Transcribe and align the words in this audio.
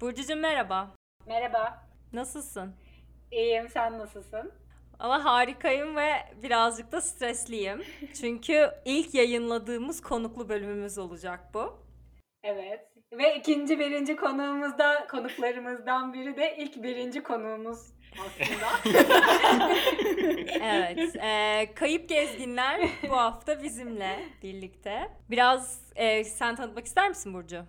Burcucuğum 0.00 0.36
merhaba. 0.36 0.94
Merhaba. 1.26 1.86
Nasılsın? 2.12 2.74
İyiyim, 3.30 3.68
sen 3.68 3.98
nasılsın? 3.98 4.52
Ama 4.98 5.24
harikayım 5.24 5.96
ve 5.96 6.10
birazcık 6.42 6.92
da 6.92 7.00
stresliyim. 7.00 7.82
Çünkü 8.20 8.70
ilk 8.84 9.14
yayınladığımız 9.14 10.02
konuklu 10.02 10.48
bölümümüz 10.48 10.98
olacak 10.98 11.40
bu. 11.54 11.78
Evet. 12.42 12.80
Ve 13.12 13.36
ikinci 13.36 13.78
birinci 13.78 14.16
konuğumuzda 14.16 15.06
konuklarımızdan 15.10 16.12
biri 16.12 16.36
de 16.36 16.56
ilk 16.58 16.82
birinci 16.82 17.22
konuğumuz 17.22 17.78
aslında. 18.12 18.94
Evet. 20.62 21.16
e, 21.16 21.74
Kayıp 21.74 22.08
Gezginler 22.08 22.80
bu 23.08 23.16
hafta 23.16 23.62
bizimle 23.62 24.18
birlikte. 24.42 25.08
Biraz 25.30 25.92
e, 25.96 26.24
sen 26.24 26.56
tanıtmak 26.56 26.86
ister 26.86 27.08
misin 27.08 27.34
Burcu? 27.34 27.64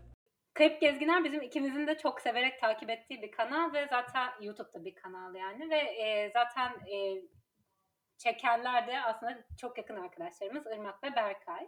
Kayıp 0.56 0.82
Gezginler 0.82 1.24
bizim 1.24 1.42
ikimizin 1.42 1.88
de 1.88 1.98
çok 1.98 2.22
severek 2.22 2.62
takip 2.62 2.90
ettiği 2.90 3.22
bir 3.22 3.32
kanal 3.32 3.74
ve 3.74 3.88
zaten 3.90 4.30
YouTube'da 4.42 4.86
bir 4.86 4.96
kanal 4.96 5.36
yani 5.36 5.70
ve 5.70 5.78
e, 5.78 6.32
zaten 6.34 6.72
e, 6.72 7.22
çekenler 8.18 8.88
de 8.88 9.02
aslında 9.02 9.38
çok 9.62 9.78
yakın 9.78 9.96
arkadaşlarımız 9.96 10.66
Irmak 10.68 11.04
ve 11.04 11.16
Berkay. 11.16 11.68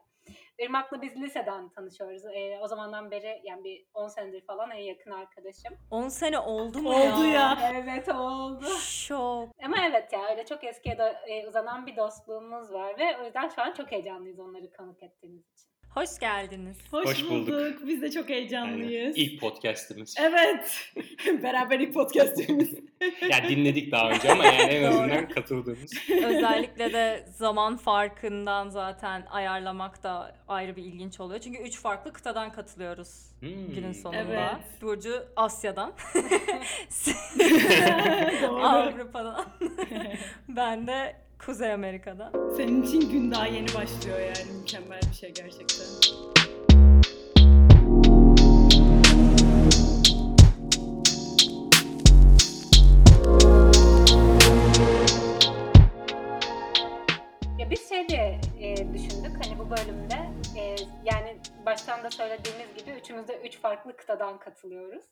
Irmak'la 0.60 1.02
biz 1.02 1.16
liseden 1.16 1.70
tanışıyoruz. 1.70 2.26
E, 2.26 2.60
o 2.62 2.68
zamandan 2.68 3.12
beri 3.12 3.42
yani 3.44 3.64
bir 3.64 3.86
10 3.94 4.08
senedir 4.08 4.46
falan 4.46 4.72
en 4.72 4.84
yakın 4.84 5.12
arkadaşım. 5.12 5.78
10 5.92 6.10
sene 6.10 6.40
oldu 6.40 6.82
mu 6.82 6.90
Oldu 6.90 7.26
ya. 7.26 7.58
Evet 7.74 8.10
oldu. 8.10 8.66
Şok. 8.80 9.50
Ama 9.64 9.78
evet 9.90 10.14
ya 10.14 10.30
öyle 10.30 10.46
çok 10.46 10.64
eskiye 10.64 10.98
de, 10.98 11.04
e, 11.28 11.48
uzanan 11.48 11.86
bir 11.86 11.96
dostluğumuz 11.96 12.74
var 12.74 13.00
ve 13.00 13.18
o 13.22 13.26
yüzden 13.26 13.50
şu 13.50 13.62
an 13.62 13.74
çok 13.74 13.92
heyecanlıyız 13.92 14.40
onları 14.40 14.72
konuk 14.74 15.04
ettiğimiz 15.04 15.44
için. 15.54 15.77
Hoş 15.90 16.20
geldiniz. 16.20 16.78
Hoş, 16.92 17.06
Hoş 17.06 17.24
bulduk. 17.24 17.48
bulduk. 17.48 17.88
Biz 17.88 18.02
de 18.02 18.12
çok 18.12 18.30
heyecanlıyız. 18.30 19.16
Aynen. 19.18 19.30
İlk 19.30 19.42
podcast'imiz. 19.42 20.16
Evet. 20.20 20.92
Beraber 21.44 21.80
ilk 21.80 21.94
podcast'imiz. 21.94 22.74
Ya 23.30 23.50
dinledik 23.50 23.92
daha 23.92 24.10
önce 24.10 24.32
ama 24.32 24.46
yani 24.46 24.62
en 24.72 24.84
azından 24.84 25.30
katıldığımız. 25.30 25.94
Özellikle 26.26 26.94
de 26.94 27.26
zaman 27.36 27.78
farkından 27.78 28.70
zaten 28.70 29.26
ayarlamak 29.30 30.04
da 30.04 30.36
ayrı 30.48 30.76
bir 30.76 30.84
ilginç 30.84 31.20
oluyor. 31.20 31.40
Çünkü 31.40 31.60
üç 31.64 31.80
farklı 31.80 32.14
kıtadan 32.14 32.52
katılıyoruz 32.52 33.28
Hmm. 33.40 33.74
günün 33.76 33.94
sonunda. 33.94 34.20
Evet. 34.20 34.82
Burcu 34.82 35.24
Asya'dan. 35.36 35.94
Avrupa'dan. 38.64 39.46
ben 40.50 40.88
de 40.88 41.16
Kuzey 41.40 41.74
Amerika'dan. 41.74 42.32
Senin 42.58 42.84
için 42.84 43.12
gün 43.12 43.32
daha 43.32 43.48
yeni 43.48 43.68
başlıyor 43.68 44.20
yani. 44.20 44.52
Mükemmel 44.60 45.02
bir 45.12 45.16
şey 45.16 45.34
gerçekten. 45.34 45.88
Ya 57.60 57.70
biz 57.70 57.90
şey 57.90 58.10
diye 58.10 58.42
e, 58.60 58.76
düşündük 58.94 59.46
hani 59.46 59.60
bu 59.60 59.70
bölümde 59.70 60.30
e, 60.60 60.76
yani 61.06 61.38
baştan 61.66 62.04
da 62.04 62.12
söylediğimiz 62.12 62.76
gibi 62.78 62.92
üçümüz 62.92 63.28
de 63.28 63.42
üç 63.46 63.58
farklı 63.60 63.98
kıtadan 63.98 64.40
katılıyoruz. 64.40 65.04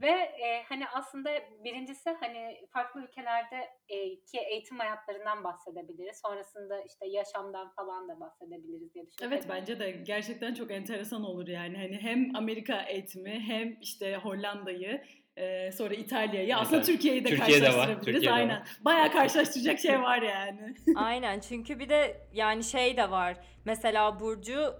Ve 0.00 0.10
e, 0.10 0.62
hani 0.68 0.88
aslında 0.88 1.30
birincisi 1.64 2.10
hani 2.20 2.66
farklı 2.70 3.02
ülkelerde 3.02 3.68
e, 3.88 4.20
ki 4.24 4.38
eğitim 4.50 4.78
hayatlarından 4.78 5.44
bahsedebiliriz. 5.44 6.20
Sonrasında 6.26 6.82
işte 6.82 7.06
yaşamdan 7.06 7.72
falan 7.76 8.08
da 8.08 8.20
bahsedebiliriz 8.20 8.94
diye 8.94 9.06
düşündük. 9.06 9.22
Evet 9.22 9.46
bence 9.48 9.78
de 9.78 9.90
gerçekten 9.90 10.54
çok 10.54 10.70
enteresan 10.70 11.24
olur 11.24 11.48
yani. 11.48 11.76
Hani 11.76 11.96
hem 11.96 12.36
Amerika 12.36 12.82
eğitimi 12.82 13.40
hem 13.40 13.76
işte 13.80 14.16
Hollanda'yı 14.16 15.02
e, 15.36 15.72
sonra 15.72 15.94
İtalya'yı 15.94 16.46
Evet, 16.46 16.56
aslında 16.60 16.76
evet. 16.76 16.86
Türkiye'yi 16.86 17.24
de 17.24 17.28
Türkiye'de 17.28 17.66
var, 17.66 17.70
karşılaştırabiliriz. 17.72 18.04
Türkiye'de 18.04 18.30
var. 18.30 18.38
Aynen. 18.38 18.64
Bayağı 18.80 19.12
karşılaştıracak 19.12 19.78
şey 19.78 20.02
var 20.02 20.22
yani. 20.22 20.74
Aynen 20.96 21.40
çünkü 21.40 21.78
bir 21.78 21.88
de 21.88 22.16
yani 22.32 22.64
şey 22.64 22.96
de 22.96 23.10
var. 23.10 23.36
Mesela 23.64 24.20
Burcu 24.20 24.74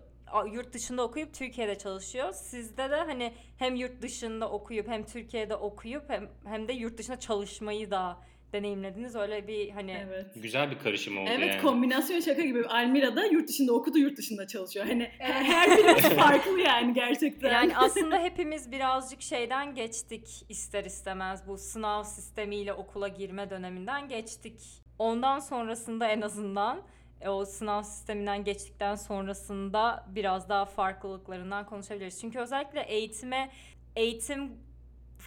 yurt 0.53 0.72
dışında 0.72 1.03
okuyup 1.03 1.34
Türkiye'de 1.34 1.78
çalışıyor. 1.78 2.32
Sizde 2.32 2.91
de 2.91 2.97
hani 2.97 3.32
hem 3.59 3.75
yurt 3.75 4.03
dışında 4.03 4.50
okuyup 4.50 4.88
hem 4.88 5.06
Türkiye'de 5.06 5.56
okuyup 5.56 6.10
hem, 6.10 6.28
hem 6.44 6.69
de 6.69 6.72
yurt 6.72 6.98
dışında 6.98 7.20
çalışmayı 7.20 7.91
da 7.91 8.19
deneyimlediniz. 8.53 9.16
Öyle 9.16 9.47
bir 9.48 9.71
hani 9.71 9.92
evet. 10.06 10.26
Güzel 10.34 10.71
bir 10.71 10.78
karışım 10.78 11.19
oldu 11.19 11.31
Evet 11.32 11.48
yani. 11.48 11.62
kombinasyon 11.62 12.21
şaka 12.21 12.42
gibi. 12.42 12.66
Almira'da 12.66 13.25
yurt 13.25 13.48
dışında 13.48 13.72
okudu, 13.72 13.98
yurt 13.98 14.19
dışında 14.19 14.47
çalışıyor. 14.47 14.87
Hani 14.87 15.03
Evet. 15.21 15.34
her 15.34 15.71
birimiz 15.78 16.03
farklı 16.16 16.60
yani 16.60 16.94
gerçekten. 16.94 17.53
Yani 17.53 17.76
aslında 17.76 18.19
hepimiz 18.19 18.72
birazcık 18.72 19.22
şeyden 19.22 19.75
geçtik 19.75 20.44
ister 20.48 20.84
istemez 20.84 21.48
bu 21.48 21.59
sınav 21.59 22.03
sistemiyle 22.03 22.72
okula 22.72 23.09
girme 23.09 23.50
döneminden 23.50 24.09
geçtik. 24.09 24.60
Ondan 24.98 25.38
sonrasında 25.38 26.09
en 26.09 26.21
azından 26.21 26.82
o 27.28 27.44
sınav 27.44 27.83
sisteminden 27.83 28.44
geçtikten 28.44 28.94
sonrasında 28.94 30.06
biraz 30.09 30.49
daha 30.49 30.65
farklılıklarından 30.65 31.66
konuşabiliriz. 31.66 32.21
Çünkü 32.21 32.38
özellikle 32.38 32.81
eğitime 32.81 33.50
eğitim 33.97 34.53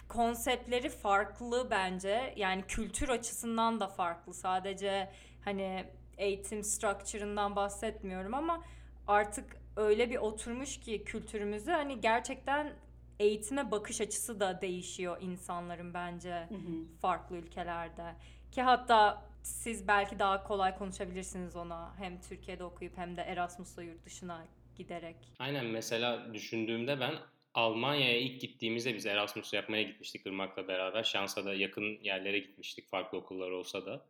konseptleri 0.08 0.88
farklı 0.88 1.68
bence. 1.70 2.34
Yani 2.36 2.62
kültür 2.68 3.08
açısından 3.08 3.80
da 3.80 3.88
farklı. 3.88 4.34
Sadece 4.34 5.10
hani 5.44 5.84
eğitim 6.18 6.64
structure'ından 6.64 7.56
bahsetmiyorum 7.56 8.34
ama 8.34 8.62
artık 9.06 9.56
öyle 9.76 10.10
bir 10.10 10.16
oturmuş 10.16 10.80
ki 10.80 11.04
kültürümüzü 11.04 11.70
hani 11.70 12.00
gerçekten 12.00 12.72
eğitime 13.18 13.70
bakış 13.70 14.00
açısı 14.00 14.40
da 14.40 14.60
değişiyor 14.60 15.16
insanların 15.20 15.94
bence 15.94 16.46
Hı 16.48 16.54
hı. 16.54 16.98
farklı 17.00 17.36
ülkelerde. 17.36 18.14
Ki 18.52 18.62
hatta 18.62 19.22
siz 19.46 19.88
belki 19.88 20.18
daha 20.18 20.42
kolay 20.42 20.78
konuşabilirsiniz 20.78 21.56
ona 21.56 21.94
hem 21.98 22.20
Türkiye'de 22.20 22.64
okuyup 22.64 22.98
hem 22.98 23.16
de 23.16 23.20
Erasmus'la 23.20 23.82
yurt 23.82 24.04
dışına 24.04 24.46
giderek. 24.76 25.16
Aynen 25.38 25.66
mesela 25.66 26.34
düşündüğümde 26.34 27.00
ben 27.00 27.14
Almanya'ya 27.54 28.18
ilk 28.18 28.40
gittiğimizde 28.40 28.94
biz 28.94 29.06
Erasmus 29.06 29.52
yapmaya 29.52 29.82
gitmiştik 29.82 30.26
Irmak'la 30.26 30.68
beraber. 30.68 31.02
Şansa 31.02 31.44
da 31.44 31.54
yakın 31.54 31.98
yerlere 32.02 32.38
gitmiştik 32.38 32.90
farklı 32.90 33.18
okullar 33.18 33.50
olsa 33.50 33.86
da. 33.86 34.06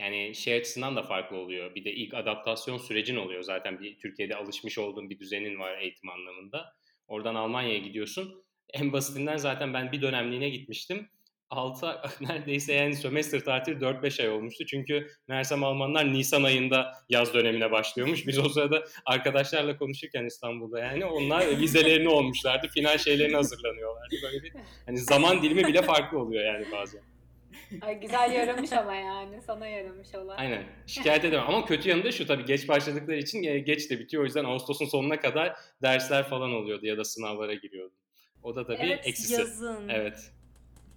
Yani 0.00 0.34
şey 0.34 0.54
açısından 0.54 0.96
da 0.96 1.02
farklı 1.02 1.36
oluyor. 1.36 1.74
Bir 1.74 1.84
de 1.84 1.92
ilk 1.92 2.14
adaptasyon 2.14 2.78
sürecin 2.78 3.16
oluyor. 3.16 3.42
Zaten 3.42 3.80
bir 3.80 3.98
Türkiye'de 3.98 4.36
alışmış 4.36 4.78
olduğun 4.78 5.10
bir 5.10 5.18
düzenin 5.18 5.58
var 5.58 5.78
eğitim 5.78 6.10
anlamında. 6.10 6.74
Oradan 7.08 7.34
Almanya'ya 7.34 7.78
gidiyorsun. 7.78 8.44
En 8.72 8.92
basitinden 8.92 9.36
zaten 9.36 9.74
ben 9.74 9.92
bir 9.92 10.02
dönemliğine 10.02 10.48
gitmiştim. 10.48 11.08
6 11.54 11.86
neredeyse 12.20 12.72
yani 12.72 12.96
sömestr 12.96 13.40
tatili 13.40 13.76
4-5 13.76 14.22
ay 14.22 14.28
olmuştu. 14.28 14.66
Çünkü 14.66 15.06
meğersem 15.28 15.64
Almanlar 15.64 16.12
Nisan 16.12 16.42
ayında 16.42 16.92
yaz 17.08 17.34
dönemine 17.34 17.70
başlıyormuş. 17.70 18.26
Biz 18.26 18.38
o 18.38 18.48
sırada 18.48 18.84
arkadaşlarla 19.06 19.76
konuşurken 19.76 20.24
İstanbul'da 20.24 20.78
yani 20.80 21.04
onlar 21.04 21.60
vizelerini 21.60 22.08
olmuşlardı. 22.08 22.68
Final 22.68 22.98
şeylerine 22.98 23.36
hazırlanıyorlardı. 23.36 24.14
Böyle 24.22 24.42
bir 24.42 24.52
hani 24.86 24.98
zaman 24.98 25.42
dilimi 25.42 25.64
bile 25.64 25.82
farklı 25.82 26.18
oluyor 26.18 26.44
yani 26.44 26.66
bazen. 26.72 27.02
Ay, 27.80 28.00
güzel 28.00 28.32
yaramış 28.32 28.72
ama 28.72 28.94
yani 28.94 29.42
sana 29.42 29.66
yaramış 29.66 30.14
olan. 30.14 30.36
Aynen. 30.36 30.62
Şikayet 30.86 31.24
edemem. 31.24 31.44
Ama 31.48 31.66
kötü 31.66 31.88
yanı 31.88 32.04
da 32.04 32.12
şu 32.12 32.26
tabii 32.26 32.44
geç 32.44 32.68
başladıkları 32.68 33.16
için 33.16 33.42
e, 33.42 33.58
geç 33.58 33.90
de 33.90 33.98
bitiyor. 33.98 34.22
O 34.22 34.26
yüzden 34.26 34.44
Ağustos'un 34.44 34.86
sonuna 34.86 35.20
kadar 35.20 35.56
dersler 35.82 36.28
falan 36.28 36.52
oluyordu 36.52 36.86
ya 36.86 36.98
da 36.98 37.04
sınavlara 37.04 37.54
giriyordu. 37.54 37.94
O 38.42 38.56
da 38.56 38.66
tabii 38.66 38.76
Evet, 38.80 39.06
eksisi. 39.06 39.32
Yazın. 39.32 39.88
Evet. 39.88 40.32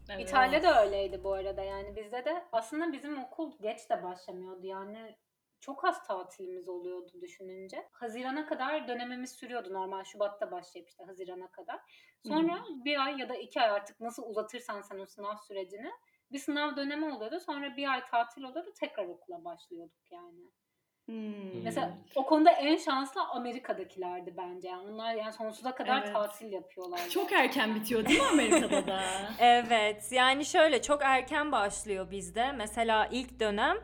Evet. 0.09 0.29
İtalya'da 0.29 0.85
öyleydi 0.85 1.23
bu 1.23 1.33
arada 1.33 1.63
yani 1.63 1.95
bizde 1.95 2.25
de 2.25 2.45
aslında 2.51 2.93
bizim 2.93 3.23
okul 3.23 3.51
geç 3.61 3.89
de 3.89 4.03
başlamıyordu 4.03 4.65
yani 4.65 5.15
çok 5.59 5.85
az 5.85 6.03
tatilimiz 6.07 6.69
oluyordu 6.69 7.11
düşününce. 7.21 7.89
Hazirana 7.91 8.45
kadar 8.45 8.87
dönemimiz 8.87 9.31
sürüyordu 9.31 9.73
normal 9.73 10.03
Şubat'ta 10.03 10.51
başlayıp 10.51 10.89
işte 10.89 11.03
Hazirana 11.03 11.51
kadar. 11.51 11.79
Sonra 12.27 12.65
bir 12.85 13.05
ay 13.05 13.19
ya 13.19 13.29
da 13.29 13.35
iki 13.35 13.61
ay 13.61 13.69
artık 13.69 13.99
nasıl 13.99 14.23
uzatırsan 14.23 14.81
sen 14.81 14.99
o 14.99 15.05
sınav 15.05 15.35
sürecini 15.47 15.91
bir 16.31 16.39
sınav 16.39 16.75
dönemi 16.75 17.15
oluyordu. 17.15 17.39
Sonra 17.39 17.77
bir 17.77 17.91
ay 17.93 18.05
tatil 18.05 18.43
oluyordu 18.43 18.73
tekrar 18.79 19.05
okula 19.07 19.43
başlıyorduk 19.45 20.11
yani. 20.11 20.51
Hmm. 21.07 21.63
Mesela 21.63 21.91
o 22.15 22.25
konuda 22.25 22.51
en 22.51 22.77
şanslı 22.77 23.21
Amerika'dakilerdi 23.23 24.33
bence. 24.37 24.67
Yani 24.67 24.91
onlar 24.91 25.13
yani 25.15 25.33
sonsuza 25.33 25.75
kadar 25.75 26.01
Evet. 26.03 26.13
tatil 26.13 26.51
yapıyorlar. 26.51 26.99
Çok 27.09 27.31
erken 27.31 27.75
bitiyor 27.75 28.05
değil 28.05 28.19
mi 28.19 28.25
Amerika'da 28.27 28.87
da? 28.87 29.01
Evet 29.39 30.11
yani 30.11 30.45
şöyle 30.45 30.81
çok 30.81 31.01
erken 31.03 31.51
başlıyor 31.51 32.11
bizde. 32.11 32.51
Mesela 32.51 33.07
ilk 33.11 33.39
dönem 33.39 33.77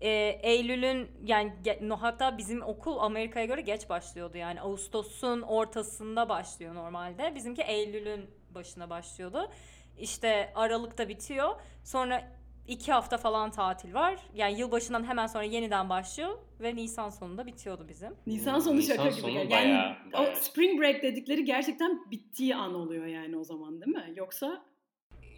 e, 0.00 0.08
Eylül'ün 0.42 1.10
yani 1.24 1.52
ge- 1.64 1.88
no, 1.88 1.96
hatta 1.96 2.38
bizim 2.38 2.62
okul 2.62 2.98
Amerika'ya 2.98 3.46
göre 3.46 3.60
geç 3.60 3.88
başlıyordu. 3.88 4.36
Yani 4.38 4.60
Ağustos'un 4.60 5.42
ortasında 5.42 6.28
başlıyor 6.28 6.74
normalde. 6.74 7.34
Bizimki 7.34 7.62
Eylül'ün 7.62 8.30
başına 8.54 8.90
başlıyordu. 8.90 9.50
İşte 9.98 10.52
Aralık'ta 10.54 11.08
bitiyor. 11.08 11.60
Sonra 11.84 12.28
iki 12.70 12.92
hafta 12.92 13.16
falan 13.18 13.50
tatil 13.50 13.94
var. 13.94 14.16
Yani 14.34 14.60
yılbaşından 14.60 15.04
hemen 15.08 15.26
sonra 15.26 15.44
yeniden 15.44 15.88
başlıyor 15.88 16.38
ve 16.60 16.76
Nisan 16.76 17.10
sonunda 17.10 17.46
bitiyordu 17.46 17.86
bizim. 17.88 18.14
Nisan 18.26 18.58
sonu 18.60 18.76
Nisan 18.76 18.96
şaka 18.96 19.08
gibi. 19.08 19.20
sonu 19.20 19.30
yani 19.30 19.50
bayağı- 19.50 19.96
o 20.12 20.18
bayağı. 20.18 20.36
spring 20.36 20.80
break 20.80 21.02
dedikleri 21.02 21.44
gerçekten 21.44 22.10
bittiği 22.10 22.56
an 22.56 22.74
oluyor 22.74 23.06
yani 23.06 23.36
o 23.36 23.44
zaman 23.44 23.80
değil 23.80 23.96
mi? 23.96 24.12
Yoksa 24.16 24.62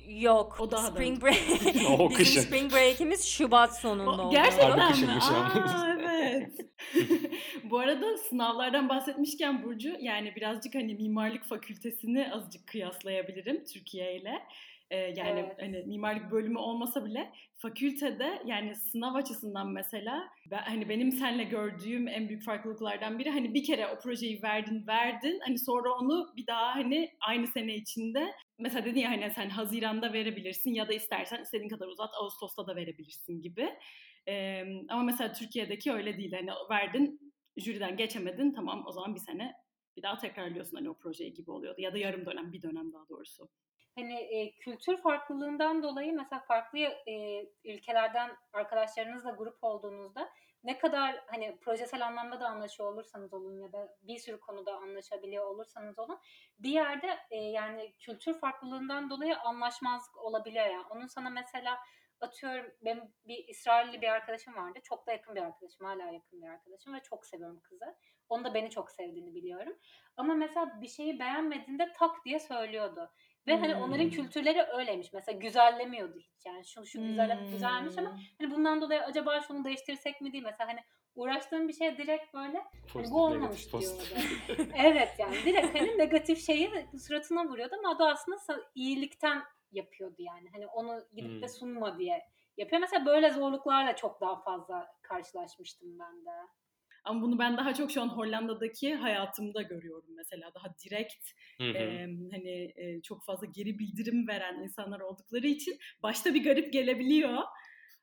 Yok. 0.09 0.57
O 0.61 0.71
daha 0.71 0.87
da 0.87 0.91
Spring. 0.91 1.23
Break. 1.23 1.37
O 2.01 2.09
Bizim 2.11 2.17
kışın. 2.17 2.41
Spring 2.41 2.73
Break'imiz 2.73 3.25
Şubat 3.27 3.77
sonunda 3.81 4.11
O, 4.11 4.27
oldu. 4.27 4.31
gerçekten 4.31 4.99
mi? 5.01 5.13
Aa, 5.23 5.97
evet. 6.01 6.53
Bu 7.71 7.79
arada 7.79 8.19
sınavlardan 8.19 8.89
bahsetmişken 8.89 9.63
Burcu 9.63 9.93
yani 10.01 10.33
birazcık 10.37 10.75
hani 10.75 10.95
mimarlık 10.95 11.45
fakültesini 11.45 12.33
azıcık 12.35 12.67
kıyaslayabilirim 12.67 13.65
Türkiye 13.65 14.17
ile. 14.17 14.43
Ee, 14.93 14.97
yani 14.97 15.41
Evet. 15.41 15.57
hani 15.61 15.83
mimarlık 15.87 16.31
bölümü 16.33 16.59
olmasa 16.59 17.05
bile 17.05 17.33
fakültede 17.57 18.43
yani 18.47 18.77
sınav 18.77 19.15
açısından 19.15 19.73
mesela 19.73 20.29
ben, 20.51 20.59
hani 20.63 20.89
benim 20.89 21.13
seninle 21.13 21.45
gördüğüm 21.45 22.09
en 22.09 22.29
büyük 22.29 22.45
farklılıklardan 22.45 23.19
biri 23.19 23.31
hani 23.31 23.55
bir 23.55 23.65
kere 23.65 23.87
o 23.87 23.99
projeyi 23.99 24.43
verdin 24.43 24.87
verdin 24.87 25.41
hani 25.47 25.59
sonra 25.59 25.93
onu 25.95 26.33
bir 26.37 26.47
daha 26.47 26.75
hani 26.75 27.11
aynı 27.29 27.47
sene 27.47 27.77
içinde 27.77 28.33
mesela 28.59 28.85
dedin 28.85 29.01
ya 29.01 29.11
hani 29.11 29.31
sen 29.31 29.49
Haziran'da 29.49 30.13
verebilirsin 30.13 30.75
ya 30.75 30.89
da 30.89 30.93
istersen 30.93 31.43
istediğin 31.43 31.71
kadar 31.71 31.87
uzat 31.87 32.11
Ağustos'ta 32.21 32.67
da 32.67 32.77
verebilirsin 32.77 33.41
gibi. 33.41 33.69
Ee, 34.29 34.65
ama 34.89 35.03
mesela 35.03 35.33
Türkiye'deki 35.33 35.93
öyle 35.93 36.19
değil. 36.19 36.33
Hani 36.33 36.51
verdin, 36.71 37.33
jüriden 37.57 37.97
geçemedin, 37.97 38.53
tamam 38.53 38.85
o 38.87 38.93
zaman 38.93 39.15
bir 39.15 39.21
sene 39.21 39.53
bir 39.97 40.03
daha 40.03 40.19
tekrarlıyorsun 40.19 40.77
hani 40.77 40.91
o 40.91 40.95
projeyi 40.99 41.35
gibi 41.35 41.51
oluyordu. 41.51 41.81
Ya 41.81 41.93
da 41.93 41.99
yarım 41.99 42.27
dönem, 42.27 42.53
bir 42.53 42.63
dönem 42.63 42.93
daha 42.93 43.09
doğrusu. 43.09 43.49
Hani 43.95 44.15
e, 44.15 44.55
kültür 44.55 44.97
farklılığından 44.97 45.83
dolayı 45.83 46.13
mesela 46.13 46.41
farklı 46.41 46.79
e, 46.79 47.47
ülkelerden 47.65 48.31
arkadaşlarınızla 48.53 49.31
grup 49.31 49.65
olduğunuzda 49.65 50.29
ne 50.65 50.79
kadar 50.79 51.25
hani 51.27 51.59
projesel 51.61 52.07
anlamda 52.07 52.41
da 52.41 52.49
anlaşıyor 52.49 52.93
olursanız 52.93 53.35
olun 53.35 53.59
ya 53.59 53.73
da 53.73 53.97
bir 54.03 54.19
sürü 54.19 54.41
konuda 54.41 54.77
anlaşabiliyor 54.77 55.47
olursanız 55.47 55.99
olun 55.99 56.19
bir 56.59 56.71
yerde 56.71 57.19
e, 57.31 57.37
yani 57.37 57.95
kültür 57.99 58.35
farklılığından 58.35 59.11
dolayı 59.11 59.39
anlaşmazlık 59.39 60.17
olabiliyor 60.17 60.67
yani. 60.67 60.85
Onun 60.91 61.07
sana 61.07 61.31
mesela 61.31 61.79
atıyorum 62.21 62.73
benim 62.85 63.03
bir 63.27 63.49
İsrailli 63.49 64.03
bir 64.03 64.09
arkadaşım 64.09 64.55
vardı. 64.55 64.79
Çok 64.83 65.07
da 65.07 65.13
yakın 65.13 65.35
bir 65.35 65.43
arkadaşım. 65.43 65.87
Hala 65.87 66.03
yakın 66.03 66.43
bir 66.43 66.49
arkadaşım 66.49 66.95
ve 66.95 67.01
çok 67.01 67.27
seviyorum 67.27 67.61
kızı. 67.61 67.97
Onu 68.29 68.45
da 68.45 68.55
beni 68.55 68.71
çok 68.71 68.91
sevdiğini 68.91 69.35
biliyorum. 69.35 69.79
Ama 70.17 70.35
mesela 70.35 70.81
bir 70.81 70.89
şeyi 70.89 71.19
beğenmediğinde 71.19 71.93
tak 71.93 72.25
diye 72.25 72.41
söylüyordu. 72.41 73.11
Ve 73.47 73.57
hani 73.61 73.75
onların 73.77 74.05
Hmm. 74.05 74.11
kültürleri 74.11 74.63
öyleymiş. 74.63 75.13
Mesela 75.13 75.39
güzellemiyordu 75.39 76.19
hiç. 76.19 76.47
Yani 76.47 76.65
şu 76.67 76.87
şu 76.87 77.03
güzel 77.07 77.39
Hmm. 77.41 77.51
güzelmiş 77.51 77.99
ama 77.99 78.19
hani 78.41 78.51
bundan 78.51 78.81
dolayı 78.81 79.03
acaba 79.03 79.41
şunu 79.41 79.65
değiştirsek 79.65 80.21
mi 80.21 80.33
diye 80.33 80.43
mesela 80.43 80.69
hani 80.71 80.81
uğraştığım 81.15 81.69
bir 81.69 81.73
şey 81.73 81.97
direkt 81.99 82.35
böyle 82.35 82.65
hani 82.95 83.11
bu 83.11 83.25
olmamış 83.25 83.73
diyordu. 83.73 84.03
evet 84.75 85.09
yani 85.19 85.35
direkt 85.45 85.75
hani 85.81 85.99
negatif 85.99 86.47
şeyi 86.47 86.71
suratına 87.07 87.45
vuruyordu 87.45 87.75
ama 87.79 87.91
o 87.91 87.99
da 87.99 88.09
aslında 88.09 88.39
iyilikten 88.75 89.43
yapıyordu 89.73 90.17
yani. 90.19 90.49
Hani 90.53 90.67
onu 90.67 91.05
gidip 91.15 91.43
de 91.43 91.47
Hmm. 91.47 91.49
sunma 91.49 91.99
diye 91.99 92.23
yapıyor. 92.57 92.81
Mesela 92.81 93.07
böyle 93.07 93.31
zorluklarla 93.31 93.97
çok 93.97 94.21
daha 94.21 94.41
fazla 94.43 94.93
karşılaşmıştım 95.03 95.99
ben 95.99 96.27
de. 96.27 96.31
Ama 97.05 97.23
bunu 97.23 97.39
ben 97.39 97.57
daha 97.57 97.75
çok 97.75 97.91
şu 97.91 98.03
an 98.03 98.09
Hollanda'daki 98.09 98.95
hayatımda 98.95 99.63
görüyorum 99.63 100.09
mesela. 100.17 100.51
Daha 100.55 100.67
direkt 100.85 101.31
Hı 101.61 101.65
hı. 101.65 101.77
e, 101.79 102.07
hani 102.33 102.73
e, 102.77 103.03
çok 103.03 103.25
fazla 103.25 103.47
geri 103.47 103.79
bildirim 103.79 104.29
veren 104.29 104.63
insanlar 104.63 105.01
oldukları 105.01 105.47
için 105.47 105.79
başta 106.03 106.35
bir 106.35 106.45
garip 106.45 106.73
gelebiliyor. 106.73 107.39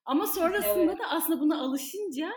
Ama 0.05 0.27
sonrasında 0.27 0.91
Evet. 0.91 0.99
da 0.99 1.09
aslında 1.09 1.39
buna 1.39 1.61
alışınca 1.61 2.31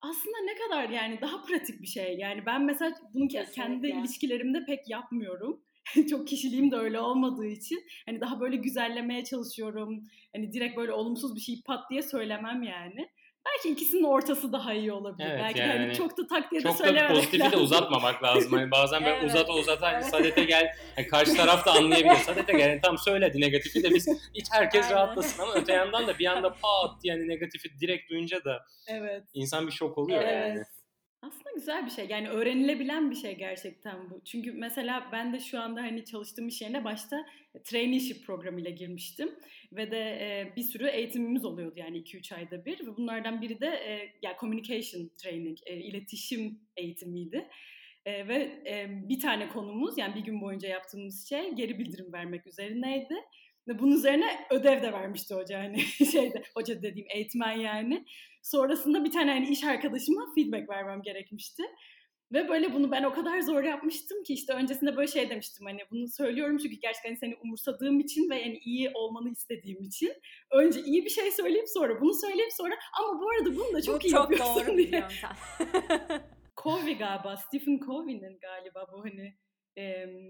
aslında 0.00 0.36
ne 0.44 0.54
kadar 0.54 0.88
yani 0.88 1.20
daha 1.20 1.42
pratik 1.42 1.82
bir 1.82 1.86
şey. 1.86 2.16
Yani 2.18 2.46
ben 2.46 2.64
mesela 2.64 2.94
bunu 3.14 3.24
ke- 3.24 3.52
kendi 3.52 3.80
Kesinlikle. 3.80 4.00
ilişkilerimde 4.00 4.64
pek 4.66 4.88
yapmıyorum. 4.90 5.62
çok 6.10 6.28
kişiliğim 6.28 6.70
de 6.70 6.76
öyle 6.76 7.00
olmadığı 7.00 7.46
için 7.46 7.78
hani 8.06 8.20
daha 8.20 8.40
böyle 8.40 8.56
güzellemeye 8.56 9.24
çalışıyorum. 9.24 10.08
Hani 10.36 10.52
direkt 10.52 10.76
böyle 10.76 10.92
olumsuz 10.92 11.34
bir 11.36 11.40
şey 11.40 11.62
pat 11.66 11.90
diye 11.90 12.02
söylemem 12.02 12.62
yani. 12.62 13.08
Belki 13.46 13.68
ikisinin 13.68 14.04
ortası 14.04 14.52
daha 14.52 14.74
iyi 14.74 14.92
olabilir. 14.92 15.28
Evet, 15.30 15.40
Belki 15.42 15.58
de 15.58 15.62
yani 15.62 15.78
hani 15.80 15.94
çok 15.94 16.18
da 16.18 16.26
tak 16.26 16.50
diye 16.50 16.60
de 16.64 16.68
Çok 16.68 16.78
da 16.78 17.08
pozitifi 17.08 17.52
de 17.52 17.56
uzatmamak 17.56 18.22
lazım. 18.22 18.52
Hani 18.52 18.70
bazen 18.70 19.02
Evet. 19.06 19.24
uzata 19.24 19.52
uzata 19.52 19.86
hani 19.86 19.94
Evet. 19.94 20.04
Sadet'e 20.06 20.44
gel. 20.44 20.76
hani 20.96 21.06
karşı 21.06 21.36
taraf 21.36 21.66
da 21.66 21.72
anlayabilir. 21.72 22.14
Sadet'e 22.16 22.52
gel. 22.52 22.68
Yani 22.70 22.80
tam 22.80 22.98
söyledi 22.98 23.40
negatifi 23.40 23.82
de 23.82 23.90
biz 23.90 24.08
hiç 24.34 24.46
herkes 24.52 24.84
Aynen. 24.84 24.96
rahatlasın 24.96 25.42
ama 25.42 25.52
öte 25.54 25.72
yandan 25.72 26.06
da 26.06 26.18
bir 26.18 26.26
anda 26.26 26.50
pat 26.52 27.02
diye 27.02 27.12
hani 27.14 27.28
negatifi 27.28 27.80
direkt 27.80 28.10
duyunca 28.10 28.44
da 28.44 28.64
Evet. 28.86 29.24
insan 29.34 29.66
bir 29.66 29.72
şok 29.72 29.98
oluyor 29.98 30.22
Evet. 30.22 30.48
yani. 30.48 30.62
Aslında 31.22 31.50
güzel 31.54 31.86
bir 31.86 31.90
şey. 31.90 32.06
Yani 32.08 32.28
öğrenilebilen 32.28 33.10
bir 33.10 33.16
şey 33.16 33.36
gerçekten 33.36 34.10
bu. 34.10 34.20
Çünkü 34.24 34.52
mesela 34.52 35.08
ben 35.12 35.32
de 35.32 35.40
şu 35.40 35.60
anda 35.60 35.82
hani 35.82 36.04
çalıştığım 36.04 36.48
iş 36.48 36.62
yerine 36.62 36.84
başta 36.84 37.26
traineeship 37.64 38.26
programıyla 38.26 38.70
girmiştim. 38.70 39.34
Ve 39.72 39.90
de 39.90 39.98
e, 39.98 40.52
bir 40.56 40.62
sürü 40.62 40.86
eğitimimiz 40.86 41.44
oluyordu 41.44 41.74
yani 41.76 41.98
2-3 41.98 42.34
ayda 42.34 42.64
bir. 42.64 42.86
Ve 42.86 42.96
bunlardan 42.96 43.42
biri 43.42 43.60
de 43.60 43.66
e, 43.66 44.12
ya 44.22 44.36
communication 44.40 45.10
training, 45.22 45.58
e, 45.66 45.76
iletişim 45.76 46.60
eğitimiydi. 46.76 47.48
E, 48.06 48.28
ve 48.28 48.62
bir 49.08 49.20
tane 49.20 49.48
konumuz 49.48 49.98
yani 49.98 50.14
bir 50.14 50.24
gün 50.24 50.40
boyunca 50.40 50.68
yaptığımız 50.68 51.28
şey 51.28 51.54
geri 51.54 51.78
bildirim 51.78 52.12
vermek 52.12 52.46
üzerineydi. 52.46 53.14
Bunun 53.66 53.92
üzerine 53.96 54.46
ödev 54.50 54.82
de 54.82 54.92
vermişti 54.92 55.34
hoca 55.34 55.58
hani 55.58 55.80
şeyde 56.12 56.42
hoca 56.54 56.82
dediğim 56.82 57.08
eğitmen 57.14 57.52
yani. 57.52 58.04
Sonrasında 58.42 59.04
bir 59.04 59.10
tane 59.10 59.30
hani 59.30 59.48
iş 59.48 59.64
arkadaşıma 59.64 60.26
feedback 60.34 60.68
vermem 60.68 61.02
gerekmişti. 61.02 61.62
Ve 62.32 62.48
böyle 62.48 62.72
bunu 62.72 62.90
ben 62.90 63.04
o 63.04 63.14
kadar 63.14 63.40
zor 63.40 63.62
yapmıştım 63.62 64.22
ki 64.22 64.34
işte 64.34 64.52
öncesinde 64.52 64.96
böyle 64.96 65.08
şey 65.08 65.30
demiştim 65.30 65.66
hani 65.66 65.80
bunu 65.90 66.08
söylüyorum 66.08 66.58
çünkü 66.58 66.76
gerçekten 66.76 67.14
seni 67.14 67.36
umursadığım 67.36 68.00
için 68.00 68.30
ve 68.30 68.40
yani 68.40 68.58
iyi 68.58 68.90
olmanı 68.94 69.30
istediğim 69.30 69.82
için. 69.82 70.12
Önce 70.52 70.80
iyi 70.80 71.04
bir 71.04 71.10
şey 71.10 71.30
söyleyip 71.30 71.68
sonra 71.68 72.00
bunu 72.00 72.14
söyleyip 72.14 72.52
sonra 72.52 72.74
ama 73.00 73.20
bu 73.20 73.30
arada 73.30 73.56
bunu 73.56 73.72
da 73.72 73.82
çok 73.82 74.00
Bu 74.00 74.06
iyi 74.06 74.10
çok 74.10 74.30
yapıyorsun 74.30 74.66
doğru 74.66 74.76
diye. 74.76 75.04
Covey 76.62 76.98
galiba, 76.98 77.36
Stephen 77.36 77.78
Covey'nin 77.86 78.38
galiba 78.40 78.86
bu 78.92 79.04
hani 79.04 79.34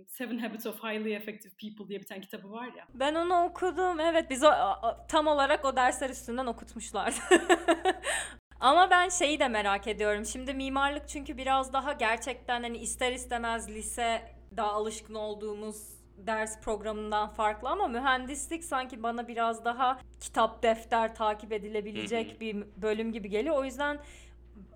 Seven 0.08 0.38
Habits 0.38 0.66
of 0.66 0.82
Highly 0.82 1.14
Effective 1.14 1.52
People 1.60 1.88
diye 1.88 2.00
bir 2.00 2.06
tane 2.06 2.20
kitabı 2.20 2.50
var 2.52 2.66
ya. 2.66 2.86
Ben 2.94 3.14
onu 3.14 3.44
okudum. 3.44 4.00
Evet 4.00 4.30
biz 4.30 4.44
o, 4.44 4.48
o- 4.82 5.06
tam 5.08 5.26
olarak 5.26 5.64
o 5.64 5.76
dersler 5.76 6.10
üstünden 6.10 6.46
okutmuşlardı. 6.46 7.16
Ama 8.60 8.90
ben 8.90 9.08
şeyi 9.08 9.40
de 9.40 9.48
merak 9.48 9.86
ediyorum. 9.86 10.24
Şimdi 10.26 10.54
mimarlık 10.54 11.08
çünkü 11.08 11.36
biraz 11.36 11.72
daha 11.72 11.92
gerçekten 11.92 12.62
hani 12.62 12.78
ister 12.78 13.12
istemez 13.12 13.68
lise 13.70 14.22
daha 14.56 14.72
alışkın 14.72 15.14
olduğumuz 15.14 16.00
ders 16.16 16.60
programından 16.60 17.28
farklı 17.28 17.68
ama 17.68 17.88
mühendislik 17.88 18.64
sanki 18.64 19.02
bana 19.02 19.28
biraz 19.28 19.64
daha 19.64 19.98
kitap 20.20 20.62
defter 20.62 21.14
takip 21.14 21.52
edilebilecek 21.52 22.40
bir 22.40 22.56
bölüm 22.76 23.12
gibi 23.12 23.28
geliyor. 23.30 23.56
O 23.56 23.64
yüzden 23.64 23.98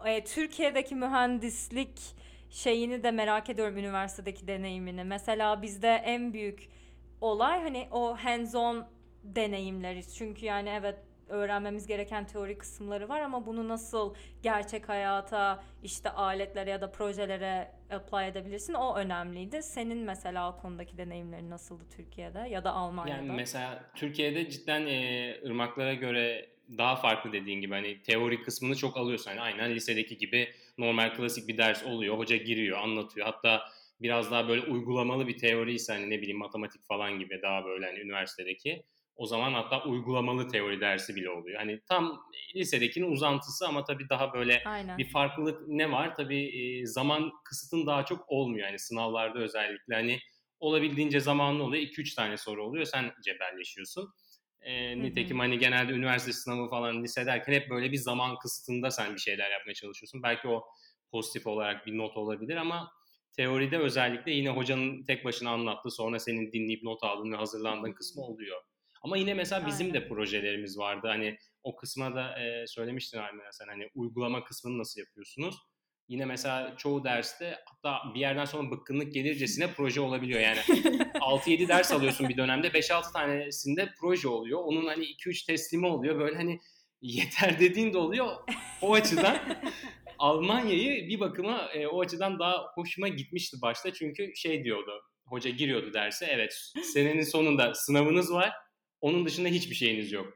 e, 0.05 0.25
Türkiye'deki 0.25 0.95
mühendislik 0.95 2.01
şeyini 2.55 3.03
de 3.03 3.11
merak 3.11 3.51
ediyorum 3.51 3.79
üniversitedeki 3.79 4.49
deneyimini. 4.49 5.05
Mesela 5.05 5.63
bizde 5.63 5.89
en 5.89 6.33
büyük 6.33 6.69
olay 7.21 7.63
hani 7.63 7.89
o 7.91 8.17
hands-on 8.17 8.87
deneyimleriz. 9.23 10.17
Çünkü 10.17 10.47
yani 10.47 10.69
evet 10.69 10.99
öğrenmemiz 11.29 11.87
gereken 11.87 12.27
teori 12.27 12.59
kısımları 12.59 13.09
var 13.09 13.21
ama 13.21 13.47
bunu 13.47 13.69
nasıl 13.69 14.15
gerçek 14.43 14.89
hayata 14.89 15.65
işte 15.83 16.11
aletlere 16.11 16.71
ya 16.71 16.81
da 16.81 16.91
projelere 16.91 17.71
apply 17.91 18.29
edebilirsin 18.29 18.75
o 18.75 18.97
önemliydi. 18.97 19.63
Senin 19.63 19.99
mesela 19.99 20.53
o 20.53 20.61
konudaki 20.61 20.99
deneyimlerin 20.99 21.51
nasıldı 21.51 21.85
Türkiye'de 21.97 22.39
ya 22.39 22.65
da 22.65 22.73
Almanya'da? 22.73 23.17
Yani 23.17 23.33
mesela 23.33 23.85
Türkiye'de 23.95 24.51
cidden 24.51 24.87
e, 24.87 25.35
ırmaklara 25.47 25.95
göre 25.95 26.47
daha 26.79 26.97
farklı 26.97 27.33
dediğin 27.33 27.61
gibi 27.61 27.75
hani 27.75 28.03
teori 28.03 28.43
kısmını 28.43 28.77
çok 28.77 28.97
alıyorsun. 28.97 29.31
Hani 29.31 29.41
aynen 29.41 29.75
lisedeki 29.75 30.19
gibi 30.19 30.49
normal 30.79 31.15
klasik 31.15 31.49
bir 31.49 31.59
ders 31.59 31.85
oluyor. 31.85 32.19
Hoca 32.19 32.37
giriyor, 32.37 32.79
anlatıyor. 32.79 33.27
Hatta 33.27 33.63
biraz 34.01 34.31
daha 34.31 34.49
böyle 34.49 34.63
uygulamalı 34.63 35.29
bir 35.29 35.39
teori 35.39 35.75
ise 35.75 35.93
hani 35.93 36.11
ne 36.11 36.19
bileyim 36.21 36.39
matematik 36.39 36.87
falan 36.89 37.19
gibi 37.19 37.41
daha 37.43 37.65
böyle 37.65 37.87
hani 37.87 37.99
üniversitedeki 37.99 38.85
o 39.17 39.27
zaman 39.27 39.53
hatta 39.53 39.85
uygulamalı 39.85 40.49
teori 40.49 40.81
dersi 40.81 41.17
bile 41.17 41.31
oluyor. 41.31 41.59
Hani 41.59 41.81
tam 41.89 42.23
lisedekinin 42.57 43.11
uzantısı 43.11 43.69
ama 43.69 43.85
tabii 43.85 44.09
daha 44.09 44.33
böyle 44.33 44.63
Aynen. 44.67 44.99
bir 44.99 45.11
farklılık 45.11 45.69
ne 45.69 45.93
var? 45.93 46.15
Tabii 46.15 46.83
zaman 46.87 47.33
kısıtın 47.45 47.87
daha 47.87 48.05
çok 48.05 48.25
olmuyor. 48.29 48.67
Yani 48.67 48.79
sınavlarda 48.79 49.39
özellikle 49.39 49.95
hani 49.95 50.19
olabildiğince 50.61 51.21
zamanlı 51.21 51.63
oluyor. 51.63 51.83
2-3 51.83 52.15
tane 52.15 52.37
soru 52.37 52.67
oluyor. 52.67 52.85
Sen 52.85 53.13
cebelleşiyorsun. 53.25 54.15
E, 54.65 54.99
nitekim 54.99 55.39
hani 55.39 55.59
genelde 55.59 55.93
üniversite 55.93 56.33
sınavı 56.33 56.69
falan 56.69 57.03
lise 57.03 57.27
derken 57.27 57.53
hep 57.53 57.71
böyle 57.71 57.93
bir 57.93 57.97
zaman 57.97 58.39
kısıtında 58.39 58.91
sen 58.91 59.15
bir 59.15 59.21
şeyler 59.21 59.51
yapmaya 59.51 59.75
çalışıyorsun. 59.75 60.23
Belki 60.23 60.49
o 60.49 60.65
pozitif 61.11 61.47
olarak 61.47 61.87
bir 61.87 61.99
not 61.99 62.17
olabilir 62.17 62.57
ama 62.57 62.93
teoride 63.37 63.79
özellikle 63.79 64.33
yine 64.33 64.51
hocanın 64.51 65.05
tek 65.05 65.25
başına 65.25 65.51
anlattığı 65.51 65.91
sonra 65.91 66.19
senin 66.19 66.53
dinleyip 66.53 66.83
not 66.83 67.03
aldığın 67.05 67.33
ve 67.33 67.37
hazırlandığın 67.37 67.93
kısmı 67.93 68.23
oluyor. 68.23 68.63
Ama 69.03 69.17
yine 69.17 69.35
mesela 69.35 69.67
bizim 69.67 69.87
Aynen. 69.87 70.03
de 70.03 70.09
projelerimiz 70.09 70.79
vardı. 70.79 71.07
Hani 71.09 71.39
o 71.63 71.77
kısma 71.77 72.15
da 72.15 72.41
e, 72.41 72.67
söylemiştin 72.67 73.19
Almina 73.19 73.53
sen 73.53 73.67
hani 73.67 73.91
uygulama 73.95 74.45
kısmını 74.45 74.79
nasıl 74.79 75.01
yapıyorsunuz? 75.01 75.57
Yine 76.09 76.25
mesela 76.25 76.75
çoğu 76.77 77.05
derste 77.05 77.59
hatta 77.67 78.15
bir 78.15 78.21
yerden 78.21 78.45
sonra 78.45 78.71
bıkkınlık 78.71 79.15
gelircesine 79.15 79.67
proje 79.77 80.01
olabiliyor. 80.01 80.41
Yani 80.41 80.59
6-7 81.15 81.69
ders 81.69 81.93
alıyorsun 81.93 82.29
bir 82.29 82.37
dönemde 82.37 82.69
5-6 82.69 83.13
tanesinde 83.13 83.89
proje 84.01 84.29
oluyor. 84.29 84.61
Onun 84.65 84.87
hani 84.87 85.05
2-3 85.05 85.47
teslimi 85.47 85.87
oluyor. 85.87 86.19
Böyle 86.19 86.37
hani 86.37 86.61
yeter 87.01 87.61
dediğin 87.61 87.93
de 87.93 87.99
oluyor. 87.99 88.37
O 88.83 88.95
açıdan 88.95 89.37
Almanya'yı 90.19 91.09
bir 91.09 91.21
bakıma 91.21 91.69
e, 91.75 91.87
o 91.87 92.01
açıdan 92.01 92.39
daha 92.39 92.65
hoşuma 92.75 93.09
gitmişti 93.09 93.57
başta. 93.63 93.93
Çünkü 93.93 94.37
şey 94.37 94.65
diyordu. 94.65 95.03
Hoca 95.27 95.51
giriyordu 95.51 95.95
derse. 95.95 96.27
Evet 96.31 96.55
senenin 96.83 97.23
sonunda 97.23 97.75
sınavınız 97.75 98.33
var. 98.33 98.53
Onun 99.01 99.27
dışında 99.27 99.49
hiçbir 99.49 99.75
şeyiniz 99.75 100.13
yok. 100.13 100.35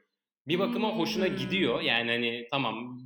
Bir 0.49 0.59
bakıma 0.59 0.97
hoşuna 0.97 1.27
Hmm. 1.27 1.37
gidiyor. 1.37 1.81
Yani 1.81 2.11
hani 2.11 2.47
tamam 2.51 3.01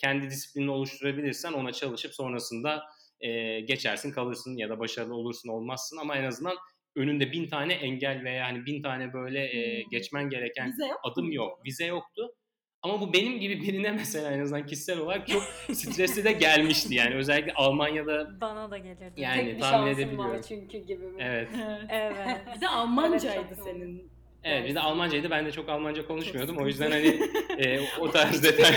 kendi 0.00 0.30
disiplinini 0.30 0.70
oluşturabilirsen 0.70 1.52
ona 1.52 1.72
çalışıp 1.72 2.14
sonrasında 2.14 2.82
e, 3.20 3.60
geçersin 3.60 4.12
kalırsın 4.12 4.56
ya 4.56 4.68
da 4.68 4.78
başarılı 4.80 5.14
olursun 5.14 5.48
olmazsın 5.48 5.96
ama 5.96 6.16
en 6.16 6.24
azından 6.24 6.56
önünde 6.96 7.32
bin 7.32 7.48
tane 7.48 7.72
engel 7.74 8.24
veya 8.24 8.46
hani 8.46 8.66
bin 8.66 8.82
tane 8.82 9.12
böyle 9.12 9.40
e, 9.56 9.82
geçmen 9.90 10.30
gereken 10.30 10.68
Vize 10.68 10.86
yok 10.86 11.00
adım 11.04 11.24
muydu? 11.24 11.36
yok. 11.36 11.64
Vize 11.66 11.86
yoktu. 11.86 12.34
Ama 12.82 13.00
bu 13.00 13.12
benim 13.12 13.40
gibi 13.40 13.62
birine 13.62 13.90
mesela 13.96 14.30
en 14.32 14.40
azından 14.40 14.66
kişisel 14.66 14.98
olarak 14.98 15.28
çok 15.28 15.42
stresli 15.72 16.24
de 16.24 16.32
gelmişti. 16.32 16.94
Yani 16.94 17.14
özellikle 17.14 17.52
Almanya'da 17.54 18.40
Bana 18.40 18.70
da 18.70 18.78
gelirdi. 18.78 19.12
Yani 19.16 19.44
Tek 19.44 19.56
bir 19.56 19.60
tahmin 19.60 19.86
şansım 19.86 20.02
edebiliyorum. 20.04 20.34
var 20.36 20.42
çünkü 20.48 20.78
gibi 20.78 21.06
mi? 21.06 21.16
evet. 21.22 21.48
Evet. 21.54 21.80
Evet. 21.90 22.40
Bir 22.56 22.60
de 22.60 22.68
Almancaydı 22.68 23.44
Evet, 23.48 23.58
senin. 23.64 24.10
Evet 24.44 24.68
bir 24.68 24.74
de 24.74 24.80
Almancaydı. 24.80 25.30
Ben 25.30 25.46
de 25.46 25.52
çok 25.52 25.68
Almanca 25.68 26.06
konuşmuyordum. 26.06 26.56
o 26.58 26.66
yüzden 26.66 26.90
hani 26.90 27.20
e, 27.58 27.80
o 28.00 28.10
tarz 28.12 28.42
Bir 28.42 28.48
detay, 28.48 28.74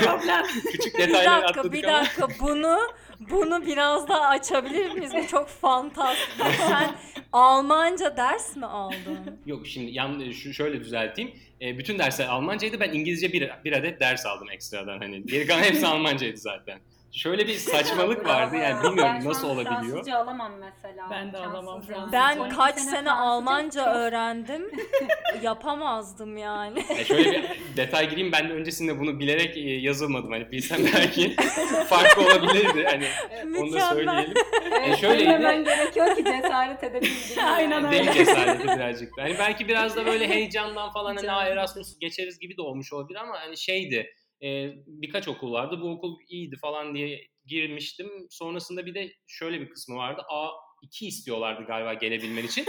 küçük 0.72 0.94
Bir 0.94 0.98
detaylar 0.98 1.42
dakika, 1.42 1.60
atladık 1.60 1.72
bir 1.72 1.84
ama. 1.84 1.98
dakika. 2.00 2.28
Bunu 2.40 2.78
bunu 3.20 3.66
biraz 3.66 4.08
daha 4.08 4.28
açabilir 4.28 4.90
miyiz? 4.92 5.12
Bu 5.14 5.26
çok 5.26 5.48
fantastik. 5.48 6.44
Sen 6.68 6.90
Almanca 7.32 8.16
ders 8.16 8.56
mi 8.56 8.66
aldın? 8.66 9.38
Yok 9.46 9.66
şimdi 9.66 9.92
yan, 9.92 10.30
şu 10.30 10.54
şöyle 10.54 10.80
düzelteyim. 10.80 11.30
E, 11.62 11.78
bütün 11.78 11.98
dersler 11.98 12.26
Almancaydı. 12.26 12.80
Ben 12.80 12.92
İngilizce 12.92 13.32
bir, 13.32 13.50
bir 13.64 13.72
adet 13.72 14.00
ders 14.00 14.26
aldım 14.26 14.50
ekstradan. 14.50 14.98
Hani 14.98 15.26
geri 15.26 15.46
kalan 15.46 15.62
hepsi 15.62 15.86
Almancaydı 15.86 16.36
zaten. 16.36 16.78
Şöyle 17.12 17.46
bir 17.46 17.54
saçmalık 17.54 18.26
vardı. 18.26 18.56
Yani 18.56 18.82
bilmiyorum 18.84 19.12
Ben 19.20 19.28
nasıl 19.28 19.48
olabiliyor. 19.48 19.80
Fransızca 19.80 20.16
alamam 20.18 20.52
mesela. 20.60 21.08
Ben 21.10 21.32
de 21.32 21.38
alamam 21.38 21.82
Fransızca. 21.82 22.12
Ben 22.12 22.38
12 22.38 22.56
kaç 22.56 22.74
sene 22.78 22.90
sene 22.90 23.10
Almanca 23.12 23.84
çok- 23.84 23.94
öğrendim. 23.96 24.70
Yapamazdım 25.42 26.36
yani. 26.36 26.84
E 26.88 27.04
şöyle 27.04 27.30
bir 27.32 27.44
detay 27.76 28.10
gireyim. 28.10 28.32
Ben 28.32 28.48
de 28.48 28.52
öncesinde 28.52 28.98
bunu 29.00 29.18
bilerek 29.20 29.56
e, 29.56 29.60
yazılmadım. 29.60 30.32
Hani 30.32 30.50
bilsem 30.50 30.78
belki 30.94 31.36
farklı 31.88 32.22
olabilirdi. 32.22 32.84
Hani 32.90 33.06
onu 33.58 33.72
da 33.72 33.80
söyleyelim. 33.80 34.34
Evet, 34.72 34.98
şöyleydi. 34.98 35.24
söylemen 35.24 35.64
gerekiyor 35.64 36.16
ki 36.16 36.24
cesaret 36.24 36.84
edebildiğin. 36.84 37.38
Aynen 37.46 37.84
öyle. 37.84 37.98
Değil 37.98 38.12
cesareti 38.12 38.64
birazcık 38.68 39.16
da. 39.16 39.22
Hani 39.22 39.36
belki 39.38 39.68
biraz 39.68 39.96
da 39.96 40.06
böyle 40.06 40.28
heyecandan 40.28 40.92
falan 40.92 41.06
hani 41.16 41.26
Canım. 41.26 41.34
"Aa, 41.38 41.44
Erasmus 41.44 41.98
geçeriz 41.98 42.38
gibi 42.38 42.56
de 42.56 42.62
olmuş 42.62 42.92
olabilir 42.92 43.18
ama 43.18 43.34
hani 43.40 43.56
şeydi 43.56 44.14
e, 44.42 44.72
birkaç 44.86 45.28
okul 45.28 45.52
vardı. 45.52 45.80
Bu 45.80 45.90
okul 45.90 46.16
iyiydi 46.28 46.56
falan 46.60 46.94
diye 46.94 47.28
girmiştim. 47.46 48.10
Sonrasında 48.30 48.86
bir 48.86 48.94
de 48.94 49.12
şöyle 49.26 49.60
bir 49.60 49.70
kısmı 49.70 49.96
vardı. 49.96 50.22
A2 50.30 51.06
istiyorlardı 51.06 51.66
galiba 51.66 51.94
gelebilmen 51.94 52.44
için. 52.44 52.66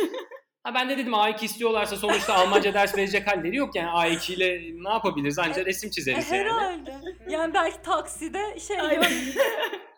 Ha 0.64 0.74
ben 0.74 0.90
de 0.90 0.98
dedim 0.98 1.14
A2 1.14 1.46
istiyorlarsa 1.46 1.96
sonuçta 1.96 2.34
Almanca 2.40 2.74
ders 2.74 2.98
verecek 2.98 3.28
halleri 3.28 3.56
yok 3.56 3.76
yani 3.76 3.90
A2 3.90 4.34
ile 4.34 4.62
ne 4.74 4.90
yapabiliriz 4.90 5.40
anca 5.40 5.66
resim 5.66 5.90
çizeriz 5.90 6.32
yani. 6.32 6.44
Herhalde. 6.44 6.94
Yani 7.30 7.54
belki 7.54 7.82
takside 7.82 8.60
şey 8.60 8.78
yok. 8.78 9.06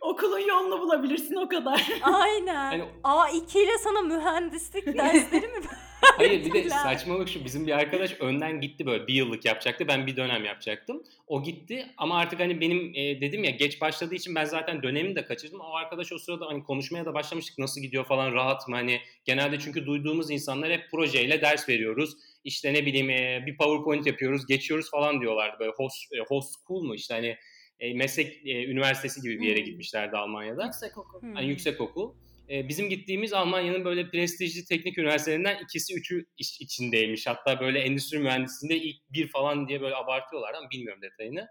Okulun 0.00 0.38
yolunu 0.38 0.80
bulabilirsin 0.80 1.34
o 1.34 1.48
kadar. 1.48 1.86
Aynen. 2.02 2.54
Hani- 2.54 2.84
A2 3.04 3.58
ile 3.58 3.78
sana 3.78 4.00
mühendislik 4.00 4.86
dersleri 4.98 5.48
mi 5.48 5.60
Hayır 6.00 6.44
bir 6.44 6.64
de 6.64 6.70
saçmalık 6.70 7.28
şu 7.28 7.44
bizim 7.44 7.66
bir 7.66 7.72
arkadaş 7.72 8.20
önden 8.20 8.60
gitti 8.60 8.86
böyle 8.86 9.06
bir 9.06 9.14
yıllık 9.14 9.44
yapacaktı 9.44 9.88
ben 9.88 10.06
bir 10.06 10.16
dönem 10.16 10.44
yapacaktım. 10.44 11.02
O 11.26 11.42
gitti 11.42 11.86
ama 11.96 12.18
artık 12.18 12.40
hani 12.40 12.60
benim 12.60 12.92
e, 12.94 13.20
dedim 13.20 13.44
ya 13.44 13.50
geç 13.50 13.80
başladığı 13.80 14.14
için 14.14 14.34
ben 14.34 14.44
zaten 14.44 14.82
dönemi 14.82 15.16
de 15.16 15.24
kaçırdım. 15.24 15.60
O 15.60 15.74
arkadaş 15.74 16.12
o 16.12 16.18
sırada 16.18 16.46
hani 16.46 16.64
konuşmaya 16.64 17.04
da 17.04 17.14
başlamıştık 17.14 17.58
nasıl 17.58 17.80
gidiyor 17.80 18.04
falan 18.04 18.32
rahat 18.32 18.68
mı 18.68 18.76
hani 18.76 19.00
genelde 19.24 19.58
çünkü 19.58 19.86
duyduğumuz 19.86 20.30
insanlar 20.30 20.72
hep 20.72 20.90
projeyle 20.90 21.40
ders 21.42 21.68
veriyoruz. 21.68 22.16
İşte 22.44 22.74
ne 22.74 22.86
bileyim 22.86 23.10
e, 23.10 23.44
bir 23.46 23.56
PowerPoint 23.56 24.06
yapıyoruz 24.06 24.46
geçiyoruz 24.46 24.90
falan 24.90 25.20
diyorlardı 25.20 25.58
böyle 25.60 25.72
host, 25.76 26.12
e, 26.12 26.18
host 26.28 26.54
school 26.60 26.82
mu 26.82 26.94
işte 26.94 27.14
hani 27.14 27.36
e, 27.80 27.94
meslek 27.94 28.46
e, 28.46 28.64
üniversitesi 28.64 29.20
gibi 29.22 29.40
bir 29.40 29.46
yere 29.46 29.58
Hmm. 29.58 29.64
gitmişlerdi 29.64 30.16
Almanya'da. 30.16 30.64
Yüksek 30.64 30.98
okul. 30.98 31.20
Hmm. 31.22 31.36
Yani 31.36 31.46
yüksek 31.48 31.80
okul. 31.80 32.14
Ee, 32.50 32.68
bizim 32.68 32.88
gittiğimiz 32.88 33.32
Almanya'nın 33.32 33.84
böyle 33.84 34.10
prestijli 34.10 34.64
teknik 34.64 34.98
üniversitelerinden 34.98 35.58
ikisi 35.64 35.94
üçü 35.94 36.26
iç- 36.38 36.60
içindeymiş. 36.60 37.26
Hatta 37.26 37.60
böyle 37.60 37.78
endüstri 37.80 38.18
mühendisliğinde 38.18 38.76
ilk 38.84 38.96
bir 39.12 39.28
falan 39.28 39.68
diye 39.68 39.80
böyle 39.80 39.94
abartıyorlar 39.94 40.54
ama 40.54 40.70
bilmiyorum 40.70 41.02
detayını. 41.02 41.46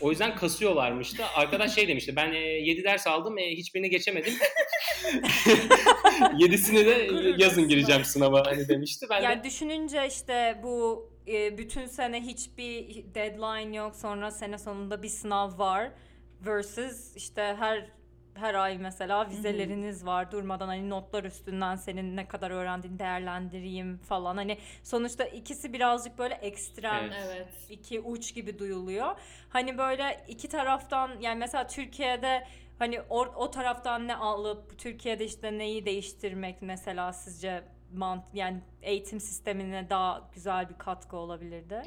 O 0.00 0.10
yüzden 0.10 0.36
kasıyorlarmış 0.36 1.18
da. 1.18 1.34
Arkadaş 1.34 1.74
şey 1.74 1.88
demişti 1.88 2.16
ben 2.16 2.32
7 2.32 2.84
ders 2.84 3.06
aldım 3.06 3.38
e, 3.38 3.50
hiçbirini 3.50 3.90
geçemedim. 3.90 4.34
Yedisini 6.38 6.86
de 6.86 7.08
yazın 7.38 7.68
gireceğim 7.68 8.04
sınava 8.04 8.42
hani 8.46 8.68
demişti. 8.68 9.06
Ben 9.10 9.20
de 9.20 9.24
Yani 9.24 9.44
düşününce 9.44 10.06
işte 10.08 10.60
bu 10.62 11.08
e, 11.28 11.58
bütün 11.58 11.86
sene 11.86 12.20
hiçbir 12.20 13.04
deadline 13.14 13.76
yok. 13.76 13.96
Sonra 13.96 14.30
sene 14.30 14.58
sonunda 14.58 15.02
bir 15.02 15.08
sınav 15.08 15.58
var. 15.58 15.90
Versus 16.46 17.16
işte 17.16 17.56
her 17.58 17.90
her 18.34 18.54
ay 18.54 18.78
mesela 18.78 19.30
vizeleriniz 19.30 20.06
var. 20.06 20.32
Durmadan 20.32 20.66
hani 20.66 20.90
notlar 20.90 21.24
üstünden 21.24 21.76
senin 21.76 22.16
ne 22.16 22.28
kadar 22.28 22.50
öğrendiğini 22.50 22.98
değerlendireyim 22.98 23.98
falan. 23.98 24.36
Hani 24.36 24.58
sonuçta 24.82 25.24
ikisi 25.24 25.72
birazcık 25.72 26.18
böyle 26.18 26.34
ekstrem 26.34 27.10
Evet. 27.26 27.48
İki 27.70 28.00
uç 28.00 28.34
gibi 28.34 28.58
duyuluyor. 28.58 29.16
Hani 29.48 29.78
böyle 29.78 30.24
iki 30.28 30.48
taraftan 30.48 31.10
yani 31.20 31.38
mesela 31.38 31.66
Türkiye'de 31.66 32.46
hani 32.78 33.00
o, 33.00 33.20
o 33.20 33.50
taraftan 33.50 34.08
ne 34.08 34.16
alıp 34.16 34.78
Türkiye'de 34.78 35.24
işte 35.24 35.58
neyi 35.58 35.86
değiştirmek 35.86 36.62
mesela 36.62 37.12
sizce 37.12 37.62
mant 37.94 38.24
yani 38.34 38.60
eğitim 38.82 39.20
sistemine 39.20 39.86
daha 39.90 40.30
güzel 40.34 40.68
bir 40.68 40.74
katkı 40.78 41.16
olabilirdi. 41.16 41.82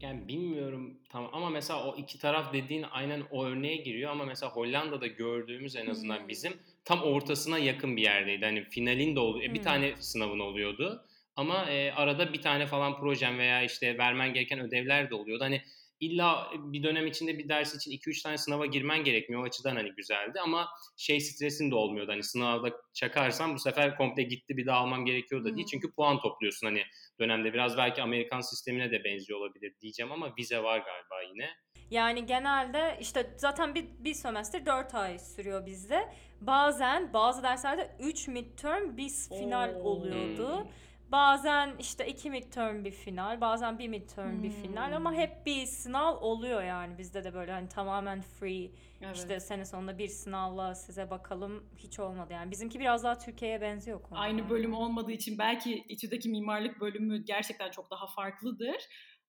Yani 0.00 0.28
bilmiyorum 0.28 0.98
tamam 1.10 1.30
ama 1.32 1.50
mesela 1.50 1.84
o 1.86 1.96
iki 1.96 2.18
taraf 2.18 2.52
dediğin 2.52 2.84
aynen 2.90 3.22
o 3.30 3.44
örneğe 3.44 3.76
giriyor 3.76 4.10
ama 4.10 4.24
mesela 4.24 4.52
Hollanda'da 4.52 5.06
gördüğümüz 5.06 5.76
en 5.76 5.86
azından 5.86 6.18
Hmm. 6.20 6.28
bizim 6.28 6.52
tam 6.84 7.02
ortasına 7.02 7.58
yakın 7.58 7.96
bir 7.96 8.02
yerdeydi. 8.02 8.44
Hani 8.44 8.64
finalin 8.64 9.16
de 9.16 9.20
olu- 9.20 9.42
e, 9.42 9.50
bir 9.50 9.56
Hmm. 9.58 9.64
tane 9.64 9.96
sınavın 9.96 10.38
oluyordu. 10.38 11.04
Ama 11.36 11.70
e, 11.70 11.92
arada 11.92 12.32
bir 12.32 12.42
tane 12.42 12.66
falan 12.66 13.00
projen 13.00 13.38
veya 13.38 13.62
işte 13.62 13.98
vermen 13.98 14.34
gereken 14.34 14.60
ödevler 14.60 15.10
de 15.10 15.14
oluyordu. 15.14 15.44
Hani 15.44 15.62
illa 16.04 16.50
bir 16.54 16.82
dönem 16.82 17.06
içinde 17.06 17.38
bir 17.38 17.48
ders 17.48 17.74
için 17.74 17.90
2-3 17.90 18.22
tane 18.22 18.38
sınava 18.38 18.66
girmen 18.66 19.04
gerekmiyor. 19.04 19.42
O 19.42 19.46
açıdan 19.46 19.76
hani 19.76 19.92
güzeldi 19.94 20.40
ama 20.40 20.68
şey 20.96 21.20
stresin 21.20 21.70
de 21.70 21.74
olmuyordu. 21.74 22.12
Hani 22.12 22.22
sınavda 22.22 22.72
çakarsam 22.94 23.54
bu 23.54 23.58
sefer 23.58 23.96
komple 23.96 24.22
gitti 24.22 24.56
bir 24.56 24.66
daha 24.66 24.78
almam 24.78 25.04
gerekiyor 25.04 25.44
da 25.44 25.56
değil. 25.56 25.66
Çünkü 25.70 25.92
puan 25.92 26.20
topluyorsun 26.20 26.66
hani 26.66 26.82
dönemde. 27.20 27.52
Biraz 27.52 27.76
belki 27.76 28.02
Amerikan 28.02 28.40
sistemine 28.40 28.90
de 28.90 29.04
benziyor 29.04 29.38
olabilir 29.40 29.74
diyeceğim 29.80 30.12
ama 30.12 30.34
vize 30.38 30.62
var 30.62 30.78
galiba 30.78 31.32
yine. 31.34 31.50
Yani 31.90 32.26
genelde 32.26 32.98
işte 33.00 33.34
zaten 33.36 33.74
bir, 33.74 33.86
bir 33.98 34.14
sömestr 34.14 34.66
4 34.66 34.94
ay 34.94 35.18
sürüyor 35.18 35.66
bizde. 35.66 36.08
Bazen 36.40 37.12
bazı 37.12 37.42
derslerde 37.42 37.96
3 38.00 38.28
midterm 38.28 38.96
bir 38.96 39.10
final 39.38 39.74
Oo. 39.74 39.82
oluyordu. 39.82 40.58
Hmm. 40.58 40.70
Bazen 41.14 41.76
işte 41.78 42.06
iki 42.06 42.30
midterm 42.30 42.84
bir 42.84 42.90
final, 42.90 43.40
bazen 43.40 43.78
bir 43.78 43.88
midterm 43.88 44.42
bir 44.42 44.50
final 44.50 44.96
ama 44.96 45.10
Hmm. 45.10 45.18
hep 45.18 45.46
bir 45.46 45.66
sınav 45.66 46.16
oluyor 46.16 46.62
yani 46.62 46.98
bizde 46.98 47.24
de 47.24 47.34
böyle 47.34 47.52
hani 47.52 47.68
tamamen 47.68 48.20
free 48.20 48.70
Evet. 49.02 49.16
işte 49.16 49.40
sene 49.40 49.64
sonunda 49.64 49.98
bir 49.98 50.08
sınavla 50.08 50.74
size 50.74 51.10
bakalım 51.10 51.64
hiç 51.76 52.00
olmadı 52.00 52.32
yani. 52.32 52.50
Bizimki 52.50 52.80
biraz 52.80 53.04
daha 53.04 53.18
Türkiye'ye 53.18 53.60
benziyor 53.60 53.98
o 53.98 54.02
konuda. 54.02 54.20
Aynı 54.20 54.50
bölüm 54.50 54.74
olmadığı 54.74 55.12
için 55.12 55.38
belki 55.38 55.84
İTÜ'deki 55.88 56.28
mimarlık 56.28 56.80
bölümü 56.80 57.24
gerçekten 57.24 57.70
çok 57.70 57.90
daha 57.90 58.06
farklıdır. 58.06 58.76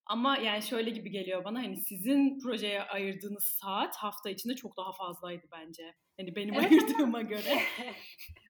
Ama 0.06 0.38
yani 0.38 0.64
şöyle 0.64 0.90
gibi 0.90 1.12
geliyor 1.12 1.44
bana 1.44 1.60
hani 1.60 1.78
sizin 1.78 2.40
projeye 2.40 2.82
ayırdığınız 2.84 3.44
saat 3.44 3.96
hafta 3.96 4.30
içinde 4.30 4.56
çok 4.56 4.78
daha 4.78 4.92
fazlaydı 4.94 5.48
bence. 5.52 5.94
Hani 6.20 6.36
benim 6.36 6.54
Evet 6.54 6.72
ayırdığıma 6.72 7.22
göre. 7.34 7.60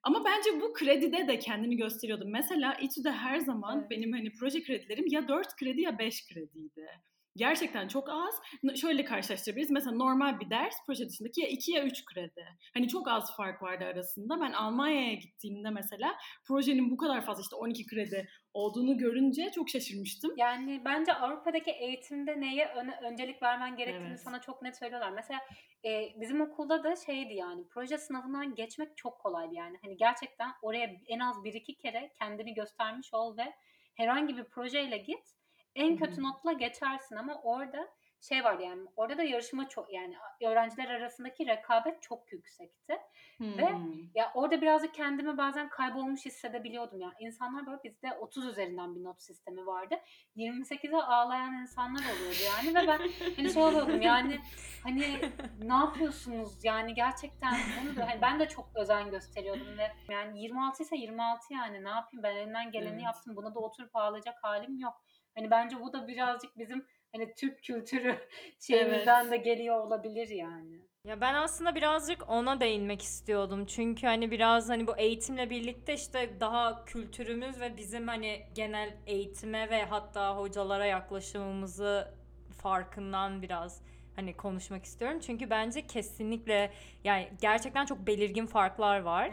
Ama 0.04 0.26
bence 0.26 0.62
bu 0.62 0.74
kredide 0.74 1.28
de 1.28 1.40
kendini 1.40 1.78
gösteriyordu. 1.78 2.26
Mesela 2.28 2.74
İTÜ'de 2.74 3.12
her 3.12 3.40
zaman 3.40 3.80
Evet. 3.80 3.90
benim 3.90 4.12
hani 4.12 4.34
proje 4.34 4.64
kredilerim 4.64 5.06
ya 5.08 5.28
4 5.28 5.56
kredi 5.56 5.82
ya 5.82 6.00
5 6.00 6.28
krediydi. 6.28 6.88
Gerçekten 7.36 7.88
çok 7.88 8.10
az. 8.10 8.42
Şöyle 8.82 9.06
karşılaştırabiliriz. 9.06 9.72
Mesela 9.72 9.96
normal 9.96 10.40
bir 10.40 10.50
ders 10.50 10.76
proje 10.86 11.10
dışındaki 11.10 11.42
ya 11.42 11.48
2 11.48 11.72
ya 11.72 11.84
3 11.84 12.06
kredi. 12.06 12.46
Hani 12.74 12.88
çok 12.88 13.08
az 13.08 13.36
fark 13.36 13.64
vardı 13.64 13.86
arasında. 13.86 14.42
Ben 14.42 14.52
Almanya'ya 14.52 15.14
gittiğimde 15.14 15.70
mesela 15.70 16.16
projenin 16.48 16.92
bu 16.92 16.98
kadar 16.98 17.26
fazla 17.26 17.42
işte 17.42 17.56
12 17.56 17.86
kredi 17.86 18.28
olduğunu 18.54 18.98
görünce 18.98 19.52
çok 19.56 19.70
şaşırmıştım. 19.70 20.34
Yani 20.38 20.82
bence 20.86 21.14
Avrupa'daki 21.14 21.72
eğitimde 21.72 22.42
neye 22.42 22.68
öne, 22.68 23.00
öncelik 23.04 23.42
vermen 23.44 23.76
gerektiğini 23.76 24.08
Evet. 24.08 24.22
sana 24.22 24.42
çok 24.42 24.62
net 24.62 24.78
söylüyorlar. 24.78 25.12
Mesela 25.12 25.40
e, 25.86 26.22
bizim 26.22 26.42
okulda 26.42 26.84
da 26.84 26.96
şeydi 26.96 27.34
yani 27.34 27.68
proje 27.70 27.98
sınavından 27.98 28.56
geçmek 28.56 28.98
çok 28.98 29.20
kolaydı 29.20 29.54
yani. 29.54 29.78
Hani 29.82 29.98
gerçekten 29.98 30.52
oraya 30.62 30.90
en 31.08 31.20
az 31.20 31.44
bir 31.44 31.54
iki 31.54 31.76
kere 31.76 32.12
kendini 32.20 32.54
göstermiş 32.54 33.14
ol 33.14 33.38
ve 33.38 33.54
herhangi 33.96 34.38
bir 34.38 34.44
projeyle 34.44 34.98
git. 34.98 35.35
En 35.76 35.98
kötü 35.98 36.24
notla 36.24 36.54
geçersin 36.54 37.16
ama 37.16 37.42
orada 37.44 37.88
şey 38.22 38.44
var 38.44 38.60
yani 38.60 38.88
orada 38.96 39.18
da 39.18 39.24
yarışma 39.24 39.70
çok 39.70 39.94
yani 39.94 40.16
öğrenciler 40.46 40.90
arasındaki 40.90 41.46
rekabet 41.48 42.02
çok 42.02 42.32
yüksekti. 42.32 42.98
Ve 43.42 43.70
Hmm. 43.70 43.94
ya 44.16 44.32
orada 44.34 44.62
birazcık 44.62 44.94
kendimi 44.94 45.38
bazen 45.38 45.70
kaybolmuş 45.70 46.26
hissedebiliyordum 46.26 47.02
ya. 47.02 47.14
İnsanlar 47.20 47.66
böyle 47.68 47.84
bizde 47.84 48.14
30 48.14 48.46
üzerinden 48.46 48.96
bir 48.96 49.04
not 49.04 49.22
sistemi 49.22 49.66
vardı. 49.66 49.96
28'e 50.36 50.96
ağlayan 50.98 51.54
insanlar 51.54 52.00
oluyordu 52.00 52.38
yani 52.46 52.70
ve 52.76 52.88
ben 52.88 53.00
hani 53.36 53.54
şey 53.54 53.64
oluyordum 53.64 54.02
yani 54.02 54.40
hani 54.84 55.22
ne 55.60 55.74
yapıyorsunuz 55.74 56.64
yani 56.64 56.94
gerçekten 56.94 57.54
bunu 57.82 57.96
da 57.96 58.08
hani 58.08 58.22
ben 58.22 58.40
de 58.40 58.48
çok 58.48 58.70
özen 58.76 59.12
gösteriyordum 59.12 59.78
ve 59.78 59.92
yani 60.12 60.42
26 60.42 60.84
ise 60.84 60.96
26 60.96 61.54
yani 61.54 61.84
ne 61.84 61.90
yapayım 61.90 62.24
ben 62.24 62.36
elimden 62.36 62.72
geleni 62.72 62.94
Evet. 62.94 63.04
yaptım 63.04 63.36
buna 63.36 63.56
da 63.56 63.60
oturup 63.60 63.96
ağlayacak 63.96 64.44
halim 64.44 64.80
yok. 64.80 65.04
Hani 65.36 65.52
bence 65.52 65.80
bu 65.80 65.94
da 65.94 66.08
birazcık 66.08 66.58
bizim 66.58 66.86
hani 67.12 67.34
Türk 67.34 67.64
kültürü 67.64 68.16
şeyimizden 68.60 69.32
de 69.32 69.38
geliyor 69.38 69.80
olabilir 69.80 70.30
yani. 70.30 70.82
Ya 71.04 71.22
ben 71.22 71.34
aslında 71.34 71.76
birazcık 71.76 72.30
ona 72.30 72.60
değinmek 72.60 73.02
istiyordum. 73.02 73.66
Çünkü 73.66 74.08
hani 74.08 74.32
biraz 74.32 74.70
hani 74.70 74.88
bu 74.88 74.98
eğitimle 74.98 75.50
birlikte 75.50 75.94
işte 75.94 76.40
daha 76.40 76.86
kültürümüz 76.86 77.60
ve 77.60 77.78
bizim 77.78 78.08
hani 78.08 78.46
genel 78.56 78.98
eğitime 79.06 79.70
ve 79.70 79.84
hatta 79.84 80.38
hocalara 80.38 80.86
yaklaşımımızı 80.86 82.14
farkından 82.62 83.42
biraz 83.42 83.82
hani 84.16 84.34
konuşmak 84.34 84.86
istiyorum. 84.86 85.20
Çünkü 85.20 85.50
bence 85.50 85.88
kesinlikle 85.88 86.72
yani 87.04 87.30
gerçekten 87.42 87.86
çok 87.86 88.08
belirgin 88.08 88.46
farklar 88.46 89.00
var. 89.00 89.32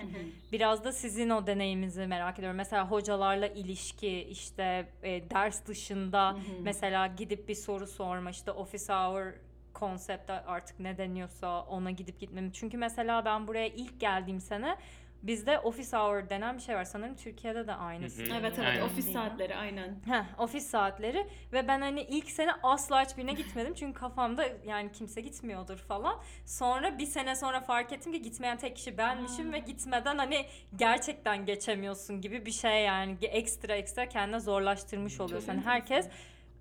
Biraz 0.53 0.85
da 0.85 0.93
sizin 0.93 1.31
o 1.31 1.47
deneyiminizi 1.47 2.07
merak 2.07 2.39
ediyorum. 2.39 2.57
Mesela 2.57 2.91
hocalarla 2.91 3.47
ilişki, 3.47 4.21
işte 4.21 4.89
e, 5.03 5.31
ders 5.31 5.67
dışında 5.67 6.31
Hı 6.31 6.35
hı. 6.35 6.41
mesela 6.63 7.07
gidip 7.07 7.49
bir 7.49 7.55
soru 7.55 7.87
sorma, 7.87 8.31
işte 8.31 8.51
office 8.51 8.93
hour 8.93 9.33
konsepte 9.73 10.33
artık 10.33 10.81
ne 10.81 10.99
deniyorsa 10.99 11.63
ona 11.63 11.91
gidip 11.91 12.21
gitmem. 12.21 12.51
Çünkü 12.51 12.77
mesela 12.77 13.25
ben 13.25 13.47
buraya 13.47 13.67
ilk 13.69 14.01
geldiğim 14.01 14.41
sene 14.41 14.77
bizde 15.23 15.59
office 15.59 15.97
hour 15.97 16.31
denen 16.31 16.57
bir 16.57 16.63
şey 16.63 16.75
var. 16.75 16.85
Sanırım 16.85 17.15
Türkiye'de 17.15 17.67
de 17.67 17.75
aynısı. 17.75 18.23
Hı 18.23 18.27
hı. 18.27 18.37
Evet 18.41 18.59
evet 18.59 18.69
Aynen. 18.69 18.85
ofis 18.85 19.13
saatleri 19.13 19.57
aynen. 19.57 19.97
Heh, 20.07 20.25
ofis 20.39 20.67
saatleri 20.67 21.27
ve 21.53 21.69
ben 21.69 21.81
hani 21.81 22.03
ilk 22.03 22.31
sene 22.31 22.53
asla 22.63 23.05
hiçbirine 23.05 23.33
gitmedim 23.33 23.75
çünkü 23.75 24.01
kafamda 24.01 24.45
yani 24.67 24.93
kimse 24.93 25.21
gitmiyordur 25.21 25.77
falan. 25.79 26.21
Sonra 26.47 26.99
bir 26.99 27.07
sene 27.07 27.37
sonra 27.37 27.61
fark 27.61 27.93
ettim 27.93 28.13
ki 28.13 28.23
gitmeyen 28.23 28.57
tek 28.57 28.77
kişi 28.77 28.99
benmişim 28.99 29.53
ve 29.53 29.59
gitmeden 29.59 30.19
hani 30.19 30.47
gerçekten 30.77 31.47
geçemiyorsun 31.47 32.21
gibi 32.21 32.47
bir 32.47 32.53
şey 32.53 32.85
yani 32.85 33.17
ekstra 33.23 33.75
ekstra 33.75 34.09
kendine 34.09 34.41
zorlaştırmış 34.41 35.21
oluyorsun. 35.21 35.49
Hani 35.49 35.61
herkes 35.61 36.09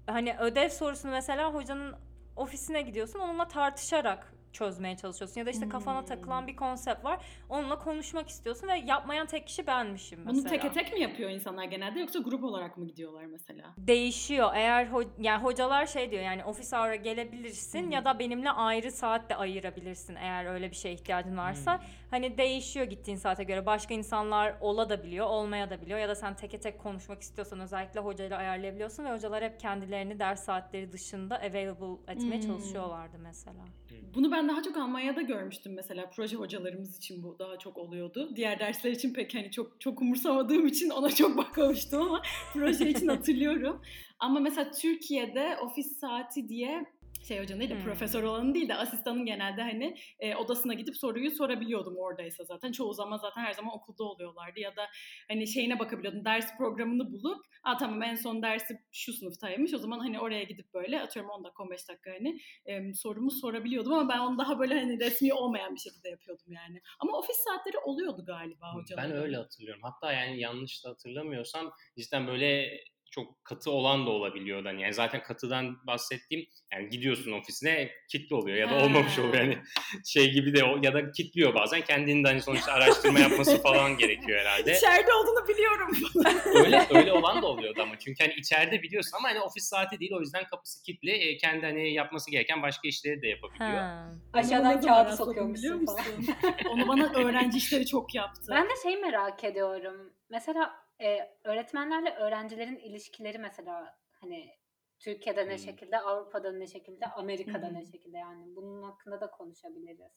hani 0.05 0.37
ödev 0.39 0.69
sorusunu 0.69 1.11
mesela 1.11 1.53
hocanın 1.53 1.95
ofisine 2.35 2.81
gidiyorsun 2.81 3.19
onunla 3.19 3.47
tartışarak 3.47 4.33
çözmeye 4.53 4.97
çalışıyorsun 4.97 5.39
ya 5.39 5.45
da 5.45 5.49
işte 5.49 5.69
kafana 5.69 5.99
Hmm. 5.99 6.05
takılan 6.05 6.47
bir 6.47 6.55
konsept 6.55 7.05
var 7.05 7.19
onunla 7.49 7.79
konuşmak 7.79 8.29
istiyorsun 8.29 8.67
ve 8.67 8.77
yapmayan 8.77 9.27
tek 9.27 9.47
kişi 9.47 9.67
benmişim 9.67 10.19
mesela. 10.25 10.33
Bunu 10.43 10.49
teke 10.49 10.71
tek 10.71 10.93
mi 10.93 11.01
yapıyor 11.01 11.29
insanlar 11.29 11.63
genelde 11.63 11.99
yoksa 11.99 12.19
grup 12.19 12.43
olarak 12.43 12.77
mı 12.77 12.87
gidiyorlar 12.87 13.25
mesela? 13.25 13.73
değişiyor. 13.77 14.51
Eğer 14.55 14.85
ho- 14.87 15.07
yani 15.19 15.43
hocalar 15.43 15.85
şey 15.85 16.11
diyor 16.11 16.23
yani 16.23 16.43
ofis 16.43 16.73
hour'a 16.73 16.95
gelebilirsin 16.95 17.83
Hı 17.83 17.87
hı. 17.87 17.93
ya 17.93 18.05
da 18.05 18.19
benimle 18.19 18.51
ayrı 18.51 18.91
saat 18.91 19.29
de 19.29 19.35
ayırabilirsin 19.35 20.15
eğer 20.15 20.45
öyle 20.45 20.71
bir 20.71 20.75
şeye 20.75 20.93
ihtiyacın 20.93 21.37
varsa. 21.37 21.79
Hani 22.11 22.37
değişiyor 22.37 22.85
gittiğin 22.85 23.17
saate 23.17 23.43
göre. 23.43 23.65
Başka 23.65 23.93
insanlar 23.93 24.55
ola 24.61 24.89
da 24.89 25.03
biliyor, 25.03 25.25
olmaya 25.25 25.69
da 25.69 25.81
biliyor 25.81 25.99
ya 25.99 26.09
da 26.09 26.15
sen 26.15 26.35
teke 26.35 26.59
tek 26.59 26.79
konuşmak 26.79 27.21
istiyorsan 27.21 27.59
özellikle 27.59 27.99
hocayla 27.99 28.37
ayarlayabiliyorsun 28.37 29.05
ve 29.05 29.13
hocalar 29.13 29.43
hep 29.43 29.59
kendilerini 29.59 30.19
ders 30.19 30.43
saatleri 30.43 30.91
dışında 30.91 31.35
available 31.35 32.13
etmeye 32.13 32.35
Hmm. 32.35 32.47
çalışıyorlardı 32.47 33.17
mesela. 33.19 33.65
Bunu 34.15 34.31
ben 34.31 34.49
daha 34.49 34.63
çok 34.63 34.77
Almanya'da 34.77 35.21
görmüştüm 35.21 35.73
mesela 35.73 36.09
proje 36.15 36.35
hocalarımız 36.37 36.97
için 36.97 37.23
bu 37.23 37.39
daha 37.39 37.57
çok 37.59 37.77
oluyordu. 37.77 38.35
Diğer 38.35 38.59
dersler 38.59 38.91
için 38.91 39.13
pek 39.13 39.35
hani 39.35 39.51
çok 39.51 39.81
çok 39.81 40.01
umursamadığım 40.01 40.67
için 40.67 40.89
ona 40.89 41.09
çok 41.09 41.37
bakmamıştım 41.37 42.01
ama 42.01 42.21
proje 42.53 42.89
için 42.89 43.07
hatırlıyorum. 43.15 43.81
Ama 44.19 44.39
mesela 44.39 44.71
Türkiye'de 44.71 45.57
ofis 45.57 45.99
saati 45.99 46.49
diye 46.49 46.85
şey 47.27 47.39
hocanın 47.39 47.59
değil 47.59 47.71
de 47.71 47.75
Hmm. 47.75 47.83
profesör 47.83 48.23
olanın 48.23 48.53
değil 48.53 48.69
de 48.69 48.75
asistanın 48.75 49.25
genelde 49.25 49.61
hani 49.61 49.95
e, 50.19 50.35
odasına 50.35 50.73
gidip 50.73 50.97
soruyu 50.97 51.31
sorabiliyordum 51.31 51.97
oradaysa 51.97 52.43
zaten. 52.43 52.71
Çoğu 52.71 52.93
zaman 52.93 53.17
zaten 53.17 53.41
her 53.41 53.53
zaman 53.53 53.75
okulda 53.75 54.03
oluyorlardı 54.03 54.59
ya 54.59 54.75
da 54.75 54.87
hani 55.27 55.47
şeyine 55.47 55.79
bakabiliyordum 55.79 56.25
ders 56.25 56.57
programını 56.57 57.11
bulup 57.11 57.45
Aa 57.63 57.77
tamam 57.77 58.03
en 58.03 58.15
son 58.15 58.41
dersi 58.43 58.79
şu 58.91 59.13
sınıftaymış 59.13 59.73
o 59.73 59.77
zaman 59.77 59.99
hani 59.99 60.19
oraya 60.19 60.43
gidip 60.43 60.73
böyle 60.73 61.01
atıyorum 61.01 61.31
10 61.31 61.43
dakika 61.43 61.63
15 61.63 61.89
dakika 61.89 62.11
hani 62.11 62.39
e, 62.65 62.93
sorumu 62.93 63.31
sorabiliyordum 63.31 63.93
ama 63.93 64.09
ben 64.09 64.19
onu 64.19 64.37
daha 64.37 64.59
böyle 64.59 64.79
hani 64.79 64.99
resmi 64.99 65.33
olmayan 65.33 65.75
bir 65.75 65.79
şekilde 65.79 66.09
yapıyordum 66.09 66.51
yani. 66.51 66.81
Ama 66.99 67.17
ofis 67.17 67.35
saatleri 67.37 67.77
oluyordu 67.77 68.23
galiba 68.25 68.73
hocaların. 68.73 69.11
Ben 69.11 69.17
öyle 69.17 69.37
hatırlıyorum. 69.37 69.81
Hatta 69.83 70.13
yani 70.13 70.39
yanlış 70.39 70.85
da 70.85 70.89
hatırlamıyorsam 70.89 71.71
cidden 71.97 72.27
böyle 72.27 72.79
çok 73.11 73.45
katı 73.45 73.71
olan 73.71 74.05
da 74.05 74.09
olabiliyor. 74.09 74.65
Yani 74.65 74.81
Yani 74.81 74.93
zaten 74.93 75.23
katıdan 75.23 75.87
bahsettiğim 75.87 76.45
yani 76.73 76.89
gidiyorsun 76.89 77.31
ofisine 77.31 77.91
kitli 78.09 78.35
oluyor 78.35 78.57
ya 78.57 78.69
da 78.69 78.85
olmamış 78.85 79.19
oluyor. 79.19 79.33
Yani 79.33 79.57
şey 80.05 80.31
gibi 80.31 80.55
de 80.55 80.59
ya 80.81 80.93
da 80.93 81.11
kitliyor 81.11 81.55
bazen. 81.55 81.81
Kendinin 81.81 82.23
de 82.23 82.27
hani 82.27 82.41
sonuçta 82.41 82.71
araştırma 82.71 83.19
yapması 83.19 83.61
falan 83.61 83.97
gerekiyor 83.97 84.39
herhalde. 84.39 84.77
İçeride 84.77 85.13
olduğunu 85.13 85.47
biliyorum. 85.47 85.91
öyle 86.65 86.87
öyle 86.89 87.13
olan 87.13 87.41
da 87.41 87.47
oluyordu 87.47 87.81
ama 87.81 87.99
çünkü 87.99 88.23
hani 88.23 88.33
içeride 88.33 88.81
biliyorsun 88.83 89.17
ama 89.17 89.29
hani 89.29 89.39
ofis 89.39 89.63
saati 89.63 89.99
değil 89.99 90.11
o 90.13 90.19
yüzden 90.19 90.43
kapısı 90.45 90.83
kilitli. 90.83 91.11
E, 91.11 91.37
kendi 91.37 91.65
hani 91.65 91.93
yapması 91.93 92.31
gereken 92.31 92.61
başka 92.61 92.87
işleri 92.87 93.21
de 93.21 93.27
yapabiliyor. 93.27 93.71
Ha. 93.71 94.11
Aşağıdan 94.33 94.81
kağıdı 94.81 95.15
sokuyormuşsun 95.15 95.81
musun? 95.81 95.95
falan. 95.95 96.53
Onu 96.69 96.87
bana 96.87 97.13
öğrenci 97.13 97.57
işleri 97.57 97.85
çok 97.85 98.15
yaptı. 98.15 98.41
Ben 98.49 98.65
de 98.65 98.73
şey 98.83 98.97
merak 98.97 99.43
ediyorum. 99.43 100.13
Mesela 100.29 100.80
e, 101.01 101.35
öğretmenlerle 101.43 102.15
öğrencilerin 102.15 102.77
ilişkileri 102.77 103.37
mesela 103.37 103.99
hani 104.11 104.61
Türkiye'de 104.99 105.47
ne 105.47 105.57
şekilde, 105.57 105.99
Avrupa'da 105.99 106.51
ne 106.51 106.67
şekilde, 106.67 107.05
Amerika'da 107.05 107.67
ne 107.67 107.85
şekilde 107.85 108.17
yani 108.17 108.55
bunun 108.55 108.83
hakkında 108.83 109.21
da 109.21 109.31
konuşabiliriz. 109.31 110.11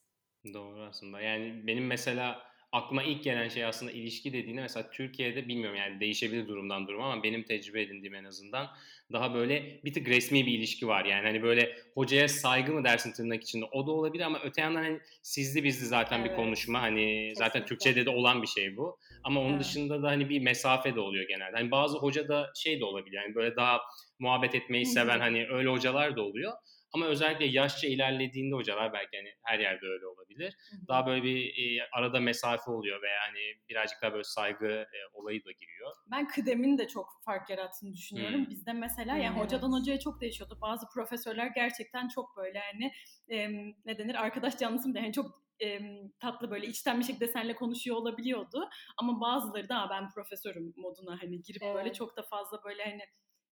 Doğru 0.55 0.83
aslında. 0.83 1.21
Yani 1.21 1.67
benim 1.67 1.87
mesela 1.87 2.54
aklıma 2.75 3.03
ilk 3.03 3.25
gelen 3.25 3.49
şey 3.49 3.65
aslında 3.65 3.93
ilişki 3.93 4.33
dediğinde 4.33 4.61
mesela 4.61 4.91
Türkiye'de 4.91 5.49
bilmiyorum 5.49 5.77
yani 5.77 6.01
değişebilir 6.01 6.49
durumdan 6.49 6.87
duruma 6.89 7.13
ama 7.13 7.23
benim 7.23 7.43
tecrübe 7.43 7.83
edindiğim 7.83 8.15
en 8.15 8.25
azından 8.25 8.71
daha 9.13 9.35
böyle 9.35 9.81
bir 9.85 9.93
tık 9.93 10.09
resmi 10.09 10.47
bir 10.47 10.53
ilişki 10.53 10.89
var. 10.89 11.05
Yani 11.05 11.27
hani 11.27 11.43
böyle 11.43 11.77
hocaya 11.95 12.29
saygı 12.29 12.73
mı 12.73 12.85
dersin 12.85 13.13
tırnak 13.13 13.43
içinde 13.43 13.65
o 13.73 13.87
da 13.87 13.91
olabilir 13.93 14.25
ama 14.25 14.41
öte 14.45 14.61
yandan 14.61 14.83
hani 14.83 15.01
sizli 15.23 15.65
bizli 15.65 15.87
zaten 15.87 16.25
bir 16.25 16.29
Evet. 16.29 16.39
konuşma 16.39 16.83
hani 16.83 17.33
zaten 17.35 17.47
Kesinlikle. 17.53 17.69
Türkçe'de 17.69 18.07
de 18.07 18.11
olan 18.11 18.43
bir 18.43 18.47
şey 18.47 18.77
bu. 18.77 18.99
Ama 19.25 19.41
onun 19.41 19.51
Evet. 19.51 19.65
dışında 19.65 20.03
da 20.03 20.09
hani 20.09 20.29
bir 20.29 20.41
mesafe 20.41 20.95
de 20.95 21.01
oluyor 21.01 21.29
genelde. 21.29 21.57
Hani 21.57 21.71
bazı 21.71 21.99
hoca 21.99 22.29
da 22.29 22.51
şey 22.57 22.81
de 22.81 22.85
olabilir 22.85 23.17
yani 23.17 23.35
böyle 23.35 23.57
daha 23.57 23.81
muhabbet 24.19 24.55
etmeyi 24.55 24.87
seven 24.87 25.21
hani 25.21 25.47
öyle 25.49 25.69
hocalar 25.69 26.17
da 26.17 26.23
oluyor. 26.23 26.53
Ama 26.95 27.07
özellikle 27.07 27.45
yaşça 27.47 27.87
ilerlediğinde 27.89 28.55
hocalar 28.55 28.93
belki 28.93 29.17
hani 29.17 29.35
her 29.43 29.59
yerde 29.59 29.87
öyle 29.87 30.07
olabilir 30.07 30.57
daha 30.89 31.07
böyle 31.07 31.23
bir 31.23 31.47
e, 31.81 31.89
arada 31.93 32.21
mesafe 32.21 32.71
oluyor 32.71 33.03
veya 33.03 33.21
hani 33.29 33.41
birazcık 33.69 34.03
daha 34.03 34.13
böyle 34.13 34.25
saygı 34.25 34.67
e, 34.69 34.99
olayı 35.13 35.45
da 35.45 35.53
giriyor. 35.53 35.91
Ben 36.07 36.29
kıdemin 36.29 36.79
de 36.79 36.89
çok 36.89 37.21
fark 37.25 37.51
yarattığını 37.51 37.93
düşünüyorum. 37.95 38.47
Hmm. 38.47 38.51
Bizde 38.51 38.73
mesela 38.73 39.17
yani 39.17 39.37
Hmm, 39.37 39.39
hocadan 39.39 39.73
hocaya 39.73 40.01
çok 40.01 40.21
değişiyordu. 40.21 40.59
Bazı 40.63 40.87
profesörler 40.95 41.47
gerçekten 41.47 42.09
çok 42.09 42.37
böyle 42.37 42.59
hani 42.59 42.93
em, 43.29 43.75
ne 43.85 43.99
denir 43.99 44.15
arkadaş 44.15 44.59
canlısı 44.59 44.89
mı 44.89 44.99
yani 44.99 45.13
çok 45.13 45.45
em, 45.61 46.11
tatlı 46.21 46.51
böyle 46.51 46.67
içten 46.67 46.99
bir 47.01 47.05
şekilde 47.05 47.29
seninle 47.29 47.55
konuşuyor 47.57 47.97
olabiliyordu. 47.97 48.69
Ama 48.97 49.21
bazıları 49.21 49.69
da 49.69 49.77
"Aa, 49.83 49.91
ben 49.91 50.09
profesörüm 50.09 50.73
moduna 50.77 51.23
hani 51.23 51.43
girip 51.43 51.73
böyle 51.73 51.93
Evet. 51.93 51.95
çok 51.95 52.17
da 52.17 52.23
fazla 52.23 52.65
böyle 52.65 52.85
hani 52.85 53.03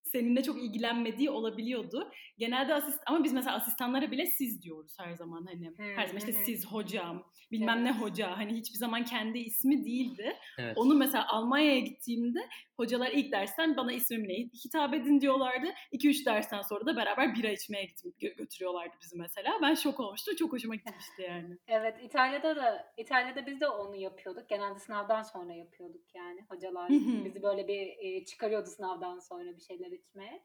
seninle 0.04 0.42
çok 0.42 0.62
ilgilenmediği 0.62 1.30
olabiliyordu. 1.30 2.10
Genelde 2.38 2.74
asist 2.74 3.00
ama 3.06 3.24
biz 3.24 3.32
mesela 3.32 3.56
asistanlara 3.56 4.10
bile 4.10 4.26
siz 4.26 4.62
diyoruz 4.62 4.96
her 5.00 5.12
zaman 5.14 5.46
hani 5.46 5.68
Hı, 5.68 5.82
her 5.96 6.06
zaman 6.06 6.18
işte 6.18 6.32
hı. 6.32 6.44
siz 6.44 6.66
hocam 6.66 7.24
bilmem 7.50 7.84
ne 7.84 7.88
Evet. 7.90 8.00
hoca 8.00 8.36
hani 8.38 8.52
hiçbir 8.54 8.78
zaman 8.78 9.04
kendi 9.04 9.38
ismi 9.38 9.84
değildi. 9.84 10.36
Evet. 10.58 10.78
Onu 10.78 10.94
mesela 10.94 11.28
Almanya'ya 11.28 11.78
gittiğimde 11.80 12.38
hocalar 12.76 13.10
ilk 13.10 13.32
dersten 13.32 13.76
bana 13.76 13.92
ismimle 13.92 14.34
hitap 14.64 14.94
edin 14.94 15.20
diyorlardı. 15.20 15.66
2-3 15.92 16.26
dersten 16.26 16.62
sonra 16.62 16.86
da 16.86 16.96
beraber 16.96 17.34
bira 17.34 17.48
içmeye 17.50 17.84
gö- 17.84 18.36
götürüyorlardı 18.36 18.94
bizi 19.02 19.18
mesela. 19.18 19.52
Ben 19.62 19.74
şok 19.74 20.00
olmuştum. 20.00 20.34
Çok 20.38 20.52
hoşuma 20.52 20.74
gitmişti 20.74 21.22
yani. 21.22 21.58
Evet 21.66 21.96
İtalya'da 22.02 22.56
da 22.56 22.92
İtalya'da 22.96 23.46
biz 23.46 23.60
de 23.60 23.68
onu 23.68 23.96
yapıyorduk. 23.96 24.48
Genelde 24.48 24.78
sınavdan 24.78 25.22
sonra 25.22 25.52
yapıyorduk 25.52 26.14
yani. 26.14 26.40
Hocalar 26.48 26.88
bizi 27.24 27.42
böyle 27.42 27.68
bir 27.68 27.92
çıkarıyordu 28.24 28.66
sınavdan 28.68 29.18
sonra 29.18 29.56
bir 29.56 29.60
şeyler 29.60 29.91
içmeye. 29.92 30.42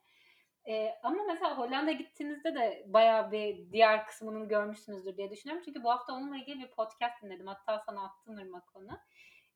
E, 0.68 0.94
ama 1.02 1.24
mesela 1.24 1.58
Hollanda'ya 1.58 1.96
gittiğinizde 1.96 2.54
de 2.54 2.84
bayağı 2.86 3.32
bir 3.32 3.72
diğer 3.72 4.06
kısmını 4.06 4.48
görmüşsünüzdür 4.48 5.16
diye 5.16 5.30
düşünüyorum. 5.30 5.64
Çünkü 5.64 5.82
bu 5.82 5.90
hafta 5.90 6.12
onunla 6.12 6.36
ilgili 6.36 6.58
bir 6.58 6.70
podcast 6.70 7.22
dinledim. 7.22 7.46
Hatta 7.46 7.82
sana 7.86 8.04
attım 8.04 8.38
Irmak 8.38 8.76
onu. 8.76 8.98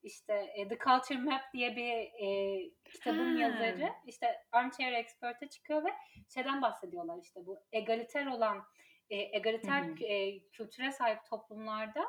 İşte 0.02 0.52
e, 0.55 0.68
The 0.68 0.78
Culture 0.78 1.18
Map 1.18 1.42
diye 1.52 1.76
bir 1.76 1.92
e, 1.92 2.70
kitabın 2.85 3.37
Ha. 3.37 3.40
yazarı 3.42 3.92
işte 4.07 4.42
Armchair 4.52 4.92
Expert'e 4.92 5.48
çıkıyor 5.48 5.85
ve 5.85 5.88
şeyden 6.35 6.62
bahsediyorlar 6.62 7.18
işte 7.22 7.46
bu 7.46 7.59
egaliter 7.72 8.26
olan 8.26 8.64
e, 9.11 9.16
egaliter 9.16 9.85
e, 10.00 10.40
kültüre 10.48 10.92
sahip 10.92 11.24
toplumlarda 11.31 12.05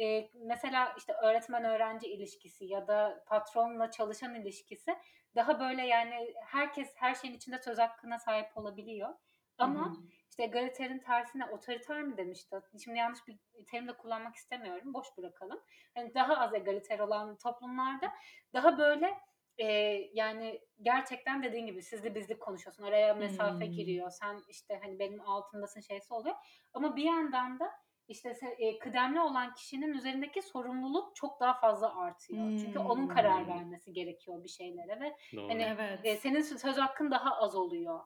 e, 0.00 0.30
mesela 0.34 0.94
işte 0.98 1.12
öğretmen 1.12 1.64
öğrenci 1.64 2.06
ilişkisi 2.06 2.64
ya 2.64 2.88
da 2.88 3.24
patronla 3.26 3.90
çalışan 3.90 4.34
ilişkisi 4.34 4.96
daha 5.36 5.60
böyle 5.60 5.82
yani 5.86 6.34
herkes 6.46 6.92
her 6.96 7.14
şeyin 7.14 7.34
içinde 7.34 7.58
söz 7.58 7.78
hakkına 7.78 8.18
sahip 8.18 8.56
olabiliyor. 8.56 9.14
Ama 9.58 9.84
Hı 9.84 9.88
hı. 9.90 9.96
işte 10.30 10.42
egaliterin 10.42 10.98
tersine 10.98 11.46
otoriter 11.46 12.02
mi 12.02 12.16
demişti? 12.16 12.56
Şimdi 12.84 12.98
yanlış 12.98 13.20
bir 13.28 13.38
terim 13.66 13.88
de 13.88 13.96
kullanmak 13.96 14.34
istemiyorum. 14.36 14.94
Boş 14.94 15.06
bırakalım. 15.18 15.60
Yani 15.96 16.14
daha 16.14 16.36
az 16.36 16.54
egaliter 16.54 16.98
olan 16.98 17.38
toplumlarda 17.38 18.12
daha 18.54 18.78
böyle 18.78 19.18
e, 19.58 19.66
yani 20.14 20.60
gerçekten 20.82 21.42
dediğin 21.42 21.66
gibi 21.66 21.82
sizli 21.82 22.14
bizli 22.14 22.38
konuşuyorsun. 22.38 22.82
Araya 22.84 23.14
mesafe 23.14 23.66
Hmm. 23.66 23.72
giriyor. 23.72 24.10
Sen 24.10 24.40
işte 24.48 24.80
hani 24.82 24.98
benim 24.98 25.20
altımdasın 25.20 25.80
şeysi 25.80 26.14
oluyor. 26.14 26.36
Ama 26.72 26.96
bir 26.96 27.04
yandan 27.04 27.60
da 27.60 27.70
işte 28.08 28.34
e, 28.58 28.78
kıdemli 28.78 29.20
olan 29.20 29.54
kişinin 29.54 29.92
üzerindeki 29.92 30.42
sorumluluk 30.42 31.16
çok 31.16 31.40
daha 31.40 31.60
fazla 31.60 31.96
artıyor. 31.96 32.58
Çünkü 32.62 32.78
onun 32.78 33.08
karar 33.08 33.42
Hmm. 33.42 33.48
vermesi 33.48 33.92
gerekiyor 33.92 34.44
bir 34.44 34.48
şeylere 34.48 35.00
ve 35.00 35.16
Doğru. 35.34 35.48
hani 35.48 35.62
Evet. 35.62 36.00
e, 36.04 36.16
senin 36.16 36.40
söz 36.40 36.76
hakkın 36.78 37.10
daha 37.10 37.36
az 37.36 37.54
oluyor. 37.54 38.00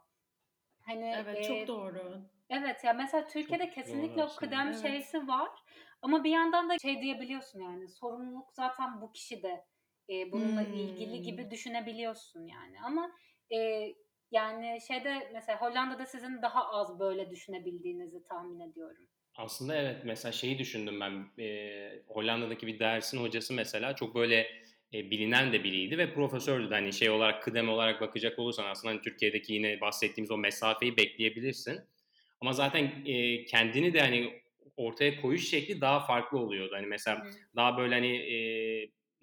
Hani 0.86 1.14
evet 1.16 1.38
e, 1.38 1.42
çok 1.42 1.68
doğru. 1.68 2.20
Evet 2.50 2.84
ya 2.84 2.92
mesela 2.92 3.26
Türkiye'de 3.26 3.64
Çok 3.64 3.74
kesinlikle 3.74 4.22
doğru 4.22 4.30
o 4.32 4.36
kıdem 4.36 4.66
Evet. 4.66 4.82
şeysi 4.82 5.28
var. 5.28 5.50
Ama 6.02 6.24
bir 6.24 6.30
yandan 6.30 6.68
da 6.68 6.78
şey 6.78 7.02
diyebiliyorsun 7.02 7.60
yani 7.60 7.88
sorumluluk 7.88 8.52
zaten 8.52 9.00
bu 9.00 9.12
kişi 9.12 9.42
de 9.42 9.64
e, 10.10 10.32
bununla 10.32 10.62
ilgili 10.62 11.16
Hmm. 11.16 11.22
gibi 11.22 11.50
düşünebiliyorsun 11.50 12.46
yani. 12.46 12.82
Ama 12.82 13.10
e, 13.52 13.88
yani 14.30 14.78
şeyde 14.88 15.30
mesela 15.32 15.60
Hollanda'da 15.60 16.06
sizin 16.06 16.42
daha 16.42 16.68
az 16.68 16.98
böyle 16.98 17.30
düşünebildiğinizi 17.30 18.24
tahmin 18.24 18.60
ediyorum. 18.60 19.08
Aslında 19.38 19.76
evet 19.76 19.96
mesela 20.04 20.32
şeyi 20.32 20.58
düşündüm 20.58 21.00
ben 21.00 21.42
e, 21.44 22.02
Hollanda'daki 22.08 22.66
bir 22.66 22.78
dersin 22.78 23.18
hocası 23.18 23.54
mesela 23.54 23.96
çok 23.96 24.14
böyle 24.14 24.46
e, 24.94 25.10
bilinen 25.10 25.52
de 25.52 25.64
biriydi 25.64 25.98
ve 25.98 26.14
profesördü. 26.14 26.74
Hani 26.74 26.92
şey 26.92 27.10
olarak 27.10 27.42
kıdem 27.42 27.68
olarak 27.68 28.00
bakacak 28.00 28.38
olursan 28.38 28.64
aslında 28.64 28.94
hani 28.94 29.02
Türkiye'deki 29.02 29.52
yine 29.52 29.80
bahsettiğimiz 29.80 30.30
o 30.30 30.38
mesafeyi 30.38 30.96
bekleyebilirsin. 30.96 31.80
Ama 32.40 32.52
zaten 32.52 32.92
e, 33.06 33.44
kendini 33.44 33.92
de 33.94 34.00
hani 34.00 34.42
ortaya 34.76 35.20
koyuş 35.20 35.50
şekli 35.50 35.80
daha 35.80 36.00
farklı 36.06 36.38
oluyordu. 36.38 36.74
Hani 36.74 36.86
mesela 36.86 37.24
Hı. 37.24 37.28
daha 37.56 37.78
böyle 37.78 37.94
hani 37.94 38.16
e, 38.16 38.36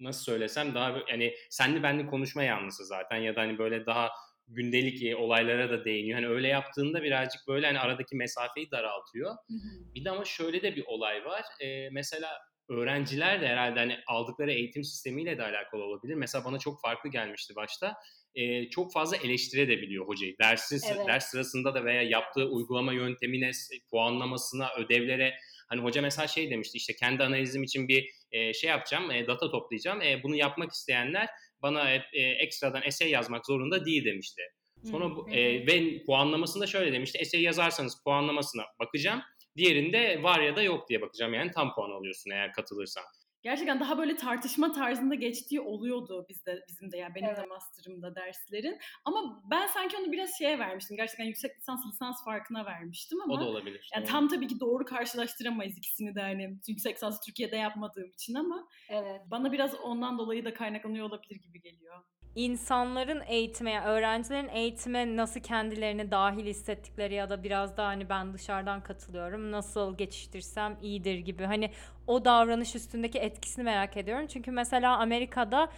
nasıl 0.00 0.24
söylesem 0.24 0.74
daha 0.74 0.96
hani 1.08 1.34
senli 1.50 1.82
benli 1.82 2.06
konuşma 2.06 2.42
yanlısı 2.42 2.86
zaten 2.86 3.16
ya 3.16 3.36
da 3.36 3.40
hani 3.40 3.58
böyle 3.58 3.86
daha 3.86 4.10
gündelik 4.48 5.02
e, 5.02 5.16
olaylara 5.16 5.70
da 5.70 5.84
değiniyor. 5.84 6.20
Hani 6.20 6.28
öyle 6.28 6.48
yaptığında 6.48 7.02
birazcık 7.02 7.48
böyle 7.48 7.66
hani 7.66 7.78
aradaki 7.78 8.16
mesafeyi 8.16 8.70
daraltıyor. 8.70 9.30
Hı 9.30 9.54
hı. 9.54 9.94
Bir 9.94 10.04
de 10.04 10.10
ama 10.10 10.24
şöyle 10.24 10.62
de 10.62 10.76
bir 10.76 10.84
olay 10.86 11.24
var. 11.24 11.42
Ee, 11.60 11.88
mesela 11.90 12.38
öğrenciler 12.68 13.40
de 13.40 13.48
herhalde 13.48 13.78
hani 13.80 13.98
aldıkları 14.06 14.52
eğitim 14.52 14.84
sistemiyle 14.84 15.38
de 15.38 15.42
alakalı 15.42 15.82
olabilir. 15.84 16.14
Mesela 16.14 16.44
bana 16.44 16.58
çok 16.58 16.80
farklı 16.82 17.10
gelmişti 17.10 17.54
başta. 17.56 17.94
Ee, 18.34 18.70
çok 18.70 18.92
fazla 18.92 19.16
eleştirebiliyor 19.16 20.08
hocayı. 20.08 20.34
Dersin, 20.42 20.80
Evet. 20.94 21.06
Ders 21.08 21.24
sırasında 21.24 21.74
da 21.74 21.84
veya 21.84 22.02
yaptığı 22.02 22.44
uygulama 22.44 22.92
yöntemine, 22.92 23.50
puanlamasına, 23.90 24.68
ödevlere. 24.78 25.34
Hani 25.68 25.80
hoca 25.82 26.02
mesela 26.02 26.26
şey 26.26 26.50
demişti 26.50 26.76
işte 26.78 26.92
kendi 26.96 27.22
analizim 27.22 27.62
için 27.62 27.88
bir 27.88 28.10
e, 28.32 28.52
şey 28.52 28.70
yapacağım, 28.70 29.10
e, 29.10 29.26
data 29.26 29.50
toplayacağım. 29.50 30.02
E, 30.02 30.22
bunu 30.22 30.36
yapmak 30.36 30.72
isteyenler 30.72 31.28
bana 31.62 31.90
e, 31.90 32.02
e, 32.12 32.22
ekstradan 32.22 32.82
essay 32.82 33.10
yazmak 33.10 33.46
zorunda 33.46 33.86
değil 33.86 34.04
demişti. 34.04 34.42
Sonra 34.90 35.16
bu, 35.16 35.30
e, 35.30 35.66
ve 35.66 36.02
puanlamasında 36.06 36.66
şöyle 36.66 36.92
demişti. 36.92 37.18
Essay 37.18 37.42
yazarsanız 37.42 38.02
puanlamasına 38.04 38.64
bakacağım. 38.80 39.22
Diğerinde 39.56 40.22
var 40.22 40.40
ya 40.40 40.56
da 40.56 40.62
yok 40.62 40.88
diye 40.88 41.00
bakacağım. 41.00 41.34
Yani 41.34 41.50
tam 41.50 41.74
puan 41.74 41.90
alıyorsun 41.90 42.30
eğer 42.30 42.52
katılırsan. 42.52 43.04
Gerçekten 43.46 43.80
daha 43.80 43.98
böyle 43.98 44.16
tartışma 44.16 44.72
tarzında 44.72 45.14
geçtiği 45.14 45.60
oluyordu 45.60 46.26
bizde 46.28 46.64
bizim 46.68 46.92
de 46.92 46.96
yani 46.96 47.14
benim 47.14 47.28
de 47.28 47.34
Evet. 47.38 47.48
master'ımda 47.48 48.14
derslerin. 48.14 48.78
Ama 49.04 49.42
ben 49.50 49.66
sanki 49.66 49.96
onu 49.96 50.12
biraz 50.12 50.38
şeye 50.38 50.58
vermiştim. 50.58 50.96
Gerçekten 50.96 51.24
yüksek 51.24 51.56
lisans 51.58 51.86
lisans 51.86 52.24
farkına 52.24 52.64
vermiştim 52.64 53.20
ama 53.22 53.34
O 53.34 53.40
da 53.40 53.44
olabilir. 53.44 53.90
yani 53.94 54.04
tam 54.04 54.28
tabii 54.28 54.46
ki 54.48 54.60
doğru 54.60 54.84
karşılaştıramayız 54.84 55.78
ikisini 55.78 56.14
de 56.14 56.20
hani 56.20 56.58
yüksek 56.68 56.94
lisans 56.96 57.20
Türkiye'de 57.20 57.56
yapmadığım 57.56 58.10
için 58.10 58.34
ama 58.34 58.68
Evet. 58.88 59.20
bana 59.26 59.52
biraz 59.52 59.74
ondan 59.74 60.18
dolayı 60.18 60.44
da 60.44 60.54
kaynaklanıyor 60.54 61.06
olabilir 61.06 61.36
gibi 61.40 61.60
geliyor. 61.60 62.04
İnsanların 62.36 63.22
eğitime, 63.26 63.80
öğrencilerin 63.80 64.48
eğitime 64.48 65.16
nasıl 65.16 65.40
kendilerini 65.40 66.10
dahil 66.10 66.46
hissettikleri 66.46 67.14
ya 67.14 67.28
da 67.28 67.42
biraz 67.42 67.76
da 67.76 67.86
hani 67.86 68.08
ben 68.08 68.32
dışarıdan 68.34 68.80
katılıyorum 68.80 69.52
nasıl 69.52 69.96
geçiştirsem 69.96 70.76
iyidir 70.82 71.18
gibi 71.18 71.44
hani 71.44 71.70
o 72.06 72.24
davranış 72.24 72.74
üstündeki 72.74 73.18
etkisini 73.18 73.64
merak 73.64 73.96
ediyorum. 73.96 74.26
Çünkü 74.26 74.50
mesela 74.50 74.96
Amerika'da 74.96 75.68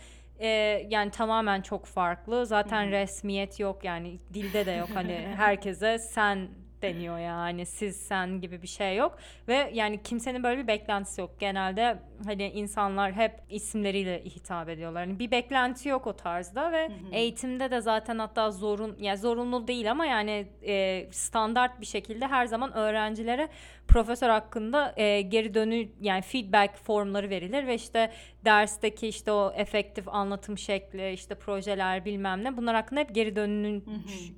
e, 0.40 0.48
yani 0.90 1.10
tamamen 1.10 1.62
çok 1.62 1.86
farklı. 1.86 2.46
Zaten 2.46 2.84
Hı 2.84 2.88
hı. 2.88 2.92
resmiyet 2.92 3.60
yok 3.60 3.84
yani 3.84 4.18
dilde 4.34 4.66
de 4.66 4.70
yok 4.70 4.88
hani 4.94 5.28
herkese 5.36 5.98
sen 5.98 6.48
deniyor 6.82 7.18
yani 7.18 7.66
siz 7.66 7.96
sen 7.96 8.40
gibi 8.40 8.62
bir 8.62 8.66
şey 8.66 8.96
yok 8.96 9.18
ve 9.48 9.70
yani 9.74 10.02
kimsenin 10.02 10.42
böyle 10.42 10.62
bir 10.62 10.66
beklentisi 10.66 11.20
yok. 11.20 11.30
Genelde 11.38 11.98
hani 12.24 12.48
insanlar 12.48 13.12
hep 13.12 13.32
isimleriyle 13.50 14.24
hitap 14.24 14.68
ediyorlar. 14.68 15.06
Hani 15.06 15.18
bir 15.18 15.30
beklenti 15.30 15.88
yok 15.88 16.06
o 16.06 16.12
tarzda 16.12 16.72
ve 16.72 16.88
Hı 16.88 16.92
hı. 16.92 17.12
eğitimde 17.12 17.70
de 17.70 17.80
zaten 17.80 18.18
hatta 18.18 18.50
zorun 18.50 18.96
ya 19.00 19.16
zorunlu 19.16 19.68
değil 19.68 19.90
ama 19.90 20.06
yani 20.06 20.46
e, 20.66 21.06
standart 21.10 21.80
bir 21.80 21.86
şekilde 21.86 22.26
her 22.26 22.46
zaman 22.46 22.72
öğrencilere 22.72 23.48
profesör 23.88 24.28
hakkında 24.28 24.94
e, 24.96 25.20
geri 25.20 25.54
dönü 25.54 25.88
yani 26.00 26.22
feedback 26.22 26.76
formları 26.76 27.30
verilir 27.30 27.66
ve 27.66 27.74
işte 27.74 28.10
dersteki 28.44 29.08
işte 29.08 29.32
o 29.32 29.52
efektif 29.56 30.08
anlatım 30.08 30.58
şekli 30.58 31.12
işte 31.12 31.34
projeler 31.34 32.04
bilmem 32.04 32.44
ne 32.44 32.56
bunlar 32.56 32.74
hakkında 32.74 33.00
hep 33.00 33.14
geri 33.14 33.36
dönün 33.36 33.84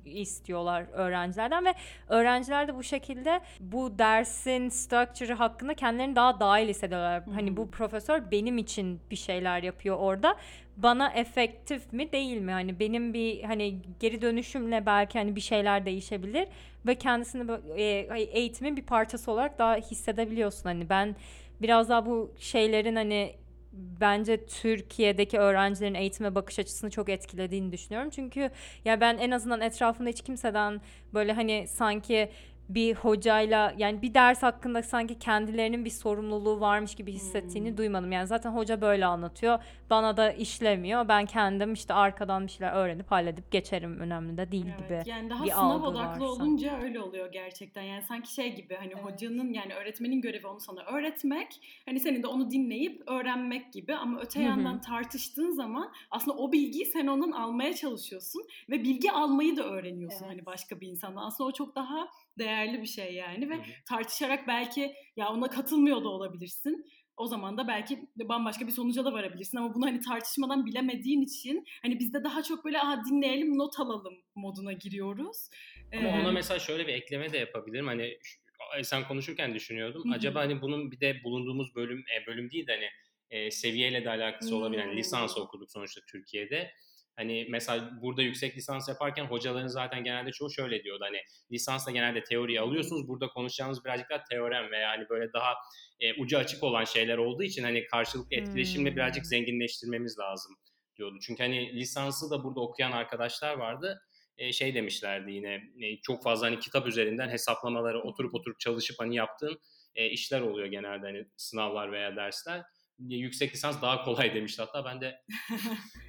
istiyorlar 0.05 0.85
öğrencilerden 0.91 1.65
ve 1.65 1.73
öğrenciler 2.07 2.67
de 2.67 2.75
bu 2.75 2.83
şekilde 2.83 3.41
bu 3.59 3.99
dersin 3.99 4.69
structure'ı 4.69 5.33
hakkında 5.35 5.73
kendilerini 5.73 6.15
daha 6.15 6.39
dahil 6.39 6.67
hissediyorlar. 6.67 7.23
Hani 7.33 7.57
bu 7.57 7.71
profesör 7.71 8.31
benim 8.31 8.57
için 8.57 8.99
bir 9.11 9.15
şeyler 9.15 9.63
yapıyor 9.63 9.97
orada. 9.99 10.35
Bana 10.77 11.09
efektif 11.13 11.93
mi 11.93 12.11
değil 12.11 12.37
mi? 12.37 12.51
Hani 12.51 12.79
benim 12.79 13.13
bir 13.13 13.43
hani 13.43 13.75
geri 13.99 14.21
dönüşümle 14.21 14.85
belki 14.85 15.19
hani 15.19 15.35
bir 15.35 15.41
şeyler 15.41 15.85
değişebilir 15.85 16.47
ve 16.85 16.95
kendisini 16.95 17.43
bö- 17.43 17.77
e, 17.77 17.83
eğitimin 18.23 18.77
bir 18.77 18.81
parçası 18.85 19.31
olarak 19.31 19.59
daha 19.59 19.75
hissedebiliyorsun. 19.75 20.63
Hani 20.63 20.89
ben 20.89 21.15
biraz 21.61 21.89
daha 21.89 22.05
bu 22.05 22.31
şeylerin 22.39 22.95
hani 22.95 23.33
bence 23.73 24.45
Türkiye'deki 24.45 25.39
öğrencilerin 25.39 25.93
eğitime 25.93 26.35
bakış 26.35 26.59
açısını 26.59 26.89
çok 26.89 27.09
etkilediğini 27.09 27.71
düşünüyorum. 27.71 28.09
Çünkü 28.09 28.49
ya 28.85 29.01
ben 29.01 29.17
en 29.17 29.31
azından 29.31 29.61
etrafımda 29.61 30.09
hiç 30.09 30.21
kimseden 30.21 30.81
böyle 31.13 31.33
hani 31.33 31.67
sanki 31.67 32.31
bir 32.75 32.95
hocayla 32.95 33.73
yani 33.77 34.01
bir 34.01 34.13
ders 34.13 34.43
hakkında 34.43 34.83
sanki 34.83 35.19
kendilerinin 35.19 35.85
bir 35.85 35.89
sorumluluğu 35.89 36.59
varmış 36.59 36.95
gibi 36.95 37.11
hissettiğini 37.11 37.69
Hmm. 37.69 37.77
duymadım. 37.77 38.11
Yani 38.11 38.27
zaten 38.27 38.51
hoca 38.51 38.81
böyle 38.81 39.05
anlatıyor. 39.05 39.59
Bana 39.89 40.17
da 40.17 40.31
işlemiyor. 40.31 41.07
Ben 41.07 41.25
kendim 41.25 41.73
işte 41.73 41.93
arkadan 41.93 42.45
bir 42.45 42.51
şeyler 42.51 42.73
öğrenip 42.73 43.11
halledip 43.11 43.51
geçerim. 43.51 43.99
Önemli 43.99 44.37
de 44.37 44.51
değil 44.51 44.65
Evet, 44.79 44.79
gibi. 44.89 45.09
yani 45.09 45.29
daha 45.29 45.43
bir 45.43 45.49
sınav 45.49 45.83
odaklı 45.83 46.21
varsa. 46.25 46.25
olunca 46.43 46.79
öyle 46.81 46.99
oluyor 46.99 47.31
gerçekten. 47.31 47.81
Yani 47.81 48.03
sanki 48.03 48.33
şey 48.33 48.55
gibi 48.55 48.75
hani 48.75 48.91
Evet. 48.95 49.05
hocanın 49.05 49.53
yani 49.53 49.73
öğretmenin 49.73 50.21
görevi 50.21 50.47
onu 50.47 50.59
sana 50.59 50.81
öğretmek. 50.83 51.81
Hani 51.85 51.99
senin 51.99 52.23
de 52.23 52.27
onu 52.27 52.51
dinleyip 52.51 53.03
öğrenmek 53.09 53.73
gibi 53.73 53.95
ama 53.95 54.19
öte 54.19 54.39
Hı 54.39 54.43
hı. 54.43 54.47
yandan 54.47 54.81
tartıştığın 54.81 55.51
zaman 55.51 55.91
aslında 56.11 56.37
o 56.37 56.51
bilgiyi 56.51 56.85
sen 56.85 57.07
ondan 57.07 57.31
almaya 57.31 57.73
çalışıyorsun 57.73 58.41
ve 58.69 58.83
bilgi 58.83 59.11
almayı 59.11 59.57
da 59.57 59.63
öğreniyorsun 59.63 60.23
Evet. 60.25 60.33
hani 60.33 60.45
başka 60.45 60.81
bir 60.81 60.87
insandan. 60.87 61.21
Aslında 61.25 61.49
o 61.49 61.53
çok 61.53 61.75
daha 61.75 62.07
değerli 62.39 62.81
bir 62.81 62.87
şey 62.87 63.13
yani 63.13 63.49
ve 63.49 63.55
Hı 63.55 63.59
hı. 63.59 63.63
tartışarak 63.89 64.47
belki 64.47 64.93
ya 65.15 65.29
ona 65.29 65.49
katılmıyor 65.49 66.03
da 66.03 66.09
olabilirsin. 66.09 66.85
O 67.17 67.27
zaman 67.27 67.57
da 67.57 67.67
belki 67.67 67.99
bambaşka 68.15 68.67
bir 68.67 68.71
sonuca 68.71 69.05
da 69.05 69.13
varabilirsin 69.13 69.57
ama 69.57 69.75
bunu 69.75 69.85
hani 69.85 69.99
tartışmadan 69.99 70.65
bilemediğin 70.65 71.21
için 71.21 71.65
hani 71.81 71.99
biz 71.99 72.13
de 72.13 72.23
daha 72.23 72.43
çok 72.43 72.65
böyle 72.65 72.79
aha 72.79 73.05
dinleyelim 73.05 73.57
not 73.57 73.79
alalım 73.79 74.13
moduna 74.35 74.73
giriyoruz. 74.73 75.49
Ama 75.97 76.09
Ee, 76.09 76.21
ona 76.21 76.31
mesela 76.31 76.59
şöyle 76.59 76.87
bir 76.87 76.93
ekleme 76.93 77.33
de 77.33 77.37
yapabilirim. 77.37 77.87
Hani 77.87 78.17
şu- 78.23 78.41
sen 78.83 79.07
konuşurken 79.07 79.55
düşünüyordum. 79.55 80.03
Hı 80.05 80.09
hı. 80.09 80.13
Acaba 80.15 80.39
hani 80.39 80.61
bunun 80.61 80.91
bir 80.91 80.99
de 80.99 81.23
bulunduğumuz 81.23 81.75
bölüm 81.75 81.99
e, 81.99 82.27
bölüm 82.27 82.51
değil 82.51 82.67
de 82.67 82.71
hani 82.75 82.89
e, 83.29 83.51
seviyeyle 83.51 84.05
de 84.05 84.09
alakası 84.09 84.55
Hmm. 84.55 84.97
lisans 84.97 85.37
okuduk 85.37 85.71
sonuçta 85.71 86.01
Türkiye'de. 86.07 86.71
Hani 87.15 87.47
mesela 87.49 87.89
burada 88.01 88.21
yüksek 88.21 88.57
lisans 88.57 88.89
yaparken 88.89 89.25
hocaların 89.25 89.67
zaten 89.67 90.03
genelde 90.03 90.31
çoğu 90.31 90.51
şöyle 90.51 90.83
diyordu. 90.83 91.03
Hani 91.07 91.17
lisansta 91.51 91.91
genelde 91.91 92.23
teoriyi 92.23 92.61
alıyorsunuz. 92.61 93.07
Burada 93.07 93.27
konuşacağınız 93.27 93.85
birazcık 93.85 94.09
daha 94.09 94.23
teorem 94.23 94.71
veya 94.71 94.89
hani 94.89 95.09
böyle 95.09 95.33
daha 95.33 95.53
e, 95.99 96.21
ucu 96.21 96.37
açık 96.37 96.63
olan 96.63 96.83
şeyler 96.83 97.17
olduğu 97.17 97.43
için 97.43 97.63
hani 97.63 97.85
karşılıklı 97.85 98.35
etkileşimle 98.35 98.89
Hmm. 98.89 98.95
birazcık 98.95 99.25
zenginleştirmemiz 99.25 100.19
lazım 100.19 100.55
diyordu. 100.97 101.17
Çünkü 101.21 101.43
hani 101.43 101.73
lisansı 101.73 102.31
da 102.31 102.43
burada 102.43 102.59
okuyan 102.59 102.91
arkadaşlar 102.91 103.57
vardı 103.57 104.01
e, 104.37 104.53
şey 104.53 104.75
demişlerdi 104.75 105.31
yine 105.31 105.53
e, 105.53 106.01
çok 106.01 106.23
fazla 106.23 106.47
hani 106.47 106.59
kitap 106.59 106.87
üzerinden 106.87 107.29
hesaplamaları 107.29 108.01
oturup 108.01 108.35
oturup 108.35 108.59
çalışıp 108.59 108.99
hani 108.99 109.15
yaptığın 109.15 109.59
e, 109.95 110.09
işler 110.09 110.41
oluyor 110.41 110.67
genelde 110.67 111.05
hani 111.05 111.25
sınavlar 111.37 111.91
veya 111.91 112.15
dersler. 112.15 112.63
Yüksek 113.09 113.53
lisans 113.53 113.81
daha 113.81 114.03
kolay 114.03 114.35
demişti 114.35 114.61
hatta 114.61 114.85
ben 114.85 115.01
de. 115.01 115.21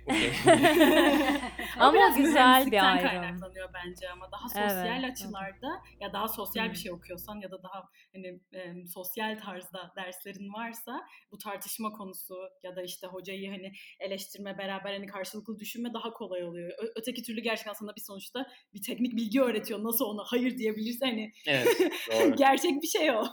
Ama 1.79 1.95
biraz 1.95 2.17
güzel 2.17 2.67
bir 2.67 2.89
ayrım. 2.93 3.09
kaynaklanıyor 3.09 3.69
bence 3.75 4.11
ama 4.11 4.33
daha 4.33 4.49
sosyal 4.49 5.03
Evet, 5.05 5.13
açılarda 5.13 5.83
ya 6.01 6.13
daha 6.13 6.29
sosyal 6.29 6.69
Hı. 6.69 6.73
bir 6.73 6.77
şey 6.77 6.93
okuyorsan 6.93 7.41
ya 7.41 7.51
da 7.51 7.63
daha 7.63 7.89
hani 8.15 8.27
e, 8.53 8.87
sosyal 8.87 9.41
tarzda 9.41 9.93
derslerin 9.97 10.53
varsa 10.53 11.01
bu 11.31 11.39
tartışma 11.39 11.93
konusu 11.93 12.35
ya 12.63 12.77
da 12.77 12.83
işte 12.83 13.07
hocayı 13.07 13.51
hani 13.51 13.73
eleştirme 14.01 14.59
beraber 14.59 14.93
hani 14.93 15.07
karşılıklı 15.07 15.59
düşünme 15.59 15.95
daha 15.95 16.13
kolay 16.13 16.45
oluyor. 16.45 16.71
Ö- 16.79 16.93
öteki 16.97 17.23
türlü 17.23 17.41
gerçekten 17.41 17.73
sana 17.73 17.97
bir 17.97 18.01
sonuçta 18.01 18.47
bir 18.75 18.83
teknik 18.83 19.17
bilgi 19.17 19.43
öğretiyor. 19.43 19.85
Nasıl 19.85 20.05
ona 20.05 20.23
hayır 20.27 20.59
diyebilirse 20.59 21.07
hani 21.07 21.33
evet 21.47 21.67
doğru. 22.13 22.37
gerçek 22.37 22.83
bir 22.83 22.89
şey 22.89 23.11
o. 23.11 23.25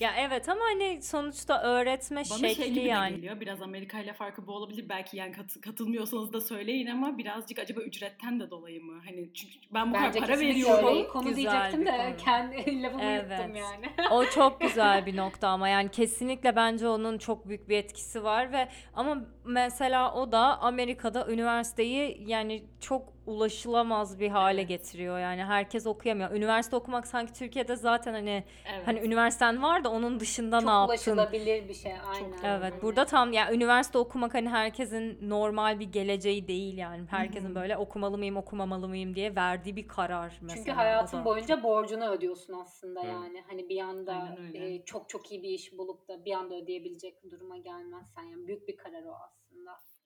Ya 0.00 0.10
evet 0.18 0.48
ama 0.48 0.60
hani 0.74 1.02
sonuçta 1.02 1.62
öğretme 1.62 2.22
Bana 2.30 2.38
şekli 2.38 2.54
şey 2.54 2.70
gibi 2.72 2.86
yani. 2.86 3.16
geliyor. 3.16 3.40
Biraz 3.40 3.62
Amerika 3.62 4.00
ile 4.00 4.12
farkı 4.12 4.46
bu 4.46 4.52
olabilir. 4.52 4.88
Belki 4.88 5.16
yani 5.16 5.32
kat- 5.32 5.60
katılmıyorsanız 5.60 6.32
da 6.32 6.40
söyleyin 6.40 6.86
ama 6.86 7.18
birazcık 7.18 7.58
acaba 7.58 7.80
ücretten 7.80 8.40
de 8.40 8.50
dolayı 8.50 8.82
mı? 8.84 9.00
Hani 9.04 9.34
çünkü 9.34 9.54
ben 9.74 9.90
bu 9.90 9.94
kadar 9.94 10.06
Bence 10.08 10.18
para 10.20 10.28
kesinlikle 10.32 10.54
veriyorum. 10.70 10.88
öyle. 10.88 11.08
Konu 11.08 11.28
Güzel 11.28 11.36
diyecektim 11.36 11.86
de 11.86 11.90
konu. 11.90 12.16
kendi 12.24 12.56
lafımı 12.82 13.02
Evet. 13.02 13.30
yuttum 13.40 13.54
yani. 13.54 13.86
O 14.10 14.24
çok 14.24 14.60
güzel 14.60 15.06
bir 15.06 15.16
nokta 15.16 15.48
ama 15.48 15.68
yani 15.68 15.90
kesinlikle 15.90 16.56
bence 16.56 16.88
onun 16.88 17.18
çok 17.18 17.48
büyük 17.48 17.68
bir 17.68 17.76
etkisi 17.76 18.24
var 18.24 18.52
ve 18.52 18.68
ama 18.94 19.18
mesela 19.44 20.14
o 20.14 20.32
da 20.32 20.58
Amerika'da 20.60 21.26
üniversiteyi 21.32 22.22
yani 22.26 22.64
çok 22.80 23.19
ulaşılamaz 23.26 24.20
bir 24.20 24.28
hale 24.28 24.60
Evet. 24.60 24.68
getiriyor. 24.68 25.18
Yani 25.18 25.44
herkes 25.44 25.86
okuyamıyor. 25.86 26.30
Üniversite 26.30 26.76
okumak 26.76 27.06
sanki 27.06 27.32
Türkiye'de 27.32 27.76
zaten 27.76 28.12
hani 28.12 28.44
Evet. 28.74 28.86
hani 28.86 29.00
üniversiten 29.00 29.62
var 29.62 29.84
da 29.84 29.90
onun 29.90 30.20
dışında 30.20 30.60
Çok 30.60 30.68
ne 30.68 30.72
yaptın? 30.72 30.88
ulaşılabilir 30.88 31.68
bir 31.68 31.74
şey 31.74 31.92
aynen. 31.92 32.32
Evet 32.44 32.72
Hani 32.72 32.82
burada 32.82 33.04
tam 33.04 33.32
ya 33.32 33.52
üniversite 33.52 33.98
okumak 33.98 34.34
hani 34.34 34.48
herkesin 34.48 35.18
normal 35.30 35.80
bir 35.80 35.92
geleceği 35.92 36.48
değil 36.48 36.78
yani. 36.78 37.06
Herkesin 37.10 37.50
hı. 37.50 37.54
böyle 37.54 37.76
okumalı 37.76 38.18
mıyım 38.18 38.36
okumamalı 38.36 38.88
mıyım 38.88 39.14
diye 39.14 39.36
verdiği 39.36 39.76
bir 39.76 39.88
karar 39.88 40.38
mesela. 40.40 40.56
Çünkü 40.56 40.70
hayatın 40.70 41.24
boyunca 41.24 41.62
borcunu 41.62 42.10
ödüyorsun 42.10 42.52
aslında 42.52 43.02
Hı. 43.02 43.06
yani. 43.06 43.44
Hani 43.48 43.68
bir 43.68 43.80
anda 43.80 44.38
e, 44.54 44.84
çok 44.84 45.08
çok 45.08 45.32
iyi 45.32 45.42
bir 45.42 45.48
iş 45.48 45.78
bulup 45.78 46.08
da 46.08 46.24
bir 46.24 46.32
anda 46.32 46.54
ödeyebilecek 46.54 47.30
duruma 47.30 47.56
gelmezsen 47.56 48.22
yani 48.22 48.46
büyük 48.46 48.68
bir 48.68 48.76
karar 48.76 49.04
o 49.04 49.14
aslında. 49.14 49.39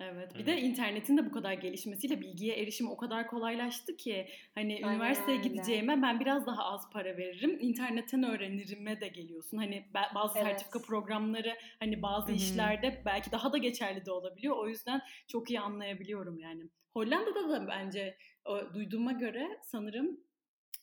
Evet. 0.00 0.34
Bir 0.34 0.42
Hı. 0.42 0.46
de 0.46 0.60
internetin 0.60 1.16
de 1.16 1.26
bu 1.26 1.32
kadar 1.32 1.52
gelişmesiyle 1.52 2.20
bilgiye 2.20 2.56
erişim 2.62 2.90
o 2.90 2.96
kadar 2.96 3.26
kolaylaştı 3.26 3.96
ki 3.96 4.28
hani 4.54 4.74
Aynen 4.76 4.94
üniversiteye 4.94 5.38
öyle. 5.38 5.48
gideceğime 5.48 6.02
ben 6.02 6.20
biraz 6.20 6.46
daha 6.46 6.64
az 6.64 6.90
para 6.92 7.16
veririm. 7.16 7.58
İnternetten 7.60 8.22
öğrenirime 8.22 9.00
de 9.00 9.08
geliyorsun. 9.08 9.56
Hani 9.56 9.84
ba- 9.94 10.14
bazı 10.14 10.38
Evet. 10.38 10.48
sertifika 10.48 10.82
programları 10.82 11.56
hani 11.80 12.02
bazı 12.02 12.28
Hı 12.28 12.32
hı. 12.32 12.36
işlerde 12.36 13.02
belki 13.04 13.32
daha 13.32 13.52
da 13.52 13.58
geçerli 13.58 14.06
de 14.06 14.10
olabiliyor. 14.12 14.56
O 14.56 14.68
yüzden 14.68 15.00
çok 15.28 15.50
iyi 15.50 15.60
anlayabiliyorum 15.60 16.38
yani. 16.38 16.62
Hollanda'da 16.94 17.48
da 17.48 17.68
bence 17.68 18.16
o, 18.44 18.74
duyduğuma 18.74 19.12
göre 19.12 19.58
sanırım 19.62 20.20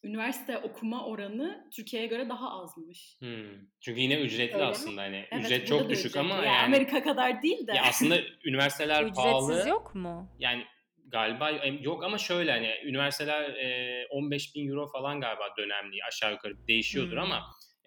üniversite 0.03 0.57
okuma 0.57 1.05
oranı 1.05 1.67
Türkiye'ye 1.75 2.07
göre 2.07 2.29
daha 2.29 2.61
azmış. 2.61 3.15
Hmm. 3.19 3.45
Çünkü 3.81 4.01
yine 4.01 4.15
ücretli 4.21 4.53
Öyle 4.53 4.65
mi? 4.65 4.69
aslında 4.71 5.01
hani 5.01 5.25
Evet, 5.31 5.45
ücret 5.45 5.67
çok 5.67 5.89
düşük 5.89 6.05
ücretli. 6.05 6.19
ama 6.19 6.35
Yani 6.35 6.45
yani 6.45 6.65
Amerika 6.65 7.03
kadar 7.03 7.41
değil 7.41 7.67
de. 7.67 7.71
ya 7.75 7.83
aslında 7.83 8.17
üniversiteler 8.45 9.01
Ücretsiz 9.03 9.23
pahalı. 9.23 9.69
yok 9.69 9.95
mu? 9.95 10.29
Yani 10.39 10.63
galiba 11.07 11.49
yok 11.81 12.03
ama 12.03 12.17
şöyle 12.17 12.51
hani 12.51 12.69
üniversiteler 12.85 13.49
e, 13.49 14.07
15 14.09 14.55
bin 14.55 14.69
euro 14.69 14.87
falan 14.87 15.21
galiba 15.21 15.43
dönemli 15.57 15.97
aşağı 16.07 16.31
yukarı 16.31 16.67
değişiyordur 16.67 17.11
Hmm. 17.17 17.19
ama 17.23 17.41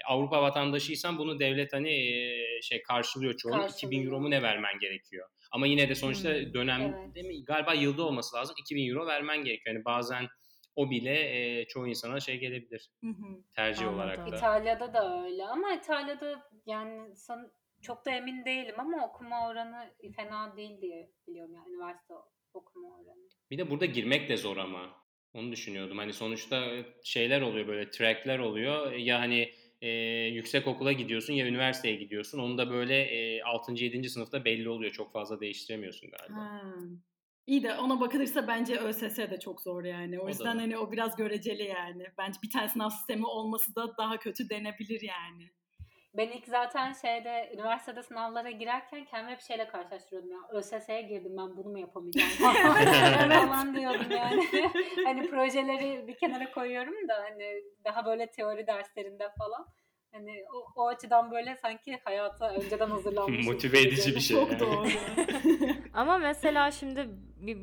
Avrupa 0.06 0.42
vatandaşıysan 0.42 1.18
bunu 1.18 1.38
devlet 1.38 1.72
hani 1.72 1.90
e, 1.90 2.62
şey 2.62 2.82
karşılıyor 2.82 3.36
çoğunluk 3.36 3.70
2000 3.70 4.06
euro 4.06 4.20
mu 4.20 4.30
ne 4.30 4.42
vermen 4.42 4.78
gerekiyor. 4.78 5.28
Ama 5.50 5.66
yine 5.66 5.88
de 5.88 5.94
sonuçta 5.94 6.28
Hmm. 6.34 6.54
dönem 6.54 6.80
Evet. 6.80 7.14
değil 7.14 7.26
mi? 7.26 7.44
galiba 7.44 7.74
yılda 7.74 8.02
olması 8.02 8.36
lazım 8.36 8.56
2000 8.58 8.90
euro 8.90 9.06
vermen 9.06 9.44
gerekiyor. 9.44 9.74
Yani 9.74 9.84
bazen 9.84 10.26
o 10.76 10.90
bile 10.90 11.14
e, 11.60 11.64
çoğu 11.64 11.88
insana 11.88 12.20
şey 12.20 12.38
gelebilir 12.38 12.90
Hı 13.00 13.10
hı. 13.10 13.42
tercih 13.54 13.88
Anladım. 13.88 13.98
olarak 14.00 14.30
da. 14.30 14.36
İtalya'da 14.36 14.94
da 14.94 15.24
öyle 15.24 15.44
ama 15.46 15.74
İtalya'da 15.74 16.50
yani 16.66 17.16
san, 17.16 17.52
çok 17.82 18.06
da 18.06 18.10
emin 18.10 18.44
değilim 18.44 18.74
ama 18.78 19.06
okuma 19.06 19.48
oranı 19.48 19.90
fena 20.16 20.56
değil 20.56 20.80
diye 20.80 21.10
biliyorum 21.28 21.54
yani 21.54 21.68
üniversite 21.74 22.14
okuma 22.54 22.88
oranı. 22.88 23.28
Bir 23.50 23.58
de 23.58 23.70
burada 23.70 23.86
girmek 23.86 24.28
de 24.28 24.36
zor 24.36 24.56
ama. 24.56 25.04
Onu 25.34 25.52
düşünüyordum. 25.52 25.98
Hani 25.98 26.12
sonuçta 26.12 26.72
şeyler 27.02 27.40
oluyor 27.40 27.66
böyle 27.66 27.90
trackler 27.90 28.38
oluyor. 28.38 28.92
Ya 28.92 29.20
hani 29.20 29.52
e, 29.82 29.88
yüksek 30.26 30.66
okula 30.66 30.92
gidiyorsun 30.92 31.32
ya 31.32 31.46
üniversiteye 31.46 31.96
gidiyorsun. 31.96 32.38
Onu 32.38 32.58
da 32.58 32.70
böyle 32.70 33.02
e, 33.02 33.42
6. 33.42 33.72
7. 33.84 34.08
sınıfta 34.10 34.44
belli 34.44 34.68
oluyor. 34.68 34.92
Çok 34.92 35.12
fazla 35.12 35.40
değiştiremiyorsun 35.40 36.10
galiba. 36.10 36.38
Ha. 36.38 36.74
İyi 37.46 37.62
de 37.62 37.74
ona 37.74 38.00
bakılırsa 38.00 38.48
bence 38.48 38.76
ÖSS 38.76 39.16
de 39.18 39.40
çok 39.40 39.60
zor 39.60 39.84
yani. 39.84 40.20
O 40.20 40.24
O 40.24 40.28
yüzden 40.28 40.58
hani 40.58 40.78
o 40.78 40.92
biraz 40.92 41.16
göreceli 41.16 41.62
yani. 41.62 42.06
Bence 42.18 42.38
bir 42.42 42.50
tane 42.50 42.68
sınav 42.68 42.90
sistemi 42.90 43.26
olması 43.26 43.74
da 43.76 43.96
daha 43.96 44.18
kötü 44.18 44.50
denebilir 44.50 45.00
yani. 45.00 45.50
Ben 46.16 46.28
ilk 46.28 46.46
zaten 46.46 46.92
şeyde 46.92 47.50
üniversitede 47.54 48.02
sınavlara 48.02 48.50
girerken 48.50 49.04
kendimi 49.04 49.32
hep 49.32 49.40
şeyle 49.40 49.68
karşılaştırıyordum 49.68 50.30
ya. 50.30 50.38
ÖSS'ye 50.52 51.02
girdim 51.02 51.32
ben 51.38 51.56
bunu 51.56 51.68
mu 51.68 51.78
yapamayacağım 51.78 52.30
falan 53.48 53.74
diyordum 53.76 54.10
yani. 54.10 54.70
hani 55.04 55.30
projeleri 55.30 56.08
bir 56.08 56.16
kenara 56.16 56.50
koyuyorum 56.50 57.08
da 57.08 57.14
hani 57.14 57.62
daha 57.84 58.06
böyle 58.06 58.30
teori 58.30 58.66
derslerinde 58.66 59.28
falan. 59.38 59.66
Hani 60.14 60.44
o, 60.54 60.82
o 60.82 60.86
açıdan 60.88 61.30
böyle 61.30 61.56
sanki 61.56 61.98
hayata 62.04 62.50
önceden 62.50 62.90
hazırlanmış. 62.90 63.46
Motive 63.46 63.80
edici 63.80 64.14
bir 64.14 64.20
şey. 64.20 64.36
Çok 64.36 64.50
yani. 64.50 64.60
doğru. 64.60 64.88
Ama 65.94 66.18
mesela 66.18 66.70
şimdi 66.70 67.08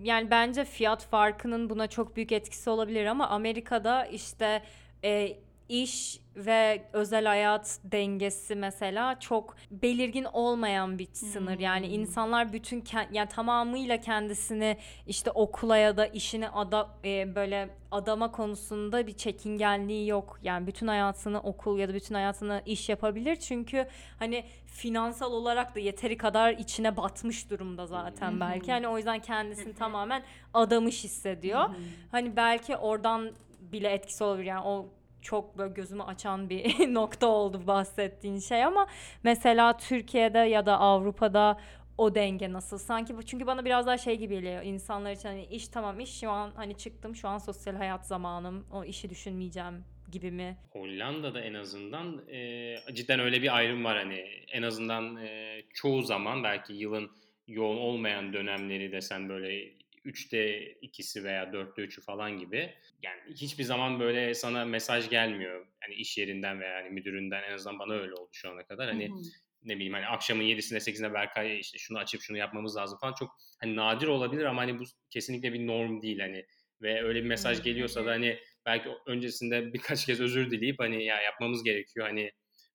yani 0.03 0.31
bence 0.31 0.65
fiyat 0.65 1.05
farkının 1.05 1.69
buna 1.69 1.87
çok 1.87 2.15
büyük 2.15 2.31
etkisi 2.31 2.69
olabilir 2.69 3.05
ama 3.05 3.27
Amerika'da 3.27 4.05
işte 4.05 4.63
e, 5.03 5.37
iş 5.69 6.20
ve 6.35 6.83
özel 6.93 7.25
hayat 7.25 7.79
dengesi 7.83 8.55
mesela 8.55 9.19
çok 9.19 9.55
belirgin 9.71 10.23
olmayan 10.33 10.99
bir 10.99 11.07
sınır. 11.13 11.59
Yani 11.59 11.87
Hmm. 11.87 11.93
insanlar 11.93 12.53
bütün 12.53 12.83
yani 13.11 13.29
tamamıyla 13.29 13.99
kendisini 13.99 14.77
işte 15.07 15.31
okula 15.31 15.77
ya 15.77 15.97
da 15.97 16.05
işine 16.07 16.49
ada 16.49 16.89
e, 17.05 17.35
böyle 17.35 17.69
adama 17.91 18.31
konusunda 18.31 19.07
bir 19.07 19.13
çekingenliği 19.17 20.07
yok. 20.07 20.39
Yani 20.43 20.67
bütün 20.67 20.87
hayatını 20.87 21.39
okul 21.41 21.79
ya 21.79 21.89
da 21.89 21.93
bütün 21.93 22.15
hayatını 22.15 22.61
iş 22.65 22.89
yapabilir. 22.89 23.35
Çünkü 23.35 23.87
hani 24.19 24.43
finansal 24.67 25.31
olarak 25.33 25.75
da 25.75 25.79
yeteri 25.79 26.17
kadar 26.17 26.51
içine 26.53 26.97
batmış 26.97 27.49
durumda 27.49 27.87
zaten 27.87 28.39
belki. 28.39 28.71
Hani 28.71 28.87
o 28.87 28.97
yüzden 28.97 29.19
kendisini 29.19 29.73
tamamen 29.75 30.23
adamış 30.53 31.03
hissediyor. 31.03 31.69
Hani 32.11 32.35
belki 32.35 32.77
oradan 32.77 33.31
bile 33.61 33.89
etkisi 33.89 34.23
olabilir. 34.23 34.45
Yani 34.47 34.65
o 34.65 34.85
çok 35.21 35.57
böyle 35.57 35.73
gözümü 35.73 36.03
açan 36.03 36.49
bir 36.49 36.93
nokta 36.93 37.27
oldu 37.27 37.67
bahsettiğin 37.67 38.39
şey 38.39 38.63
ama 38.63 38.87
mesela 39.23 39.77
Türkiye'de 39.77 40.39
ya 40.39 40.65
da 40.65 40.79
Avrupa'da 40.79 41.57
o 41.97 42.15
denge 42.15 42.53
nasıl? 42.53 42.77
Sanki 42.77 43.17
bu 43.17 43.23
çünkü 43.23 43.47
bana 43.47 43.65
biraz 43.65 43.87
daha 43.87 43.97
şey 43.97 44.15
gibi 44.15 44.35
geliyor. 44.35 44.63
İnsanlar 44.63 45.11
için 45.11 45.29
hani 45.29 45.45
iş 45.45 45.67
tamam 45.67 45.99
iş 45.99 46.19
şu 46.19 46.29
an 46.29 46.51
hani 46.55 46.77
çıktım 46.77 47.15
şu 47.15 47.27
an 47.27 47.37
sosyal 47.37 47.75
hayat 47.75 48.07
zamanım. 48.07 48.65
O 48.73 48.83
işi 48.83 49.09
düşünmeyeceğim 49.09 49.83
gibi 50.11 50.31
mi? 50.31 50.57
Hollanda'da 50.69 51.41
en 51.41 51.53
azından 51.53 52.29
e, 52.29 52.75
cidden 52.93 53.19
öyle 53.19 53.41
bir 53.41 53.55
ayrım 53.57 53.83
var 53.83 53.97
hani 53.97 54.15
en 54.51 54.61
azından 54.61 55.17
e, 55.17 55.61
çoğu 55.73 56.01
zaman 56.01 56.43
belki 56.43 56.73
yılın 56.73 57.11
yoğun 57.47 57.77
olmayan 57.77 58.33
dönemleri 58.33 58.91
desen 58.91 59.29
böyle 59.29 59.80
üçte 60.03 60.71
ikisi 60.71 61.23
veya 61.23 61.53
dörtte 61.53 61.81
üçü 61.81 62.01
falan 62.01 62.37
gibi. 62.37 62.73
Yani 63.03 63.19
hiçbir 63.29 63.63
zaman 63.63 63.99
böyle 63.99 64.33
sana 64.33 64.65
mesaj 64.65 65.09
gelmiyor. 65.09 65.67
Yani 65.83 65.93
iş 65.93 66.17
yerinden 66.17 66.59
veya 66.59 66.79
yani 66.79 66.89
müdüründen 66.89 67.43
en 67.43 67.53
azından 67.53 67.79
bana 67.79 67.93
öyle 67.93 68.13
oldu 68.13 68.29
şu 68.31 68.51
ana 68.51 68.63
kadar. 68.63 68.89
Hani 68.89 69.09
Hı 69.09 69.13
hı. 69.13 69.21
ne 69.63 69.75
bileyim 69.75 69.93
hani 69.93 70.07
akşamın 70.07 70.43
7'sinde 70.43 70.79
8'inde 70.79 71.13
Berkay 71.13 71.59
işte 71.59 71.77
şunu 71.77 71.97
açıp 71.97 72.21
şunu 72.21 72.37
yapmamız 72.37 72.75
lazım 72.75 72.99
falan 72.99 73.13
çok 73.13 73.37
hani 73.59 73.75
nadir 73.75 74.07
olabilir 74.07 74.45
ama 74.45 74.61
hani 74.61 74.79
bu 74.79 74.83
kesinlikle 75.09 75.53
bir 75.53 75.67
norm 75.67 76.01
değil 76.01 76.19
hani 76.19 76.45
ve 76.81 77.03
öyle 77.03 77.23
bir 77.23 77.27
mesaj 77.27 77.59
Hı. 77.59 77.63
geliyorsa 77.63 78.05
da 78.05 78.11
hani 78.11 78.39
belki 78.65 78.89
öncesinde 79.05 79.73
birkaç 79.73 80.05
kez 80.05 80.21
özür 80.21 80.51
dileyip 80.51 80.79
hani 80.79 81.05
ya 81.05 81.21
yapmamız 81.21 81.63
gerekiyor 81.63 82.07
hani 82.07 82.31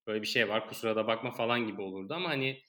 böyle 0.07 0.23
bir 0.23 0.27
şey 0.27 0.49
var 0.49 0.69
kusura 0.69 0.97
da 0.97 1.07
bakma 1.07 1.31
falan 1.31 1.67
gibi 1.67 1.81
olurdu 1.81 2.15
ama 2.15 2.29
hani 2.29 2.63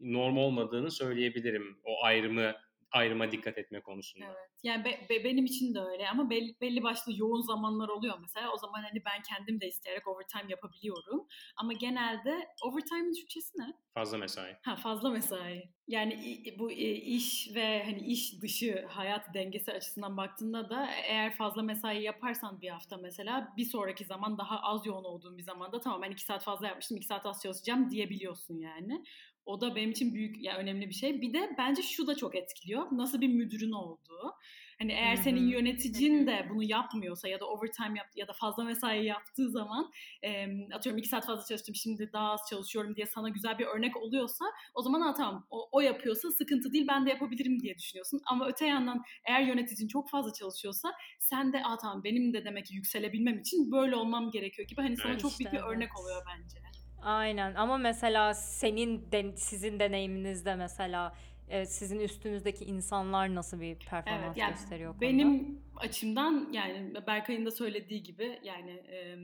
norm 0.00 0.36
olmadığını 0.36 0.90
söyleyebilirim 0.90 1.80
o 1.84 2.04
ayrımı 2.04 2.54
ayrıma 2.92 3.32
dikkat 3.32 3.58
etme 3.58 3.80
konusunda. 3.80 4.26
Evet. 4.26 4.50
Yani 4.62 4.84
be- 4.84 5.06
be- 5.10 5.24
benim 5.24 5.44
için 5.44 5.74
de 5.74 5.80
öyle 5.80 6.08
ama 6.08 6.30
belli, 6.30 6.60
belli 6.60 6.82
başlı 6.82 7.12
yoğun 7.16 7.40
zamanlar 7.40 7.88
oluyor 7.88 8.18
mesela. 8.20 8.52
O 8.52 8.56
zaman 8.56 8.82
hani 8.82 9.04
ben 9.04 9.22
kendim 9.22 9.60
de 9.60 9.66
isteyerek 9.68 10.08
overtime 10.08 10.50
yapabiliyorum. 10.50 11.26
Ama 11.56 11.72
genelde 11.72 12.48
overtime'ın 12.62 13.12
Türkçesi 13.12 13.58
ne? 13.58 13.72
Fazla 13.94 14.18
mesai. 14.18 14.56
Ha 14.64 14.76
fazla 14.76 15.10
mesai. 15.10 15.62
Yani 15.88 16.42
bu 16.58 16.70
iş 16.72 17.50
ve 17.54 17.84
hani 17.84 17.98
iş 17.98 18.42
dışı 18.42 18.86
hayat 18.88 19.34
dengesi 19.34 19.72
açısından 19.72 20.16
baktığında 20.16 20.70
da 20.70 20.90
eğer 21.08 21.34
fazla 21.34 21.62
mesai 21.62 22.02
yaparsan 22.02 22.60
bir 22.60 22.68
hafta 22.68 22.96
mesela 22.96 23.52
bir 23.56 23.64
sonraki 23.64 24.04
zaman 24.04 24.38
daha 24.38 24.60
az 24.60 24.86
yoğun 24.86 25.04
olduğun 25.04 25.38
bir 25.38 25.42
zamanda 25.42 25.80
tamam 25.80 26.02
ben 26.02 26.10
iki 26.10 26.24
saat 26.24 26.44
fazla 26.44 26.66
yapmıştım 26.66 26.96
iki 26.96 27.06
saat 27.06 27.26
az 27.26 27.42
çalışacağım 27.42 27.90
diyebiliyorsun 27.90 28.58
yani. 28.58 29.04
O 29.46 29.60
da 29.60 29.76
benim 29.76 29.90
için 29.90 30.14
büyük 30.14 30.42
ya 30.42 30.56
önemli 30.56 30.88
bir 30.88 30.94
şey. 30.94 31.20
Bir 31.22 31.32
de 31.32 31.50
bence 31.58 31.82
şu 31.82 32.06
da 32.06 32.14
çok 32.16 32.34
etkiliyor. 32.36 32.86
Nasıl 32.92 33.20
bir 33.20 33.28
müdürün 33.28 33.72
olduğu. 33.72 34.34
Hani 34.78 34.92
eğer 34.92 35.16
Hı 35.16 35.18
hı. 35.20 35.24
senin 35.24 35.48
yöneticin 35.48 36.26
de 36.26 36.46
bunu 36.50 36.62
yapmıyorsa 36.62 37.28
ya 37.28 37.40
da 37.40 37.46
overtime 37.46 37.98
yaptı 37.98 38.18
ya 38.20 38.28
da 38.28 38.32
fazla 38.32 38.64
mesai 38.64 39.04
yaptığı 39.04 39.50
zaman 39.50 39.90
e, 40.22 40.46
atıyorum 40.74 40.98
iki 40.98 41.08
saat 41.08 41.26
fazla 41.26 41.44
çalıştım 41.44 41.74
şimdi 41.74 42.10
daha 42.12 42.32
az 42.32 42.40
çalışıyorum 42.50 42.96
diye 42.96 43.06
sana 43.06 43.28
güzel 43.28 43.58
bir 43.58 43.66
örnek 43.66 43.96
oluyorsa 43.96 44.44
o 44.74 44.82
zaman 44.82 45.00
ha 45.00 45.14
tamam 45.14 45.46
o, 45.50 45.68
o 45.72 45.80
yapıyorsa 45.80 46.30
sıkıntı 46.30 46.72
değil 46.72 46.86
ben 46.88 47.06
de 47.06 47.10
yapabilirim 47.10 47.60
diye 47.60 47.78
düşünüyorsun. 47.78 48.20
Ama 48.26 48.48
öte 48.48 48.66
yandan 48.66 49.02
eğer 49.24 49.40
yöneticin 49.40 49.88
çok 49.88 50.10
fazla 50.10 50.32
çalışıyorsa 50.32 50.92
sen 51.18 51.52
de 51.52 51.62
aa 51.64 51.78
tamam 51.78 52.04
benim 52.04 52.32
de 52.32 52.44
demek 52.44 52.66
ki 52.66 52.74
yükselebilmem 52.74 53.38
için 53.38 53.72
böyle 53.72 53.96
olmam 53.96 54.30
gerekiyor 54.30 54.68
gibi 54.68 54.80
hani 54.80 54.96
sana 54.96 55.12
Evet. 55.12 55.20
çok 55.20 55.38
büyük 55.38 55.52
bir 55.52 55.58
İşte 55.58 55.68
örnek 55.68 55.88
evet. 55.88 56.00
oluyor 56.00 56.22
bence. 56.28 56.58
Aynen 57.04 57.54
ama 57.54 57.78
mesela 57.78 58.34
senin 58.34 59.06
de, 59.12 59.36
sizin 59.36 59.78
deneyiminizde 59.80 60.54
mesela 60.54 61.12
e, 61.48 61.66
sizin 61.66 62.00
üstünüzdeki 62.00 62.64
insanlar 62.64 63.34
nasıl 63.34 63.60
bir 63.60 63.74
performans 63.74 64.24
Evet, 64.26 64.36
yani 64.36 64.50
gösteriyor 64.52 64.90
o 64.90 64.92
konuda? 64.92 65.00
Benim 65.12 65.58
açımdan 65.82 66.48
yani 66.52 66.92
Berkay'ın 67.06 67.46
da 67.46 67.50
söylediği 67.50 68.02
gibi 68.02 68.38
yani 68.42 68.70
e, 68.70 69.16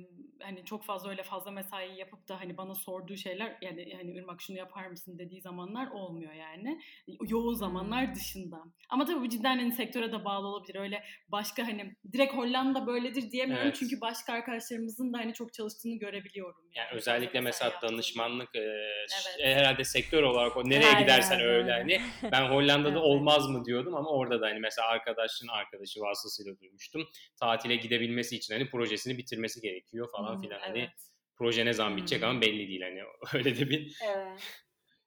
hani 0.43 0.65
çok 0.65 0.85
fazla 0.85 1.11
öyle 1.11 1.23
fazla 1.23 1.51
mesai 1.51 1.97
yapıp 1.99 2.29
da 2.29 2.41
hani 2.41 2.57
bana 2.57 2.75
sorduğu 2.75 3.17
şeyler 3.17 3.57
yani 3.63 3.95
hani 3.97 4.11
Irmak 4.13 4.41
şunu 4.41 4.57
yapar 4.57 4.87
mısın 4.87 5.19
dediği 5.19 5.41
zamanlar 5.41 5.87
olmuyor 5.91 6.33
yani. 6.33 6.81
Yoğun 7.29 7.55
zamanlar 7.55 8.07
Hmm. 8.07 8.15
dışında. 8.15 8.57
Ama 8.89 9.05
tabii 9.05 9.21
bu 9.21 9.29
cidden 9.29 9.59
hani 9.59 9.73
sektöre 9.73 10.13
de 10.13 10.25
bağlı 10.25 10.47
olabilir. 10.47 10.79
Öyle 10.81 11.05
başka 11.29 11.67
hani 11.69 11.97
direkt 12.13 12.35
Hollanda 12.35 12.87
böyledir 12.87 13.31
diyemiyorum 13.31 13.67
Evet. 13.67 13.77
çünkü 13.81 14.01
başka 14.01 14.33
arkadaşlarımızın 14.33 15.13
da 15.13 15.19
hani 15.19 15.35
çok 15.35 15.53
çalıştığını 15.53 15.95
görebiliyorum. 15.99 16.61
Yani 16.75 16.87
fazla 16.87 16.97
özellikle 16.99 17.41
mesela 17.41 17.71
yaptığını. 17.71 17.93
danışmanlık 17.93 18.57
e, 18.57 18.61
Evet. 18.61 19.39
herhalde 19.57 19.85
sektör 19.85 20.23
olarak 20.23 20.57
o 20.57 20.65
nereye 20.71 20.93
Her 20.93 21.01
gidersen 21.01 21.41
öyle. 21.41 21.73
hani 21.73 22.01
ben 22.33 22.51
Hollanda'da 22.51 22.89
Evet. 22.99 23.03
olmaz 23.03 23.49
mı 23.49 23.65
diyordum 23.65 23.95
ama 23.95 24.11
orada 24.11 24.41
da 24.41 24.47
hani 24.47 24.61
mesela 24.61 24.89
arkadaşın 24.89 25.49
arkadaşı 25.49 26.01
vasıtasıyla 26.01 26.48
duymuştum. 26.61 27.09
Tatile 27.41 27.77
gidebilmesi 27.77 28.37
için 28.37 28.55
hani 28.55 28.71
projesini 28.71 29.19
bitirmesi 29.19 29.61
gerekiyor 29.61 30.09
falan 30.17 30.35
Hmm, 30.35 30.43
filan 30.43 30.61
hani 30.61 30.79
evet. 30.79 30.91
proje 31.37 31.67
ne 31.67 31.73
zaman 31.73 31.97
bitecek 31.97 32.23
Hmm. 32.23 32.29
ama 32.29 32.41
belli 32.41 32.69
değil 32.69 32.83
hani 32.83 33.03
öyle 33.35 33.59
de 33.59 33.71
bir 33.71 33.99
Evet. 34.07 34.41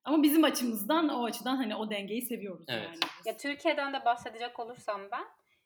Ama 0.04 0.24
bizim 0.24 0.44
açımızdan 0.44 1.10
o 1.10 1.26
açıdan 1.26 1.56
hani 1.56 1.76
o 1.76 1.90
dengeyi 1.90 2.22
seviyoruz 2.22 2.66
Evet. 2.70 2.86
yani. 2.86 2.98
Ya 3.26 3.38
Türkiye'den 3.38 3.94
de 3.94 4.06
bahsedecek 4.06 4.60
olursam 4.60 5.02
ben 5.12 5.26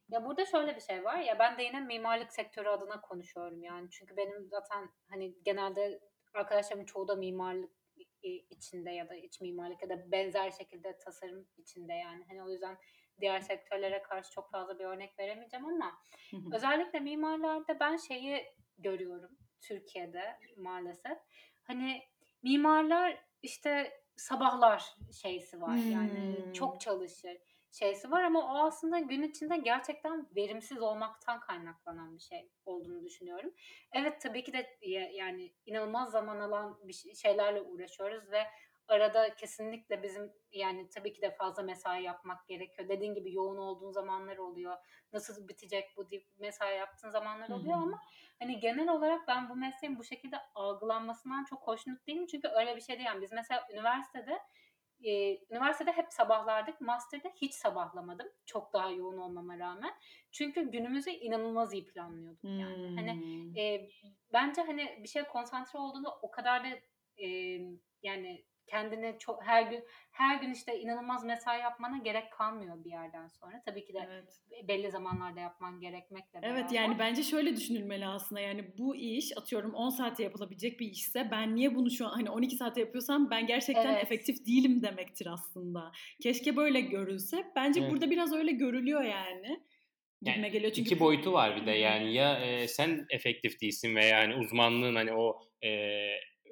ya 0.09 0.25
burada 0.25 0.45
şöyle 0.45 0.75
bir 0.75 0.81
şey 0.81 1.03
var 1.03 1.19
ya 1.19 1.39
ben 1.39 1.57
de 1.57 1.63
yine 1.63 1.79
mimarlık 1.79 2.33
sektörü 2.33 2.67
adına 2.69 3.01
konuşuyorum 3.01 3.63
yani 3.63 3.88
çünkü 3.91 4.17
benim 4.17 4.47
zaten 4.49 4.89
hani 5.09 5.35
genelde 5.45 5.99
arkadaşlarımın 6.33 6.85
çoğu 6.85 7.07
da 7.07 7.15
mimarlık 7.15 7.71
içinde 8.49 8.91
ya 8.91 9.09
da 9.09 9.15
iç 9.15 9.41
mimarlık 9.41 9.81
ya 9.81 9.89
da 9.89 10.11
benzer 10.11 10.51
şekilde 10.51 10.97
tasarım 11.05 11.47
içinde 11.57 11.93
yani 11.93 12.25
hani 12.29 12.43
o 12.43 12.49
yüzden 12.49 12.77
diğer 13.21 13.39
sektörlere 13.39 14.01
karşı 14.01 14.32
çok 14.32 14.51
fazla 14.51 14.80
bir 14.80 14.86
örnek 14.86 15.19
veremeyeceğim 15.19 15.65
ama 15.65 16.01
özellikle 16.54 16.99
mimarlarda 16.99 17.80
ben 17.80 17.97
şeyi 17.97 18.45
görüyorum 18.78 19.38
Türkiye'de 19.62 20.39
maalesef. 20.58 21.17
Hani 21.63 22.01
mimarlar 22.43 23.17
işte 23.41 24.01
sabahlar 24.15 24.95
şeysi 25.21 25.62
var 25.62 25.78
yani 25.78 26.43
Hmm. 26.45 26.54
çok 26.54 26.82
çalışır 26.82 27.38
şeysi 27.71 28.12
var 28.12 28.23
ama 28.23 28.54
o 28.54 28.65
aslında 28.67 28.99
gün 28.99 29.23
içinde 29.23 29.58
gerçekten 29.58 30.28
verimsiz 30.36 30.82
olmaktan 30.82 31.39
kaynaklanan 31.39 32.15
bir 32.17 32.21
şey 32.21 32.49
olduğunu 32.65 33.04
düşünüyorum. 33.04 33.54
Evet 33.93 34.21
tabii 34.21 34.43
ki 34.43 34.54
de 34.54 34.78
ya- 34.82 35.12
yani 35.12 35.54
inanılmaz 35.65 36.12
zaman 36.12 36.39
alan 36.39 36.80
bir 36.88 36.93
şey- 36.93 37.15
şeylerle 37.15 37.62
uğraşıyoruz 37.62 38.32
ve 38.32 38.43
arada 38.88 39.36
kesinlikle 39.36 40.04
bizim 40.04 40.34
yani 40.52 40.89
tabii 40.89 41.13
ki 41.13 41.21
de 41.21 41.32
fazla 41.32 41.63
mesai 41.63 42.04
yapmak 42.04 42.48
gerekiyor. 42.48 42.89
Dediğin 42.89 43.13
gibi 43.13 43.34
yoğun 43.34 43.58
olduğun 43.58 43.91
zamanlar 43.91 44.38
oluyor. 44.38 44.78
Nasıl 45.13 45.48
bitecek 45.48 45.93
bu 45.98 46.10
deyip 46.12 46.28
mesai 46.39 46.78
yaptığın 46.78 47.10
zamanlar 47.10 47.50
oluyor 47.50 47.74
ama 47.78 48.02
hani 48.39 48.60
genel 48.60 48.89
olarak 48.89 49.28
ben 49.28 49.50
bu 49.50 49.56
mesleğin 49.56 50.00
bu 50.00 50.04
şekilde 50.04 50.38
algılanmasından 50.56 51.43
çok 51.43 51.67
hoşnut 51.67 52.08
değilim. 52.08 52.28
Çünkü 52.28 52.48
öyle 52.48 52.76
bir 52.76 52.82
şey 52.82 52.95
değil. 52.95 53.08
Yani 53.08 53.21
biz 53.21 53.32
mesela 53.32 53.67
üniversitede 53.74 54.39
e, 55.04 55.38
üniversitede 55.50 55.91
hep 55.91 56.13
sabahlardık. 56.13 56.82
Master'da 56.82 57.30
hiç 57.41 57.54
sabahlamadım. 57.54 58.28
Çok 58.45 58.74
daha 58.74 58.89
yoğun 58.89 59.17
olmama 59.17 59.60
rağmen. 59.60 59.93
Çünkü 60.32 60.71
günümüzü 60.71 61.10
inanılmaz 61.10 61.74
iyi 61.74 61.86
planlıyordum 61.86 62.60
yani. 62.60 62.95
Hani 62.95 63.12
Hmm. 63.13 63.58
e, 63.58 63.89
bence 64.34 64.62
hani 64.62 65.00
bir 65.04 65.08
şeye 65.08 65.28
konsantre 65.28 65.80
olduğunda 65.80 66.10
o 66.21 66.32
kadar 66.32 66.63
da 66.63 66.67
e, 67.17 67.28
yani 68.04 68.45
kendine 68.67 69.17
çok 69.19 69.43
her 69.43 69.62
gün 69.62 69.84
her 70.12 70.41
gün 70.41 70.54
işte 70.54 70.80
inanılmaz 70.80 71.23
mesai 71.23 71.60
yapmana 71.60 71.97
gerek 71.97 72.32
kalmıyor 72.32 72.84
bir 72.86 72.89
yerden 72.89 73.28
sonra. 73.28 73.62
Tabii 73.65 73.86
ki 73.86 73.93
de 73.93 73.99
Evet. 74.08 74.41
belli 74.67 74.91
zamanlarda 74.91 75.39
yapman 75.39 75.80
gerekmekle 75.80 76.39
Evet 76.43 76.56
beraber. 76.56 76.73
yani 76.75 76.99
bence 76.99 77.23
şöyle 77.23 77.56
düşünülmeli 77.56 78.06
aslında 78.08 78.41
yani 78.41 78.65
bu 78.78 78.95
iş 78.95 79.38
atıyorum 79.38 79.73
10 79.73 79.89
saate 79.89 80.23
yapılabilecek 80.23 80.80
bir 80.80 80.88
işse 80.91 81.32
ben 81.32 81.56
niye 81.56 81.75
bunu 81.75 81.91
şu 81.91 82.06
an 82.08 82.12
hani 82.12 82.30
12 82.30 82.56
saate 82.56 82.80
yapıyorsam 82.80 83.30
ben 83.32 83.47
gerçekten 83.47 83.93
Evet. 83.93 84.04
efektif 84.04 84.45
değilim 84.45 84.82
demektir 84.84 85.28
aslında. 85.34 85.91
Keşke 86.21 86.56
böyle 86.56 86.82
görülse. 86.82 87.51
Bence 87.56 87.80
Evet. 87.80 87.91
burada 87.91 88.12
biraz 88.12 88.34
öyle 88.34 88.51
görülüyor 88.51 89.01
yani. 89.04 89.60
Yani 90.21 90.51
geliyor 90.51 90.71
çünkü 90.73 90.89
iki 90.89 90.99
boyutu 90.99 91.34
var 91.34 91.56
bir 91.56 91.65
de 91.65 91.71
yani 91.71 92.13
ya 92.13 92.39
e, 92.39 92.67
sen 92.67 93.06
efektif 93.10 93.62
değilsin 93.62 93.95
veya 93.95 94.19
yani 94.21 94.36
uzmanlığın 94.36 94.95
hani 94.95 95.13
o 95.13 95.39
e, 95.63 95.69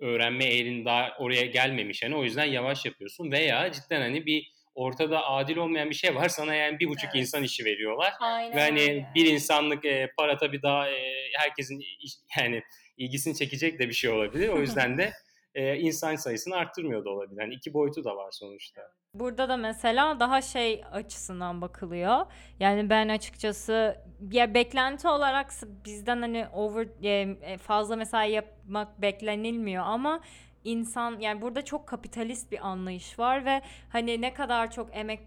öğrenme 0.07 0.45
eğrin 0.45 0.85
daha 0.85 1.11
oraya 1.19 1.45
gelmemiş 1.45 2.03
hani 2.03 2.15
o 2.15 2.23
yüzden 2.23 2.45
yavaş 2.45 2.85
yapıyorsun 2.85 3.31
veya 3.31 3.71
cidden 3.71 4.01
hani 4.01 4.25
bir 4.25 4.51
ortada 4.75 5.25
adil 5.29 5.57
olmayan 5.57 5.89
bir 5.89 5.95
şey 5.95 6.15
var 6.15 6.29
sana 6.29 6.55
yani 6.55 6.79
bir 6.79 6.87
buçuk 6.87 7.09
Evet. 7.13 7.15
insan 7.15 7.43
işi 7.43 7.65
veriyorlar 7.65 8.13
Aynen 8.19 8.55
ve 8.55 8.61
hani 8.61 8.81
öyle. 8.81 9.07
bir 9.15 9.25
insanlık 9.25 9.85
e, 9.85 10.09
para 10.17 10.37
tabii 10.37 10.61
daha 10.61 10.89
e, 10.89 11.13
herkesin 11.37 11.79
iş- 11.99 12.13
yani 12.39 12.61
ilgisini 12.97 13.35
çekecek 13.35 13.79
de 13.79 13.87
bir 13.89 13.93
şey 13.93 14.09
olabilir 14.09 14.47
o 14.49 14.59
yüzden 14.61 14.97
de 14.97 15.11
e, 15.55 15.77
insan 15.77 16.15
sayısını 16.15 16.55
arttırmıyor 16.55 17.05
da 17.05 17.09
olabilir 17.09 17.41
yani 17.41 17.53
iki 17.53 17.73
boyutu 17.73 18.03
da 18.03 18.15
var 18.15 18.31
sonuçta. 18.31 18.81
Burada 19.13 19.49
da 19.49 19.57
mesela 19.57 20.19
daha 20.19 20.41
şey 20.41 20.83
açısından 20.91 21.61
bakılıyor. 21.61 22.25
Yani 22.59 22.89
ben 22.89 23.09
açıkçası 23.09 23.97
ya 24.31 24.53
beklenti 24.53 25.07
olarak 25.07 25.51
bizden 25.85 26.21
hani 26.21 26.47
over 26.53 26.87
e, 27.03 27.57
fazla 27.57 27.95
mesai 27.95 28.31
yapmak 28.31 29.01
beklenilmiyor 29.01 29.83
ama 29.85 30.21
insan 30.63 31.19
yani 31.19 31.41
burada 31.41 31.61
çok 31.61 31.87
kapitalist 31.87 32.51
bir 32.51 32.67
anlayış 32.67 33.19
var 33.19 33.45
ve 33.45 33.61
hani 33.89 34.21
ne 34.21 34.33
kadar 34.33 34.71
çok 34.71 34.95
emek 34.97 35.19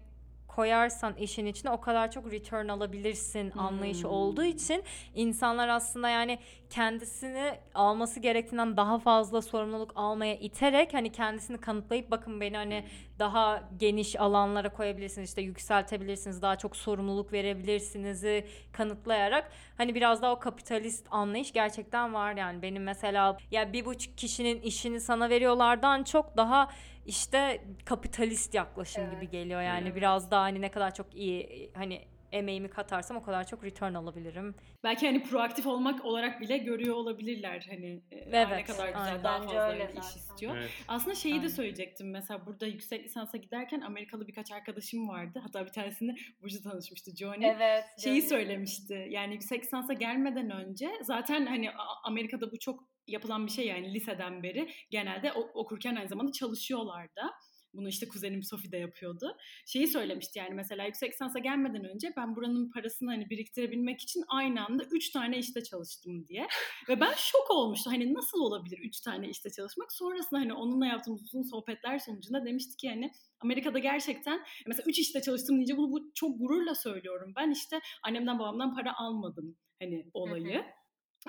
koyarsan 0.61 1.13
işin 1.15 1.45
içine 1.45 1.71
o 1.71 1.81
kadar 1.81 2.11
çok 2.11 2.31
return 2.31 2.67
alabilirsin 2.67 3.51
anlayışı 3.57 4.03
Hmm. 4.07 4.13
olduğu 4.13 4.43
için 4.43 4.83
insanlar 5.15 5.67
aslında 5.67 6.09
yani 6.09 6.39
kendisini 6.69 7.51
alması 7.73 8.19
gerektiğinden 8.19 8.77
daha 8.77 8.99
fazla 8.99 9.41
sorumluluk 9.41 9.91
almaya 9.95 10.35
iterek 10.35 10.93
hani 10.93 11.11
kendisini 11.11 11.57
kanıtlayıp 11.57 12.11
bakın 12.11 12.41
beni 12.41 12.57
hani 12.57 12.83
daha 13.19 13.69
geniş 13.77 14.19
alanlara 14.19 14.69
koyabilirsiniz 14.69 15.29
işte 15.29 15.41
yükseltebilirsiniz 15.41 16.41
daha 16.41 16.55
çok 16.55 16.75
sorumluluk 16.75 17.33
verebilirsiniz 17.33 18.25
kanıtlayarak 18.71 19.51
hani 19.77 19.95
biraz 19.95 20.21
daha 20.21 20.33
o 20.33 20.39
kapitalist 20.39 21.07
anlayış 21.11 21.53
gerçekten 21.53 22.13
var 22.13 22.33
yani 22.33 22.61
benim 22.61 22.83
mesela 22.83 23.37
ya 23.51 23.73
bir 23.73 23.85
buçuk 23.85 24.17
kişinin 24.17 24.61
işini 24.61 24.99
sana 24.99 25.29
veriyorlardan 25.29 26.03
çok 26.03 26.37
daha 26.37 26.69
işte 27.05 27.63
kapitalist 27.85 28.53
yaklaşım 28.53 29.03
Evet. 29.03 29.13
gibi 29.21 29.29
geliyor 29.29 29.61
yani 29.61 29.83
Evet. 29.87 29.95
biraz 29.95 30.31
daha 30.31 30.41
hani 30.41 30.61
ne 30.61 30.71
kadar 30.71 30.93
çok 30.93 31.15
iyi 31.15 31.71
hani 31.75 32.05
emeğimi 32.31 32.69
katarsam 32.69 33.17
o 33.17 33.21
kadar 33.23 33.47
çok 33.47 33.63
return 33.63 33.93
alabilirim. 33.93 34.55
Belki 34.83 35.05
hani 35.07 35.23
proaktif 35.23 35.67
olmak 35.67 36.05
olarak 36.05 36.41
bile 36.41 36.57
görüyor 36.57 36.95
olabilirler 36.95 37.65
hani 37.69 38.01
e, 38.11 38.21
"Aa, 38.21 38.29
ne 38.29 38.37
Evet, 38.37 38.67
kadar 38.67 38.87
güzel 38.87 39.05
aynen. 39.05 39.23
daha 39.23 39.41
fazla 39.41 39.69
öyle 39.69 39.83
iş 39.83 39.89
zaten. 39.93 40.01
istiyor. 40.19 40.57
Evet. 40.57 40.69
Aslında 40.87 41.15
şeyi 41.15 41.33
de 41.35 41.37
Aynen. 41.39 41.47
söyleyecektim. 41.47 42.11
Mesela 42.11 42.45
burada 42.45 42.65
yüksek 42.67 43.05
lisansa 43.05 43.37
giderken 43.37 43.81
Amerikalı 43.81 44.27
birkaç 44.27 44.51
arkadaşım 44.51 45.07
vardı. 45.09 45.39
Hatta 45.43 45.65
bir 45.65 45.71
tanesini 45.71 46.15
Burcu 46.41 46.61
tanışmıştı 46.63 47.15
Johnny. 47.15 47.45
Evet. 47.45 47.83
Şeyi 48.03 48.15
Johnny. 48.15 48.29
söylemişti. 48.29 49.07
Yani 49.09 49.33
yüksek 49.33 49.63
lisansa 49.63 49.93
gelmeden 49.93 50.49
önce 50.49 50.89
zaten 51.01 51.45
hani 51.45 51.69
Amerika'da 52.03 52.51
bu 52.51 52.59
çok 52.59 52.79
yapılan 53.07 53.45
bir 53.45 53.51
şey 53.51 53.67
yani 53.67 53.93
liseden 53.93 54.43
beri 54.43 54.69
genelde 54.89 55.33
okurken 55.33 55.95
aynı 55.95 56.07
zamanda 56.09 56.31
çalışıyorlar 56.31 57.07
da. 57.15 57.31
Bunu 57.73 57.89
işte 57.89 58.07
kuzenim 58.07 58.43
Sofi 58.43 58.71
de 58.71 58.77
yapıyordu. 58.77 59.37
Şeyi 59.65 59.87
söylemişti 59.87 60.39
yani 60.39 60.53
mesela 60.53 60.85
yüksek 60.85 61.13
lisansa 61.13 61.39
gelmeden 61.39 61.85
önce 61.85 62.13
ben 62.17 62.35
buranın 62.35 62.71
parasını 62.71 63.09
hani 63.09 63.29
biriktirebilmek 63.29 64.01
için 64.01 64.23
aynı 64.27 64.65
anda 64.65 64.83
3 64.91 65.09
tane 65.09 65.37
işte 65.37 65.63
çalıştım 65.63 66.27
diye. 66.27 66.47
Ve 66.89 66.99
ben 66.99 67.13
şok 67.17 67.51
olmuştum. 67.51 67.93
Hani 67.93 68.13
nasıl 68.13 68.39
olabilir 68.39 68.79
3 68.79 69.01
tane 69.01 69.29
işte 69.29 69.49
çalışmak? 69.49 69.93
Sonrasında 69.93 70.39
hani 70.39 70.53
onunla 70.53 70.85
yaptığımız 70.85 71.23
uzun 71.23 71.43
sohbetler 71.43 71.99
sonucunda 71.99 72.45
demişti 72.45 72.77
ki 72.77 72.89
hani 72.89 73.11
Amerika'da 73.39 73.79
gerçekten 73.79 74.39
mesela 74.67 74.83
3 74.89 74.99
işte 74.99 75.21
çalıştım 75.21 75.55
deyince 75.55 75.77
bunu 75.77 75.91
bu 75.91 76.11
çok 76.15 76.39
gururla 76.39 76.75
söylüyorum. 76.75 77.33
Ben 77.35 77.51
işte 77.51 77.79
annemden 78.03 78.39
babamdan 78.39 78.75
para 78.75 78.97
almadım 78.97 79.57
hani 79.81 80.09
olayı. 80.13 80.65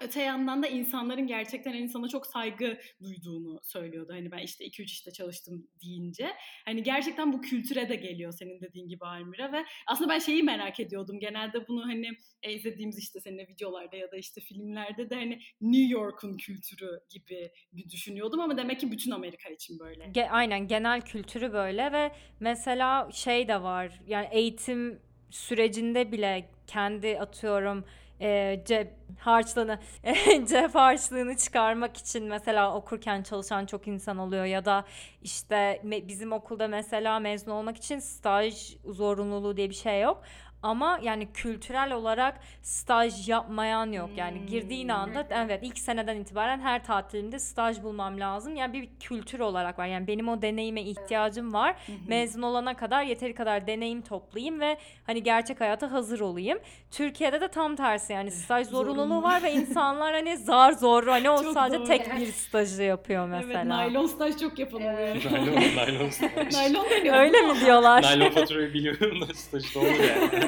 Öte 0.02 0.22
yandan 0.22 0.62
da 0.62 0.66
insanların 0.66 1.26
gerçekten 1.26 1.72
hani 1.72 1.88
sana 1.88 2.08
çok 2.08 2.26
saygı 2.26 2.78
duyduğunu 3.02 3.60
söylüyordu. 3.62 4.12
Hani 4.12 4.30
ben 4.30 4.38
işte 4.38 4.64
2-3 4.64 4.84
işte 4.84 5.12
çalıştım 5.12 5.66
deyince. 5.84 6.28
Hani 6.64 6.82
gerçekten 6.82 7.32
bu 7.32 7.40
kültüre 7.40 7.88
de 7.88 7.96
geliyor 7.96 8.32
senin 8.32 8.60
dediğin 8.60 8.88
gibi 8.88 9.04
Almira 9.04 9.52
ve 9.52 9.64
aslında 9.86 10.10
ben 10.10 10.18
şeyi 10.18 10.42
merak 10.42 10.80
ediyordum. 10.80 11.20
Genelde 11.20 11.68
bunu 11.68 11.86
hani 11.86 12.08
e, 12.42 12.52
izlediğimiz 12.52 12.98
işte 12.98 13.20
seninle 13.20 13.48
videolarda 13.48 13.96
ya 13.96 14.10
da 14.12 14.16
işte 14.16 14.40
filmlerde 14.40 15.10
de 15.10 15.14
hani 15.14 15.40
New 15.60 15.92
York'un 15.92 16.36
kültürü 16.36 17.00
gibi 17.10 17.50
düşünüyordum 17.92 18.40
ama 18.40 18.56
demek 18.56 18.80
ki 18.80 18.92
bütün 18.92 19.10
Amerika 19.10 19.48
için 19.48 19.78
böyle. 19.78 20.04
Ge- 20.04 20.28
aynen 20.28 20.68
genel 20.68 21.00
kültürü 21.00 21.52
böyle 21.52 21.92
ve 21.92 22.12
mesela 22.40 23.10
şey 23.12 23.48
de 23.48 23.62
var 23.62 24.00
yani 24.06 24.28
eğitim 24.32 25.00
sürecinde 25.30 26.12
bile 26.12 26.50
kendi 26.66 27.18
atıyorum 27.18 27.84
e, 28.20 28.62
cep 28.64 28.94
harçlığını 29.18 29.78
cep 30.48 30.74
harçlığını 30.74 31.36
çıkarmak 31.36 31.96
için 31.96 32.24
mesela 32.24 32.74
okurken 32.74 33.22
çalışan 33.22 33.66
çok 33.66 33.88
insan 33.88 34.18
oluyor 34.18 34.44
ya 34.44 34.64
da 34.64 34.84
işte 35.22 35.80
bizim 35.84 36.32
okulda 36.32 36.68
mesela 36.68 37.18
mezun 37.18 37.50
olmak 37.52 37.76
için 37.76 37.98
staj 37.98 38.76
zorunluluğu 38.84 39.56
diye 39.56 39.70
bir 39.70 39.74
şey 39.74 40.00
yok. 40.00 40.22
Ama 40.62 40.98
yani 41.02 41.32
kültürel 41.32 41.92
olarak 41.92 42.40
staj 42.62 43.28
yapmayan 43.28 43.92
yok. 43.92 44.10
Yani 44.16 44.46
girdiğin 44.46 44.88
Hmm. 44.88 44.94
anda 44.94 45.26
evet 45.30 45.60
ilk 45.62 45.78
seneden 45.78 46.16
itibaren 46.16 46.60
her 46.60 46.84
tatilimde 46.84 47.38
staj 47.38 47.82
bulmam 47.82 48.20
lazım. 48.20 48.56
Yani 48.56 48.72
bir 48.72 48.88
kültür 49.00 49.40
olarak 49.40 49.78
var. 49.78 49.86
Yani 49.86 50.06
benim 50.06 50.28
o 50.28 50.42
deneyime 50.42 50.82
ihtiyacım 50.82 51.52
var. 51.52 51.76
Mezun 52.08 52.42
olana 52.42 52.76
kadar 52.76 53.02
yeteri 53.02 53.34
kadar 53.34 53.66
deneyim 53.66 54.02
toplayayım 54.02 54.60
ve 54.60 54.76
hani 55.06 55.22
gerçek 55.22 55.60
hayata 55.60 55.92
hazır 55.92 56.20
olayım. 56.20 56.58
Türkiye'de 56.90 57.40
de 57.40 57.48
tam 57.48 57.76
tersi 57.76 58.12
yani 58.12 58.30
staj 58.30 58.66
zorunluluğu 58.66 59.06
Zorunlu. 59.08 59.22
var 59.22 59.42
ve 59.42 59.52
insanlar 59.52 60.12
hani 60.14 60.36
zar 60.36 60.72
zor 60.72 61.06
hani 61.06 61.30
o 61.30 61.42
Çok 61.42 61.52
sadece 61.54 61.78
doğru. 61.78 61.86
tek 61.86 62.16
bir 62.16 62.26
stajı 62.26 62.82
yapıyor 62.82 63.28
mesela. 63.28 63.52
Evet, 63.58 63.66
naylon 63.66 64.06
staj 64.06 64.36
çok 64.36 64.58
yapan 64.58 64.80
oluyor. 64.82 64.98
Evet. 64.98 65.30
naylon, 65.32 65.76
naylon 65.76 66.10
staj. 66.10 66.54
naylon 66.54 66.86
deniyor. 66.90 67.16
Öyle 67.18 67.40
mi 67.40 67.60
diyorlar? 67.60 68.02
Naylon 68.02 68.30
faturayı 68.30 68.74
biliyorum 68.74 69.20
da 69.20 69.34
stajda 69.34 69.80
olur 69.80 69.88
yani. 69.88 70.47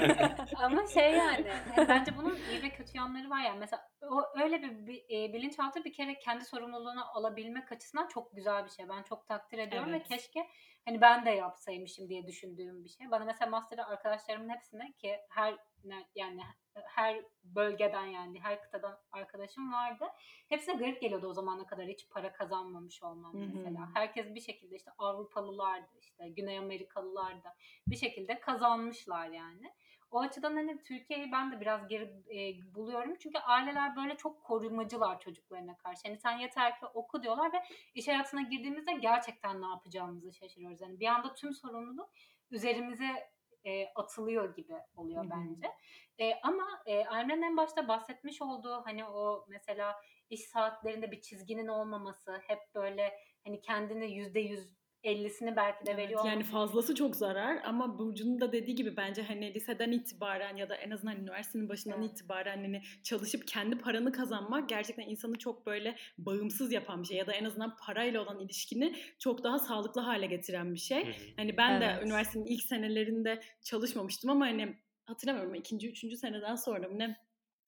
Ama 0.56 0.86
şey 0.86 1.12
yani 1.12 1.48
e, 1.48 1.88
bence 1.88 2.16
bunun 2.16 2.36
iyi 2.50 2.62
ve 2.62 2.70
kötü 2.70 2.98
yanları 2.98 3.30
var 3.30 3.40
yani 3.40 3.58
mesela 3.58 3.88
o 4.02 4.22
öyle 4.42 4.62
bir, 4.62 4.86
bir 4.86 5.04
e, 5.10 5.32
bilinçaltı 5.32 5.84
bir 5.84 5.92
kere 5.92 6.18
kendi 6.18 6.44
sorumluluğunu 6.44 7.16
alabilmek 7.16 7.72
açısından 7.72 8.08
çok 8.08 8.36
güzel 8.36 8.64
bir 8.64 8.70
şey. 8.70 8.88
Ben 8.88 9.02
çok 9.02 9.26
takdir 9.28 9.58
ediyorum 9.58 9.88
Evet. 9.90 10.10
ve 10.10 10.16
keşke 10.16 10.46
hani 10.84 11.00
ben 11.00 11.24
de 11.26 11.30
yapsaymışım 11.30 12.08
diye 12.08 12.26
düşündüğüm 12.26 12.84
bir 12.84 12.88
şey. 12.88 13.10
Bana 13.10 13.24
mesela 13.24 13.50
master'da 13.50 13.86
arkadaşlarımın 13.86 14.48
hepsine 14.48 14.92
ki 14.92 15.16
her 15.30 15.56
ne- 15.84 16.08
yani 16.14 16.42
her 16.74 17.24
bölgeden 17.44 18.04
yani 18.06 18.40
her 18.40 18.62
kıtadan 18.62 18.98
arkadaşım 19.12 19.72
vardı. 19.72 20.04
Hepsine 20.48 20.74
garip 20.74 21.00
geliyordu 21.00 21.26
o 21.26 21.32
zamana 21.32 21.66
kadar 21.66 21.86
hiç 21.86 22.08
para 22.10 22.32
kazanmamış 22.32 23.02
olmam 23.02 23.34
Hı 23.34 23.38
hı. 23.38 23.50
mesela. 23.54 23.88
Herkes 23.94 24.34
bir 24.34 24.40
şekilde 24.40 24.76
işte 24.76 24.90
Avrupalılar 24.98 25.82
da 25.82 25.98
işte 26.00 26.28
Güney 26.28 26.58
Amerikalılar 26.58 27.44
da 27.44 27.56
bir 27.86 27.96
şekilde 27.96 28.40
kazanmışlar 28.40 29.26
yani. 29.28 29.72
O 30.10 30.20
açıdan 30.20 30.54
hani 30.54 30.82
Türkiye'yi 30.82 31.32
ben 31.32 31.52
de 31.52 31.60
biraz 31.60 31.88
geri 31.88 32.04
e, 32.04 32.74
buluyorum. 32.74 33.16
Çünkü 33.18 33.38
aileler 33.38 33.96
böyle 33.96 34.16
çok 34.16 34.44
korumacılar 34.44 35.20
çocuklarına 35.20 35.76
karşı. 35.76 36.00
Hani 36.06 36.18
sen 36.18 36.38
yeter 36.38 36.80
ki 36.80 36.86
oku 36.86 37.22
diyorlar 37.22 37.52
ve 37.52 37.56
iş 37.94 38.08
hayatına 38.08 38.42
girdiğimizde 38.42 38.92
gerçekten 38.92 39.62
ne 39.62 39.66
yapacağımızı 39.66 40.32
şaşırıyoruz. 40.32 40.80
Yani 40.80 41.00
bir 41.00 41.06
anda 41.06 41.34
tüm 41.34 41.54
sorumluluk 41.54 42.10
üzerimize 42.50 43.30
e, 43.64 43.88
atılıyor 43.94 44.56
gibi 44.56 44.74
oluyor 44.96 45.24
Hı 45.24 45.26
hı. 45.26 45.30
bence. 45.30 45.72
E, 46.18 46.40
ama 46.42 46.82
e, 46.86 47.04
Aymen'in 47.04 47.42
en 47.42 47.56
başta 47.56 47.88
bahsetmiş 47.88 48.42
olduğu 48.42 48.82
hani 48.84 49.04
o 49.04 49.46
mesela 49.48 49.96
iş 50.30 50.40
saatlerinde 50.40 51.10
bir 51.10 51.20
çizginin 51.20 51.66
olmaması, 51.66 52.40
hep 52.46 52.74
böyle 52.74 53.18
hani 53.44 53.60
kendini 53.60 54.12
yüzde 54.12 54.40
yüz 54.40 54.79
ellisini 55.04 55.56
belki 55.56 55.86
de 55.86 55.90
Evet, 55.90 56.04
veriyor 56.04 56.24
yani 56.24 56.44
fazlası 56.44 56.94
çok 56.94 57.16
zarar 57.16 57.60
ama 57.64 57.98
Burcu'nun 57.98 58.40
da 58.40 58.52
dediği 58.52 58.74
gibi 58.74 58.96
bence 58.96 59.22
hani 59.22 59.54
liseden 59.54 59.92
itibaren 59.92 60.56
ya 60.56 60.68
da 60.68 60.74
en 60.74 60.90
azından 60.90 61.16
üniversitenin 61.16 61.68
başından 61.68 62.00
Evet. 62.00 62.10
itibaren 62.12 62.56
hani 62.56 62.82
çalışıp 63.02 63.48
kendi 63.48 63.78
paranı 63.78 64.12
kazanmak 64.12 64.68
gerçekten 64.68 65.08
insanı 65.08 65.38
çok 65.38 65.66
böyle 65.66 65.96
bağımsız 66.18 66.72
yapan 66.72 67.02
bir 67.02 67.06
şey 67.06 67.16
ya 67.16 67.26
da 67.26 67.32
en 67.32 67.44
azından 67.44 67.76
parayla 67.76 68.22
olan 68.22 68.40
ilişkini 68.40 68.96
çok 69.18 69.44
daha 69.44 69.58
sağlıklı 69.58 70.00
hale 70.00 70.26
getiren 70.26 70.74
bir 70.74 70.80
şey. 70.80 71.04
Hı 71.04 71.10
hı. 71.10 71.14
Hani 71.36 71.56
ben 71.56 71.80
de 71.80 71.84
Evet. 71.84 72.04
üniversitenin 72.06 72.44
ilk 72.46 72.62
senelerinde 72.62 73.40
çalışmamıştım 73.62 74.30
ama 74.30 74.46
hani 74.46 74.76
hatırlamıyorum 75.06 75.54
ikinci, 75.54 75.88
üçüncü 75.88 76.16
seneden 76.16 76.54
sonra 76.54 76.88
ne 76.88 77.16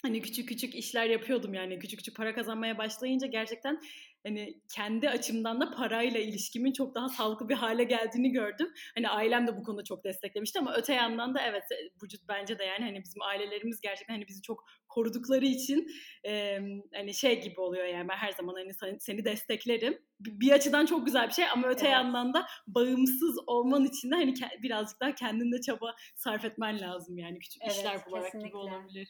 hani 0.02 0.22
küçük 0.22 0.48
küçük 0.48 0.74
işler 0.74 1.06
yapıyordum 1.06 1.54
yani 1.54 1.78
küçük 1.78 1.98
küçük 1.98 2.16
para 2.16 2.34
kazanmaya 2.34 2.78
başlayınca 2.78 3.26
gerçekten 3.26 3.80
hani 4.26 4.60
kendi 4.74 5.10
açımdan 5.10 5.60
da 5.60 5.70
parayla 5.70 6.20
ilişkimin 6.20 6.72
çok 6.72 6.94
daha 6.94 7.08
sağlıklı 7.08 7.48
bir 7.48 7.54
hale 7.54 7.84
geldiğini 7.84 8.30
gördüm. 8.32 8.68
Hani 8.94 9.08
ailem 9.08 9.46
de 9.46 9.56
bu 9.56 9.62
konuda 9.62 9.84
çok 9.84 10.04
desteklemişti 10.04 10.58
ama 10.58 10.74
öte 10.74 10.94
yandan 10.94 11.34
da 11.34 11.40
evet 11.42 11.62
Burcu 12.00 12.16
bence 12.28 12.58
de 12.58 12.64
yani 12.64 12.84
hani 12.84 13.02
bizim 13.04 13.22
ailelerimiz 13.22 13.80
gerçekten 13.80 14.14
hani 14.14 14.28
bizi 14.28 14.42
çok 14.42 14.64
korudukları 14.88 15.44
için 15.44 15.86
e, 16.26 16.58
hani 16.94 17.14
şey 17.14 17.42
gibi 17.42 17.60
oluyor 17.60 17.84
yani 17.84 18.08
ben 18.08 18.16
her 18.16 18.32
zaman 18.32 18.54
hani 18.54 18.98
seni, 19.00 19.24
desteklerim. 19.24 19.98
Bir, 20.20 20.52
açıdan 20.52 20.86
çok 20.86 21.06
güzel 21.06 21.28
bir 21.28 21.32
şey 21.32 21.44
ama 21.48 21.68
öte 21.68 21.86
Evet. 21.86 21.92
yandan 21.92 22.34
da 22.34 22.46
bağımsız 22.66 23.38
olman 23.46 23.84
için 23.84 24.10
de 24.10 24.14
hani 24.14 24.34
birazcık 24.62 25.00
daha 25.00 25.14
kendinde 25.14 25.60
çaba 25.60 25.94
sarf 26.14 26.44
etmen 26.44 26.80
lazım 26.80 27.18
yani 27.18 27.38
küçük 27.38 27.62
Evet, 27.62 27.76
işler 27.76 28.06
bularak 28.06 28.32
gibi 28.32 28.42
kesinlikle. 28.42 28.58
olabilir. 28.58 29.08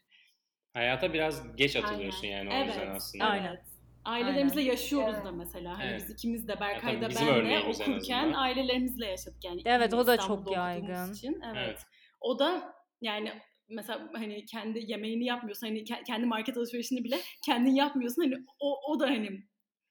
Hayata 0.72 1.12
biraz 1.12 1.56
geç 1.56 1.76
atılıyorsun 1.76 2.22
Aynen. 2.22 2.36
yani 2.36 2.50
o 2.50 2.52
Evet. 2.52 2.66
yüzden 2.66 2.94
aslında. 2.94 3.24
Aynen. 3.24 3.71
Ailelerimizle 4.04 4.62
yaşıyoruz 4.62 5.14
Evet. 5.14 5.24
da 5.26 5.32
mesela. 5.32 5.78
Hani 5.78 5.90
Evet. 5.90 6.00
biz 6.02 6.10
ikimiz 6.10 6.48
de 6.48 6.60
Berkay 6.60 7.00
da 7.00 7.08
ben 7.08 7.44
de 7.50 7.60
okurken 7.68 8.32
ailelerimizle 8.32 9.06
yaşadık 9.06 9.44
yani. 9.44 9.62
Evet, 9.64 9.94
o 9.94 10.06
da 10.06 10.14
İstanbul'da 10.14 10.44
çok 10.44 10.54
yaygın. 10.56 11.12
Için. 11.12 11.40
Evet. 11.44 11.56
Evet. 11.56 11.82
O 12.20 12.38
da 12.38 12.74
yani 13.00 13.32
mesela 13.68 14.10
hani 14.14 14.44
kendi 14.44 14.90
yemeğini 14.90 15.24
yapmıyorsun 15.24 15.66
hani 15.66 15.78
ke- 15.78 16.04
kendi 16.04 16.26
market 16.26 16.56
alışverişini 16.56 17.04
bile 17.04 17.18
kendin 17.46 17.74
yapmıyorsun 17.74 18.22
hani 18.22 18.34
o, 18.60 18.92
o 18.92 19.00
da 19.00 19.06
hani 19.06 19.30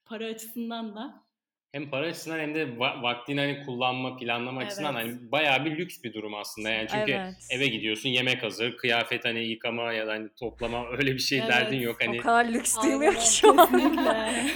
para 0.04 0.26
açısından 0.26 0.96
da 0.96 1.24
Hem 1.72 1.90
para 1.90 2.06
açısından 2.06 2.38
hem 2.38 2.54
de 2.54 2.62
va- 2.64 3.02
vaktini 3.02 3.40
hani 3.40 3.62
kullanma, 3.66 4.16
planlama 4.16 4.60
açısından 4.60 4.96
Evet. 4.96 5.06
hani 5.16 5.32
bayağı 5.32 5.64
bir 5.64 5.78
lüks 5.78 6.02
bir 6.02 6.14
durum 6.14 6.34
aslında. 6.34 6.70
Yani 6.70 6.88
çünkü 6.88 7.12
Evet. 7.12 7.34
eve 7.50 7.66
gidiyorsun, 7.66 8.08
yemek 8.08 8.42
hazır, 8.42 8.76
kıyafet 8.76 9.24
hani 9.24 9.44
yıkama 9.44 9.92
ya 9.92 10.06
da 10.06 10.12
hani 10.12 10.28
toplama 10.40 10.86
öyle 10.98 11.12
bir 11.14 11.18
şey 11.18 11.38
Evet. 11.38 11.48
derdin 11.50 11.80
yok. 11.80 11.96
Hani 12.06 12.18
O 12.18 12.22
kadar 12.22 12.44
lüks 12.44 12.76
duymuyor 12.82 13.14
ki 13.14 13.36
şu 13.36 13.50
an. 13.60 13.66
kesinlikle. 13.66 14.00
Hani 14.02 14.50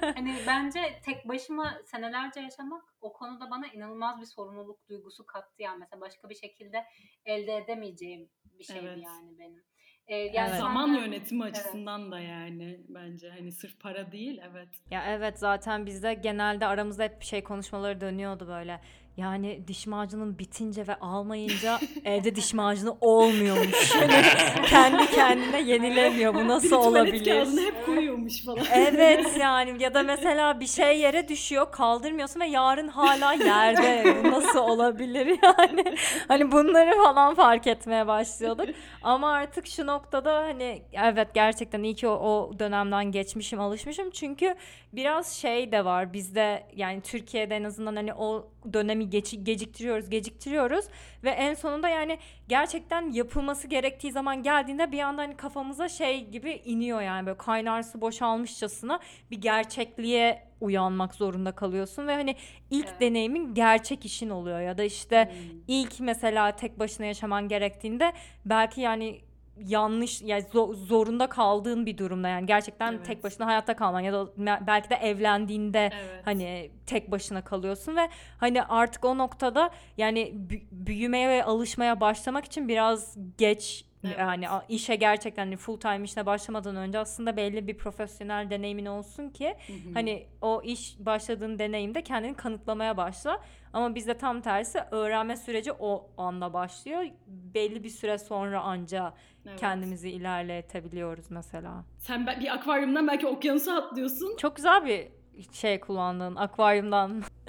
hani 0.14 0.34
bence 0.46 1.00
tek 1.04 1.28
başıma 1.28 1.78
senelerce 1.86 2.40
yaşamak 2.40 2.82
o 3.00 3.12
konuda 3.12 3.50
bana 3.50 3.66
inanılmaz 3.66 4.20
bir 4.20 4.26
sorumluluk 4.26 4.88
duygusu 4.88 5.26
kattı 5.26 5.62
yani 5.62 5.78
mesela 5.80 6.00
başka 6.00 6.28
bir 6.28 6.34
şekilde 6.34 6.84
elde 7.24 7.56
edemeyeceğim 7.56 8.28
bir 8.58 8.64
şeydi 8.64 8.80
Evet. 8.88 8.98
yani 9.04 9.38
benim. 9.38 9.62
Ee, 10.08 10.14
yani 10.16 10.48
Evet. 10.50 10.58
Zaman 10.60 10.94
yönetimi 10.94 11.44
açısından 11.44 12.12
da 12.12 12.20
yani 12.20 12.80
bence 12.88 13.30
hani 13.30 13.52
sırf 13.52 13.80
para 13.80 14.12
değil 14.12 14.40
evet. 14.50 14.68
Ya 14.90 15.04
evet 15.06 15.38
zaten 15.38 15.86
bizde 15.86 16.14
genelde 16.14 16.66
aramızda 16.66 17.02
hep 17.02 17.22
şey 17.22 17.44
konuşmaları 17.44 18.00
dönüyordu 18.00 18.48
böyle. 18.48 18.80
Yani 19.16 19.68
diş 19.68 19.86
macunun 19.86 20.38
bitince 20.38 20.86
ve 20.86 20.94
almayınca 20.94 21.78
evde 22.04 22.36
diş 22.36 22.54
macunu 22.54 22.96
olmuyormuş. 23.00 23.94
Hani 23.94 24.22
kendi 24.66 25.10
kendine 25.10 25.60
yenilemiyor. 25.60 26.34
Bu 26.34 26.48
nasıl 26.48 26.76
olabilir? 26.76 27.24
kağıdını 27.24 27.60
hep 27.60 27.86
koyuyormuş 27.86 28.44
falan. 28.44 28.64
Evet 28.74 29.36
yani 29.40 29.82
ya 29.82 29.94
da 29.94 30.02
mesela 30.02 30.60
bir 30.60 30.66
şey 30.66 30.98
yere 30.98 31.28
düşüyor 31.28 31.72
kaldırmıyorsun 31.72 32.40
ve 32.40 32.46
yarın 32.46 32.88
hala 32.88 33.32
yerde. 33.32 34.16
Bu 34.24 34.30
nasıl 34.30 34.58
olabilir 34.58 35.26
yani? 35.42 35.96
Hani 36.28 36.52
bunları 36.52 37.02
falan 37.04 37.34
fark 37.34 37.66
etmeye 37.66 38.06
başlıyorduk. 38.06 38.66
Ama 39.02 39.32
artık 39.32 39.66
şu 39.66 39.86
noktada 39.86 40.34
hani 40.34 40.82
evet 40.92 41.34
gerçekten 41.34 41.82
iyi 41.82 41.94
ki 41.94 42.08
o, 42.08 42.12
o 42.12 42.58
dönemden 42.58 43.04
geçmişim 43.04 43.60
alışmışım. 43.60 44.10
Çünkü 44.10 44.54
biraz 44.92 45.32
şey 45.32 45.72
de 45.72 45.84
var 45.84 46.12
bizde 46.12 46.66
yani 46.76 47.00
Türkiye'de 47.00 47.56
en 47.56 47.64
azından 47.64 47.96
hani 47.96 48.14
o 48.14 48.48
dönemi 48.72 49.03
geç, 49.10 49.34
geciktiriyoruz 49.42 50.10
geciktiriyoruz. 50.10 50.84
Ve 51.24 51.30
en 51.30 51.54
sonunda 51.54 51.88
yani 51.88 52.18
gerçekten 52.48 53.10
yapılması 53.12 53.68
gerektiği 53.68 54.12
zaman 54.12 54.42
geldiğinde 54.42 54.92
bir 54.92 54.98
anda 55.00 55.22
hani 55.22 55.36
kafamıza 55.36 55.88
şey 55.88 56.24
gibi 56.26 56.50
iniyor 56.64 57.00
yani 57.02 57.26
böyle 57.26 57.38
kaynar 57.38 57.82
su 57.82 58.00
boşalmışçasına 58.00 59.00
bir 59.30 59.40
gerçekliğe 59.40 60.42
uyanmak 60.60 61.14
zorunda 61.14 61.52
kalıyorsun 61.52 62.06
ve 62.06 62.14
hani 62.14 62.36
ilk 62.70 62.86
Evet. 62.88 63.00
deneyimin 63.00 63.54
gerçek 63.54 64.04
işin 64.04 64.30
oluyor 64.30 64.60
ya 64.60 64.78
da 64.78 64.82
işte 64.82 65.24
Hmm. 65.24 65.58
ilk 65.68 66.00
mesela 66.00 66.56
tek 66.56 66.78
başına 66.78 67.06
yaşaman 67.06 67.48
gerektiğinde 67.48 68.12
belki 68.44 68.80
yani 68.80 69.20
yanlış 69.58 70.22
yani 70.22 70.42
zo- 70.42 70.74
zorunda 70.74 71.26
kaldığın 71.26 71.86
bir 71.86 71.98
durumda 71.98 72.28
yani 72.28 72.46
gerçekten 72.46 72.92
Evet. 72.92 73.06
tek 73.06 73.24
başına 73.24 73.46
hayatta 73.46 73.76
kalman 73.76 74.00
ya 74.00 74.12
da 74.12 74.26
belki 74.66 74.90
de 74.90 74.94
evlendiğinde 74.94 75.90
Evet. 75.94 76.22
hani 76.24 76.70
tek 76.86 77.10
başına 77.10 77.44
kalıyorsun 77.44 77.96
ve 77.96 78.08
hani 78.38 78.62
artık 78.62 79.04
o 79.04 79.18
noktada 79.18 79.70
yani 79.96 80.20
bü- 80.50 80.62
büyümeye 80.70 81.28
ve 81.28 81.44
alışmaya 81.44 82.00
başlamak 82.00 82.44
için 82.44 82.68
biraz 82.68 83.16
geç 83.38 83.84
Evet. 84.04 84.18
yani 84.18 84.46
işe 84.68 84.94
gerçekten 84.96 85.44
hani 85.44 85.56
full 85.56 85.80
time 85.80 86.04
işine 86.04 86.26
başlamadan 86.26 86.76
önce 86.76 86.98
aslında 86.98 87.36
belli 87.36 87.66
bir 87.66 87.78
profesyonel 87.78 88.50
deneyimin 88.50 88.86
olsun 88.86 89.28
ki 89.30 89.54
hani 89.94 90.26
o 90.40 90.62
iş 90.64 90.96
başladığın 90.98 91.58
deneyimde 91.58 92.02
kendini 92.02 92.34
kanıtlamaya 92.34 92.96
başla. 92.96 93.40
Ama 93.72 93.94
bizde 93.94 94.18
tam 94.18 94.40
tersi 94.40 94.78
öğrenme 94.90 95.36
süreci 95.36 95.72
o 95.72 96.10
anda 96.18 96.52
başlıyor. 96.52 97.04
Belli 97.26 97.84
bir 97.84 97.88
süre 97.88 98.18
sonra 98.18 98.60
anca 98.60 99.14
Evet. 99.46 99.60
kendimizi 99.60 100.10
ilerletebiliyoruz 100.10 101.30
mesela. 101.30 101.84
Sen 101.98 102.26
bir 102.26 102.54
akvaryumdan 102.54 103.08
belki 103.08 103.26
okyanusa 103.26 103.76
atlıyorsun. 103.76 104.36
Çok 104.36 104.56
güzel 104.56 104.86
bir 104.86 105.08
şey 105.52 105.80
kullandın 105.80 106.36
akvaryumdan. 106.36 107.22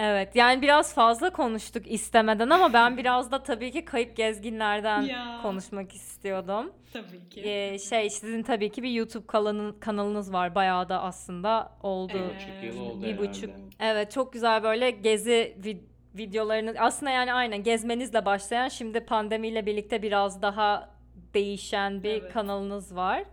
evet 0.00 0.36
yani 0.36 0.62
biraz 0.62 0.94
fazla 0.94 1.30
konuştuk 1.30 1.90
istemeden 1.92 2.50
ama 2.50 2.72
ben 2.72 2.96
biraz 2.96 3.32
da 3.32 3.42
tabii 3.42 3.70
ki 3.72 3.84
kayıp 3.84 4.16
gezginlerden 4.16 5.02
Ya. 5.02 5.38
konuşmak 5.42 5.92
istiyordum. 5.94 6.72
Tabii 6.92 7.28
ki. 7.30 7.40
Ee, 7.40 7.78
şey 7.78 8.10
sizin 8.10 8.42
tabii 8.42 8.70
ki 8.70 8.82
bir 8.82 8.90
YouTube 8.90 9.26
kanalı, 9.26 9.80
kanalınız 9.80 10.32
var 10.32 10.54
bayağı 10.54 10.88
da 10.88 11.02
aslında 11.02 11.72
oldu. 11.82 12.12
Evet. 12.16 12.34
buçuk 12.34 12.64
yıl 12.64 12.86
oldu 12.86 13.02
bir 13.02 13.06
herhalde. 13.12 13.28
buçuk. 13.28 13.50
Evet 13.80 14.12
çok 14.12 14.32
güzel 14.32 14.62
böyle 14.62 14.90
gezi 14.90 15.56
vid- 15.62 15.90
videolarını 16.14 16.74
aslında 16.78 17.10
yani 17.12 17.32
aynen 17.32 17.62
gezmenizle 17.62 18.24
başlayan 18.24 18.68
şimdi 18.68 19.00
pandemiyle 19.00 19.66
birlikte 19.66 20.02
biraz 20.02 20.42
daha 20.42 20.90
değişen 21.34 22.02
bir 22.02 22.10
Evet. 22.22 22.32
kanalınız 22.32 22.96
var. 22.96 23.24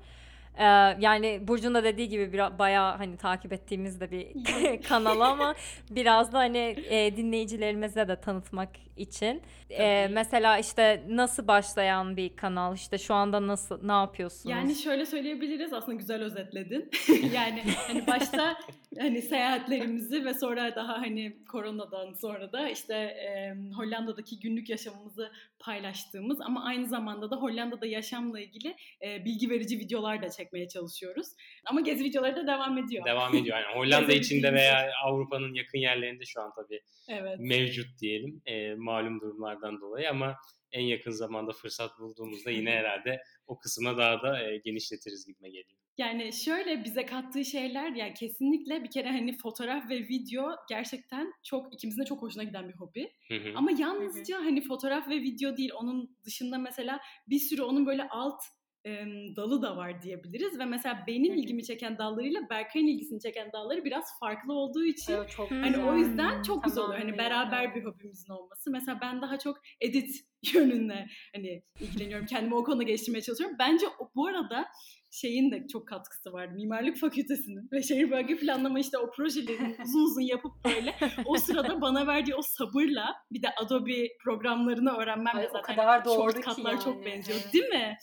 Ee, 0.58 0.64
yani 1.00 1.48
Burcu'nun 1.48 1.76
da 1.76 1.84
dediği 1.84 2.10
gibi 2.10 2.34
bir, 2.34 2.60
bayağı 2.60 2.98
hani 2.98 3.18
takip 3.18 3.54
ettiğimiz 3.54 4.00
de 4.00 4.12
bir 4.12 4.28
kanal 4.90 5.20
ama 5.20 5.56
biraz 5.90 6.34
da 6.34 6.38
hani 6.38 6.76
e, 6.90 7.18
dinleyicilerimize 7.18 8.08
de 8.08 8.22
tanıtmak 8.22 8.70
için. 8.98 9.42
Tabii. 9.70 10.14
mesela 10.14 10.58
işte 10.58 11.04
nasıl 11.10 11.48
başlayan 11.48 12.18
bir 12.18 12.36
kanal 12.36 12.76
işte 12.76 12.98
şu 12.98 13.14
anda 13.14 13.48
nasıl 13.48 13.86
ne 13.86 13.92
yapıyorsunuz? 13.92 14.56
Yani 14.56 14.76
şöyle 14.76 15.06
söyleyebiliriz 15.06 15.74
aslında 15.74 15.98
güzel 15.98 16.22
özetledin. 16.24 16.90
yani 17.34 17.64
hani 17.88 18.08
başta 18.08 18.58
hani 19.00 19.22
seyahatlerimizi 19.22 20.26
ve 20.26 20.34
sonra 20.34 20.76
daha 20.76 20.98
hani 20.98 21.38
koronadan 21.52 22.14
sonra 22.14 22.52
da 22.52 22.70
işte 22.70 22.94
e, 22.96 23.56
Hollanda'daki 23.76 24.40
günlük 24.40 24.70
yaşamımızı 24.70 25.32
paylaştığımız 25.60 26.42
ama 26.42 26.64
aynı 26.64 26.88
zamanda 26.88 27.32
da 27.32 27.36
Hollanda'da 27.36 27.86
yaşamla 27.86 28.40
ilgili 28.40 28.76
e, 29.02 29.26
bilgi 29.26 29.50
verici 29.50 29.80
videolar 29.80 30.22
da 30.22 30.30
çekmeye 30.48 30.68
çalışıyoruz. 30.68 31.28
Ama 31.66 31.82
gezi 31.82 32.04
videoları 32.04 32.36
da 32.36 32.48
devam 32.48 32.78
ediyor. 32.78 33.06
Devam 33.06 33.36
ediyor. 33.36 33.58
Yani 33.58 33.66
Hollanda 33.76 34.14
içinde 34.14 34.54
veya 34.54 34.92
Avrupa'nın 35.06 35.54
yakın 35.54 35.80
yerlerinde 35.80 36.26
şu 36.26 36.42
an 36.42 36.52
tabii 36.56 36.82
Evet. 37.10 37.40
mevcut 37.40 38.00
diyelim 38.02 38.42
e, 38.46 38.76
malum 38.76 39.22
durumlardan 39.22 39.82
dolayı 39.82 40.10
ama 40.10 40.36
en 40.72 40.82
yakın 40.82 41.12
zamanda 41.12 41.52
fırsat 41.52 42.00
bulduğumuzda 42.00 42.52
yine 42.52 42.72
herhalde 42.80 43.22
o 43.48 43.60
kısma 43.60 43.98
daha 43.98 44.22
da 44.22 44.44
e, 44.44 44.58
genişletiriz 44.58 45.26
gibime 45.26 45.50
geliyor. 45.50 45.78
Yani 45.98 46.34
şöyle 46.34 46.84
bize 46.84 47.06
kattığı 47.06 47.46
şeyler 47.46 47.92
yani 47.92 48.14
kesinlikle 48.14 48.84
bir 48.84 48.92
kere 48.92 49.08
hani 49.08 49.38
fotoğraf 49.38 49.90
ve 49.90 50.00
video 50.00 50.50
gerçekten 50.70 51.34
çok 51.44 51.74
ikimizin 51.74 52.02
de 52.02 52.06
çok 52.06 52.22
hoşuna 52.22 52.44
giden 52.44 52.70
bir 52.70 52.74
hobi. 52.74 53.12
Hı 53.28 53.36
hı. 53.36 53.52
Ama 53.56 53.72
yalnızca 53.72 54.38
hani 54.38 54.62
fotoğraf 54.62 55.10
ve 55.10 55.16
video 55.16 55.58
değil 55.58 55.72
onun 55.76 56.18
dışında 56.26 56.58
mesela 56.58 57.00
bir 57.28 57.40
sürü 57.40 57.62
onun 57.62 57.86
böyle 57.86 58.08
alt 58.10 58.42
dalı 59.36 59.62
da 59.62 59.78
var 59.78 60.02
diyebiliriz 60.02 60.60
ve 60.60 60.66
mesela 60.66 61.04
benim 61.08 61.34
ilgimi 61.34 61.64
çeken 61.64 61.98
dallarıyla 61.98 62.42
Berkay'ın 62.50 62.88
ilgisini 62.88 63.22
çeken 63.22 63.52
dalları 63.54 63.86
biraz 63.86 64.06
farklı 64.20 64.54
olduğu 64.54 64.86
için 64.86 65.14
Evet, 65.14 65.30
çok 65.30 65.52
Hani 65.52 65.62
Hani 65.62 65.76
güzel. 65.76 65.90
o 65.90 65.96
yüzden 65.98 66.42
çok 66.42 66.64
güzel 66.64 66.84
oluyor. 66.84 67.00
Hani 67.00 67.12
Tamamıyla, 67.12 67.30
beraber 67.30 67.64
evet. 67.64 67.76
bir 67.76 67.86
hobimizin 67.86 68.34
olması. 68.34 68.72
Mesela 68.72 69.00
ben 69.02 69.22
daha 69.22 69.40
çok 69.40 69.58
edit 69.82 70.16
yönünde 70.54 71.08
hani 71.36 71.64
ilgileniyorum. 71.80 72.26
Kendimi 72.26 72.56
o 72.56 72.64
konuda 72.64 72.84
geliştirmeye 72.84 73.22
çalışıyorum. 73.22 73.56
Bence 73.60 73.86
bu 74.16 74.28
arada 74.28 74.66
şeyin 75.12 75.52
de 75.52 75.68
çok 75.68 75.88
katkısı 75.88 76.34
vardı. 76.34 76.54
Mimarlık 76.56 76.98
Fakültesinin 76.98 77.70
ve 77.72 77.84
şehir 77.84 78.12
bölge 78.12 78.38
planlama 78.38 78.80
işte 78.80 78.98
o 78.98 79.12
projelerin 79.12 79.76
uzun 79.84 80.06
uzun 80.06 80.22
yapıp 80.22 80.52
böyle 80.66 80.96
o 81.26 81.38
sırada 81.38 81.82
bana 81.82 82.08
verdiği 82.08 82.36
o 82.36 82.42
sabırla 82.42 83.16
bir 83.32 83.42
de 83.42 83.48
Adobe 83.56 84.08
programlarını 84.24 84.92
öğrenmem 84.92 85.36
Ay, 85.36 85.44
de 85.44 85.50
zaten 85.54 85.76
kadar 85.76 86.06
doğru 86.06 86.32
shortcutlar 86.32 86.82
çok 86.84 86.96
yani, 86.96 87.06
benziyor 87.06 87.40
evet. 87.44 87.54
değil 87.54 87.70
mi? 87.70 87.98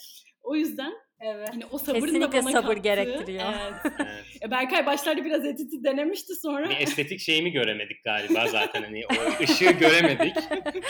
O 0.44 0.56
yüzden 0.56 0.92
Evet. 1.20 1.48
hani 1.52 1.66
o 1.70 1.78
sabırın 1.78 2.00
da 2.00 2.06
Kesinlikle 2.06 2.42
bana 2.42 2.52
sabır 2.52 2.74
kattığı- 2.74 2.82
gerektiriyor. 2.82 3.44
Evet. 3.62 3.92
Evet. 4.42 4.50
Berkay 4.50 4.86
başlarda 4.86 5.24
biraz 5.24 5.44
editi 5.46 5.84
denemişti 5.84 6.34
sonra. 6.34 6.70
Bir 6.70 6.76
estetik 6.80 7.20
şeyimi 7.20 7.52
göremedik 7.52 8.04
galiba 8.04 8.46
zaten 8.48 8.82
hani 8.82 9.02
o 9.06 9.42
ışığı 9.42 9.70
göremedik. 9.72 10.36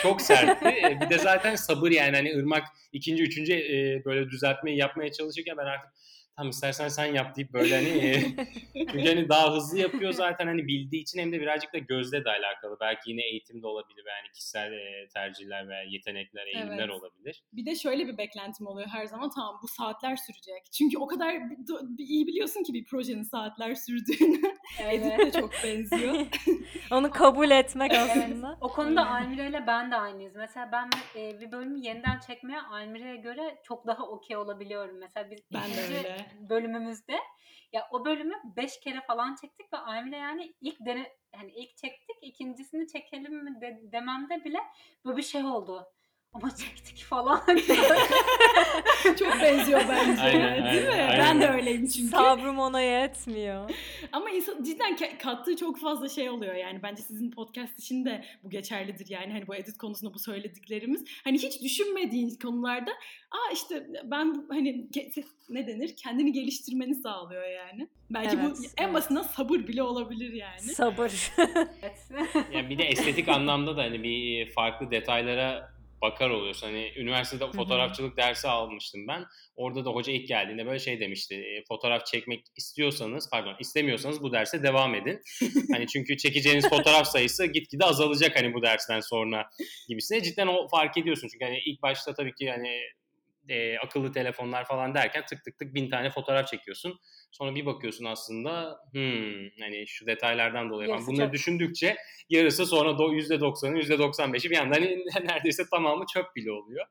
Çok 0.02 0.22
sertti. 0.22 0.68
E, 0.68 0.98
Bir 1.00 1.10
de 1.10 1.18
zaten 1.18 1.56
sabır 1.56 1.90
yani 1.90 2.16
hani 2.16 2.36
ırmak 2.38 2.64
ikinci 2.92 3.22
üçüncü 3.22 3.52
e, 3.52 4.02
böyle 4.04 4.30
düzeltmeyi 4.30 4.78
yapmaya 4.78 5.12
çalışırken 5.12 5.56
ben 5.56 5.64
artık 5.66 5.90
tam 6.36 6.48
istersen 6.48 6.88
sen 6.88 7.14
yap 7.14 7.36
deyip 7.36 7.52
böyle 7.52 7.74
hani 7.76 7.88
e, 7.88 8.22
çünkü 8.74 9.08
hani 9.08 9.28
daha 9.28 9.54
hızlı 9.54 9.78
yapıyor 9.78 10.12
zaten 10.12 10.46
hani 10.46 10.66
bildiği 10.66 11.02
için 11.02 11.18
hem 11.20 11.32
de 11.32 11.40
birazcık 11.40 11.72
da 11.74 11.78
gözle 11.78 12.24
de 12.24 12.30
alakalı. 12.30 12.76
Belki 12.80 13.10
yine 13.10 13.22
eğitimde 13.22 13.66
olabilir 13.66 14.04
yani 14.08 14.32
kişisel 14.32 14.72
e, 14.72 15.08
tercihler 15.14 15.68
veya 15.68 15.82
yetenekler, 15.82 16.46
eğilimler 16.46 16.88
Evet. 16.88 16.90
olabilir. 16.90 17.42
Bir 17.52 17.66
de 17.66 17.74
şöyle 17.74 18.06
bir 18.06 18.18
beklentim 18.18 18.66
oluyor 18.66 18.88
her 18.88 19.06
zaman. 19.06 19.30
Tamam 19.34 19.58
bu 19.62 19.68
saatler 19.68 20.16
sürecek. 20.16 20.72
Çünkü 20.72 20.98
o 20.98 21.06
kadar 21.06 21.34
iyi 21.98 22.26
biliyorsun 22.26 22.62
ki 22.62 22.74
bir 22.74 22.84
projenin 22.84 23.22
saatler 23.22 23.74
sürdüğünü. 23.74 24.40
Edit 24.90 25.12
Evet. 25.20 25.34
de 25.34 25.40
çok 25.40 25.50
benziyor. 25.64 26.26
Onu 26.90 27.10
kabul 27.10 27.50
etmek 27.50 27.92
Evet. 27.94 28.10
aslında. 28.10 28.58
O 28.60 28.68
konuda. 28.68 29.10
Almire 29.10 29.48
ile 29.48 29.64
ben 29.66 29.90
de 29.90 29.96
aynıyız. 29.96 30.34
Mesela 30.36 30.70
ben 30.72 30.90
e, 31.20 31.40
bir 31.40 31.52
bölümü 31.52 31.78
yeniden 31.86 32.18
çekmeye 32.26 32.60
Almire'ye 32.60 33.16
göre 33.16 33.58
çok 33.64 33.86
daha 33.86 34.02
okey 34.08 34.36
olabiliyorum. 34.36 34.98
Mesela 34.98 35.30
biz 35.30 35.40
Ben 35.52 35.62
de 35.62 35.96
öyle. 35.98 36.23
bölümümüzde 36.50 37.18
ya 37.72 37.88
o 37.90 38.04
bölümü 38.04 38.34
beş 38.56 38.80
kere 38.80 39.00
falan 39.00 39.34
çektik 39.34 39.72
ve 39.72 39.76
Almire 39.76 40.16
yani 40.16 40.54
ilk 40.60 40.76
dene 40.86 41.12
hani 41.36 41.52
ilk 41.52 41.76
çektik 41.76 42.16
ikincisini 42.22 42.88
çekelim 42.88 43.44
mi 43.44 43.60
de, 43.60 43.80
dememde 43.92 44.44
bile 44.44 44.58
böyle 45.04 45.16
bir 45.16 45.22
şey 45.22 45.44
oldu. 45.44 45.86
ama 46.32 46.56
çektik 46.56 47.04
falan. 47.04 47.42
Benziyor 49.44 49.80
bence. 49.88 50.22
Aynen, 50.22 50.72
değil 50.74 50.86
mi? 50.86 50.92
aynen, 50.92 51.08
Ben 51.18 51.24
aynen. 51.26 51.40
de 51.40 51.48
öyleyim 51.48 51.86
çünkü. 51.86 52.08
Sabrım 52.08 52.58
ona 52.58 52.80
yetmiyor. 52.80 53.70
Ama 54.12 54.30
insan 54.30 54.62
cidden 54.62 54.96
kattığı 55.18 55.56
çok 55.56 55.80
fazla 55.80 56.08
şey 56.08 56.30
oluyor 56.30 56.54
yani 56.54 56.82
bence 56.82 57.02
sizin 57.02 57.30
podcast 57.30 57.78
için 57.78 58.04
de 58.04 58.24
bu 58.44 58.50
geçerlidir 58.50 59.10
yani 59.10 59.32
hani 59.32 59.46
bu 59.46 59.54
edit 59.54 59.78
konusunda 59.78 60.14
bu 60.14 60.18
söylediklerimiz 60.18 61.04
hani 61.24 61.38
hiç 61.38 61.62
düşünmediğin 61.62 62.38
konularda 62.42 62.90
aa 63.30 63.52
işte 63.52 63.86
ben 64.04 64.46
hani 64.48 64.88
ne 65.48 65.66
denir 65.66 65.96
kendini 65.96 66.32
geliştirmeni 66.32 66.94
sağlıyor 66.94 67.44
yani. 67.46 67.88
Belki 68.10 68.36
bu 68.36 68.46
Evet, 68.46 68.74
en 68.78 68.84
evet. 68.84 68.94
basitinden 68.94 69.22
sabır 69.22 69.58
bile 69.58 69.82
olabilir 69.82 70.32
yani. 70.32 70.60
Sabır. 70.60 71.32
evet. 71.82 72.10
Yani 72.52 72.70
bir 72.70 72.78
de 72.78 72.84
estetik 72.84 73.28
anlamda 73.28 73.76
da 73.76 73.82
hani 73.82 74.02
bir 74.02 74.50
farklı 74.52 74.90
detaylara 74.90 75.73
bakar 76.04 76.30
oluyorsun. 76.30 76.66
Hani 76.66 76.92
üniversitede 76.96 77.50
fotoğrafçılık 77.52 78.16
dersi 78.16 78.48
almıştım 78.48 79.00
ben. 79.08 79.24
Orada 79.56 79.84
da 79.84 79.90
hoca 79.90 80.12
ilk 80.12 80.28
geldiğinde 80.28 80.66
böyle 80.66 80.78
şey 80.78 81.00
demişti. 81.00 81.34
"E, 81.34 81.64
Fotoğraf 81.68 82.06
çekmek 82.06 82.44
istiyorsanız, 82.56 83.30
pardon 83.30 83.56
istemiyorsanız 83.60 84.22
bu 84.22 84.32
derse 84.32 84.62
devam 84.62 84.94
edin. 84.94 85.20
hani 85.72 85.86
çünkü 85.86 86.16
çekeceğiniz 86.16 86.68
fotoğraf 86.68 87.06
sayısı 87.06 87.46
gitgide 87.46 87.84
azalacak 87.84 88.36
hani 88.36 88.54
bu 88.54 88.62
dersten 88.62 89.00
sonra 89.00 89.46
gibisine. 89.88 90.22
Cidden 90.22 90.46
o 90.46 90.68
fark 90.68 90.96
ediyorsun. 90.98 91.28
Çünkü 91.32 91.44
hani 91.44 91.58
ilk 91.66 91.82
başta 91.82 92.14
tabii 92.14 92.34
ki 92.34 92.50
hani 92.50 92.80
e, 93.48 93.78
akıllı 93.78 94.12
telefonlar 94.12 94.64
falan 94.64 94.94
derken 94.94 95.24
tık 95.26 95.44
tık 95.44 95.58
tık 95.58 95.74
bin 95.74 95.90
tane 95.90 96.10
fotoğraf 96.10 96.48
çekiyorsun. 96.48 97.00
Sonra 97.32 97.54
bir 97.54 97.66
bakıyorsun 97.66 98.04
aslında 98.04 98.78
hmm, 98.92 99.48
hani 99.60 99.86
şu 99.86 100.06
detaylardan 100.06 100.70
dolayı. 100.70 100.90
Yarısı 100.90 101.06
Bunları 101.06 101.26
çöp. 101.26 101.32
düşündükçe 101.34 101.96
yarısı 102.30 102.66
sonra 102.66 102.90
do- 102.90 103.38
%90'ı 103.38 103.78
%95'i 103.78 104.50
bir 104.50 104.56
anda 104.56 104.76
hani 104.76 105.04
neredeyse 105.24 105.62
tamamı 105.70 106.04
çöp 106.14 106.36
bile 106.36 106.52
oluyor. 106.52 106.86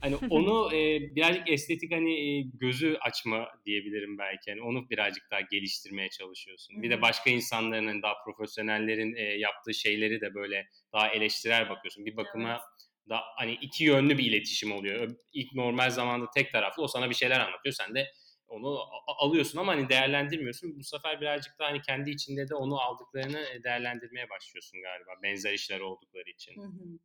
Hani 0.00 0.16
onu 0.30 0.74
e, 0.74 1.00
birazcık 1.16 1.50
estetik 1.50 1.92
hani 1.92 2.38
e, 2.38 2.42
gözü 2.60 2.96
açma 3.00 3.48
diyebilirim 3.66 4.18
belki. 4.18 4.50
Yani 4.50 4.62
onu 4.62 4.90
birazcık 4.90 5.30
daha 5.30 5.40
geliştirmeye 5.40 6.08
çalışıyorsun. 6.10 6.82
Bir 6.82 6.90
de 6.90 7.02
başka 7.02 7.30
insanların 7.30 7.86
hani 7.86 8.02
daha 8.02 8.14
profesyonellerin 8.24 9.14
e, 9.16 9.22
yaptığı 9.22 9.74
şeyleri 9.74 10.20
de 10.20 10.34
böyle 10.34 10.66
daha 10.92 11.08
eleştirel 11.08 11.68
bakıyorsun. 11.68 12.06
Bir 12.06 12.16
bakıma 12.16 12.60
da 13.08 13.20
hani 13.36 13.52
iki 13.52 13.84
yönlü 13.84 14.18
bir 14.18 14.24
iletişim 14.24 14.72
oluyor. 14.72 15.16
İlk 15.32 15.54
normal 15.54 15.90
zamanda 15.90 16.30
tek 16.34 16.52
taraflı 16.52 16.82
o 16.82 16.88
sana 16.88 17.10
bir 17.10 17.14
şeyler 17.14 17.40
anlatıyor. 17.40 17.74
Sen 17.74 17.94
de 17.94 18.12
onu 18.48 18.78
alıyorsun 19.06 19.58
ama 19.58 19.72
hani 19.72 19.88
değerlendirmiyorsun. 19.88 20.78
Bu 20.78 20.84
sefer 20.84 21.20
birazcık 21.20 21.58
daha 21.58 21.68
hani 21.68 21.82
kendi 21.82 22.10
içinde 22.10 22.48
de 22.48 22.54
onu 22.54 22.80
aldıklarını 22.80 23.38
e, 23.38 23.62
değerlendirmeye 23.64 24.30
başlıyorsun 24.30 24.82
galiba. 24.82 25.10
Benzer 25.22 25.52
işler 25.52 25.80
oldukları 25.80 26.30
için. 26.30 26.62
Hı 26.62 26.66
hı. 26.66 26.98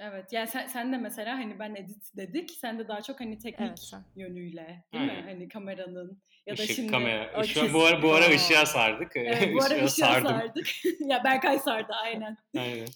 Evet 0.00 0.32
yani 0.32 0.48
sen, 0.48 0.66
sen 0.66 0.92
de 0.92 0.96
mesela 0.96 1.38
hani 1.38 1.58
ben 1.58 1.74
edit 1.74 2.16
dedik 2.16 2.50
sen 2.50 2.78
de 2.78 2.88
daha 2.88 3.02
çok 3.02 3.20
hani 3.20 3.38
teknik 3.38 3.68
Evet, 3.68 3.92
yönüyle 4.16 4.84
değil 4.92 5.04
mi? 5.04 5.10
Aynen. 5.10 5.22
Hani 5.22 5.48
kameranın 5.48 6.22
ya 6.46 6.58
da 6.58 6.62
Işık, 6.62 6.76
şimdi 6.76 6.90
kamera. 6.92 7.44
Şu, 7.44 7.72
bu 7.72 7.84
ara, 7.84 8.02
bu 8.02 8.14
ara 8.14 8.30
ışığa 8.30 8.66
sardık. 8.66 9.12
Evet, 9.16 9.54
bu 9.54 9.62
ara 9.62 9.74
Işığa 9.74 9.86
ışığa 9.86 10.12
sardım. 10.12 10.28
sardık. 10.28 10.68
ya 11.00 11.24
Berkay 11.24 11.58
sardı 11.58 11.92
aynen. 12.02 12.36
Aynen. 12.56 12.88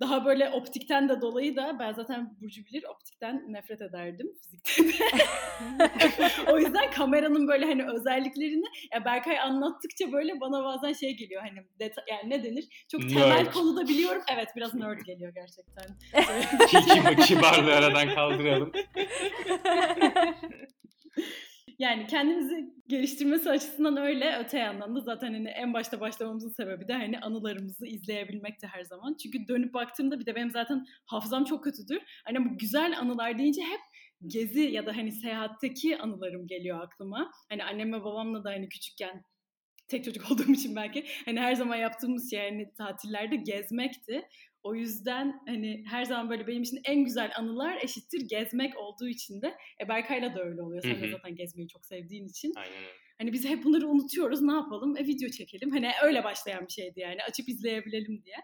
Daha 0.00 0.24
böyle 0.24 0.50
optikten 0.50 1.08
de 1.08 1.20
dolayı 1.20 1.56
da 1.56 1.76
ben 1.78 1.92
zaten 1.92 2.36
Burcu 2.40 2.64
bilir 2.64 2.84
optikten 2.84 3.44
nefret 3.48 3.82
ederdim 3.82 4.26
fizikte 4.42 5.18
de. 5.18 5.24
o 6.52 6.58
yüzden 6.58 6.90
kameranın 6.90 7.48
böyle 7.48 7.66
hani 7.66 7.84
özelliklerini 7.90 8.64
ya 8.94 9.04
Berkay 9.04 9.40
anlattıkça 9.40 10.12
böyle 10.12 10.40
bana 10.40 10.64
bazen 10.64 10.92
şey 10.92 11.16
geliyor 11.16 11.42
hani 11.42 11.58
deta- 11.80 12.04
yani 12.10 12.30
ne 12.30 12.44
denir? 12.44 12.84
Çok 12.90 13.00
temel 13.08 13.28
Nerd. 13.28 13.52
konuda 13.52 13.88
biliyorum. 13.88 14.22
Evet 14.34 14.48
biraz 14.56 14.74
nerd 14.74 15.00
geliyor 15.06 15.32
gerçekten. 15.34 15.86
Ki- 16.66 17.26
Kibarlığı 17.26 17.74
aradan 17.74 18.14
kaldıralım. 18.14 18.72
Yani 21.78 22.06
kendimizi 22.06 22.74
geliştirmesi 22.88 23.50
açısından 23.50 23.96
öyle. 23.96 24.36
Öte 24.38 24.58
yandan 24.58 24.96
da 24.96 25.00
zaten 25.00 25.32
hani 25.32 25.48
en 25.48 25.74
başta 25.74 26.00
başlamamızın 26.00 26.48
sebebi 26.48 26.88
de 26.88 26.92
hani 26.92 27.20
anılarımızı 27.20 27.86
izleyebilmekti 27.86 28.66
her 28.66 28.84
zaman. 28.84 29.16
Çünkü 29.22 29.48
dönüp 29.48 29.74
baktığımda 29.74 30.20
bir 30.20 30.26
de 30.26 30.34
benim 30.34 30.50
zaten 30.50 30.86
hafızam 31.06 31.44
çok 31.44 31.64
kötüdür. 31.64 32.02
Hani 32.24 32.44
bu 32.44 32.58
güzel 32.58 32.98
anılar 32.98 33.38
deyince 33.38 33.62
hep 33.62 33.80
gezi 34.26 34.60
ya 34.60 34.86
da 34.86 34.96
hani 34.96 35.12
seyahatteki 35.12 35.98
anılarım 35.98 36.46
geliyor 36.46 36.80
aklıma. 36.80 37.30
Hani 37.48 37.64
annemle 37.64 38.04
babamla 38.04 38.44
da 38.44 38.50
hani 38.50 38.68
küçükken 38.68 39.24
tek 39.88 40.04
çocuk 40.04 40.24
olduğum 40.30 40.52
için 40.52 40.76
belki 40.76 41.04
hani 41.24 41.40
her 41.40 41.54
zaman 41.54 41.76
yaptığımız 41.76 42.30
şey 42.30 42.50
hani 42.50 42.74
tatillerde 42.78 43.36
gezmekti. 43.36 44.22
O 44.64 44.74
yüzden 44.74 45.40
hani 45.46 45.84
her 45.90 46.04
zaman 46.04 46.30
böyle 46.30 46.46
benim 46.46 46.62
için 46.62 46.80
en 46.84 47.04
güzel 47.04 47.30
anılar 47.38 47.78
eşittir 47.82 48.28
gezmek 48.28 48.78
olduğu 48.78 49.08
için 49.08 49.42
de 49.42 49.54
e 49.84 49.88
Berkay'la 49.88 50.34
da 50.34 50.42
öyle 50.44 50.62
oluyor. 50.62 50.82
Sen 50.82 51.02
de 51.02 51.10
zaten 51.10 51.36
gezmeyi 51.36 51.68
çok 51.68 51.86
sevdiğin 51.86 52.26
için. 52.28 52.52
Aynen 52.56 52.76
öyle. 52.76 52.88
Hani 53.18 53.32
biz 53.32 53.44
hep 53.44 53.64
bunları 53.64 53.88
unutuyoruz. 53.88 54.42
Ne 54.42 54.52
yapalım? 54.52 54.96
E 54.96 55.06
video 55.06 55.28
çekelim. 55.28 55.70
Hani 55.70 55.90
öyle 56.02 56.24
başlayan 56.24 56.66
bir 56.66 56.72
şeydi 56.72 57.00
yani. 57.00 57.22
Açıp 57.28 57.48
izleyebilelim 57.48 58.22
diye. 58.24 58.36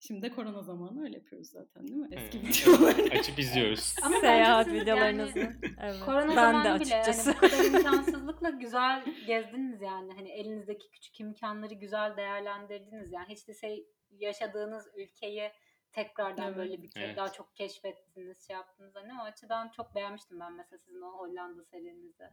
Şimdi 0.00 0.22
de 0.22 0.30
korona 0.30 0.62
zamanı 0.62 1.02
öyle 1.02 1.16
yapıyoruz 1.16 1.48
zaten 1.50 1.86
değil 1.86 1.96
mi? 1.96 2.08
Eski 2.12 2.38
Evet. 2.38 2.66
videolar. 2.66 2.94
Açıp 3.18 3.38
izliyoruz. 3.38 3.94
Ama 4.02 4.20
Seyahat 4.20 4.72
videolarınızı. 4.72 5.38
yani 5.38 5.56
evet. 5.80 6.00
Korona 6.04 6.28
ben 6.28 6.34
zamanı 6.34 6.80
de 6.80 6.84
bile 6.84 6.96
açıkçası. 6.96 7.28
yani 7.30 7.36
bu 7.36 7.40
kadar 7.40 7.64
imkansızlıkla 7.64 8.50
güzel 8.50 9.04
gezdiniz 9.26 9.80
yani. 9.82 10.12
Hani 10.16 10.30
elinizdeki 10.30 10.90
küçük 10.90 11.20
imkanları 11.20 11.74
güzel 11.74 12.16
değerlendirdiniz 12.16 13.12
yani. 13.12 13.26
Hiç 13.28 13.48
de 13.48 13.54
şey 13.54 13.86
yaşadığınız 14.18 14.88
ülkeyi 14.96 15.50
tekrardan 15.92 16.46
Evet. 16.46 16.56
böyle 16.56 16.82
bir 16.82 16.90
kere 16.90 17.04
Evet. 17.04 17.16
daha 17.16 17.32
çok 17.32 17.56
keşfettiniz, 17.56 18.46
şey 18.46 18.56
yaptınız. 18.56 18.94
Hani 18.94 19.12
o 19.20 19.24
açıdan 19.24 19.68
çok 19.68 19.94
beğenmiştim 19.94 20.40
ben 20.40 20.52
mesela 20.52 20.78
sizin 20.78 21.00
o 21.02 21.18
Hollanda 21.18 21.64
serinizi. 21.64 22.24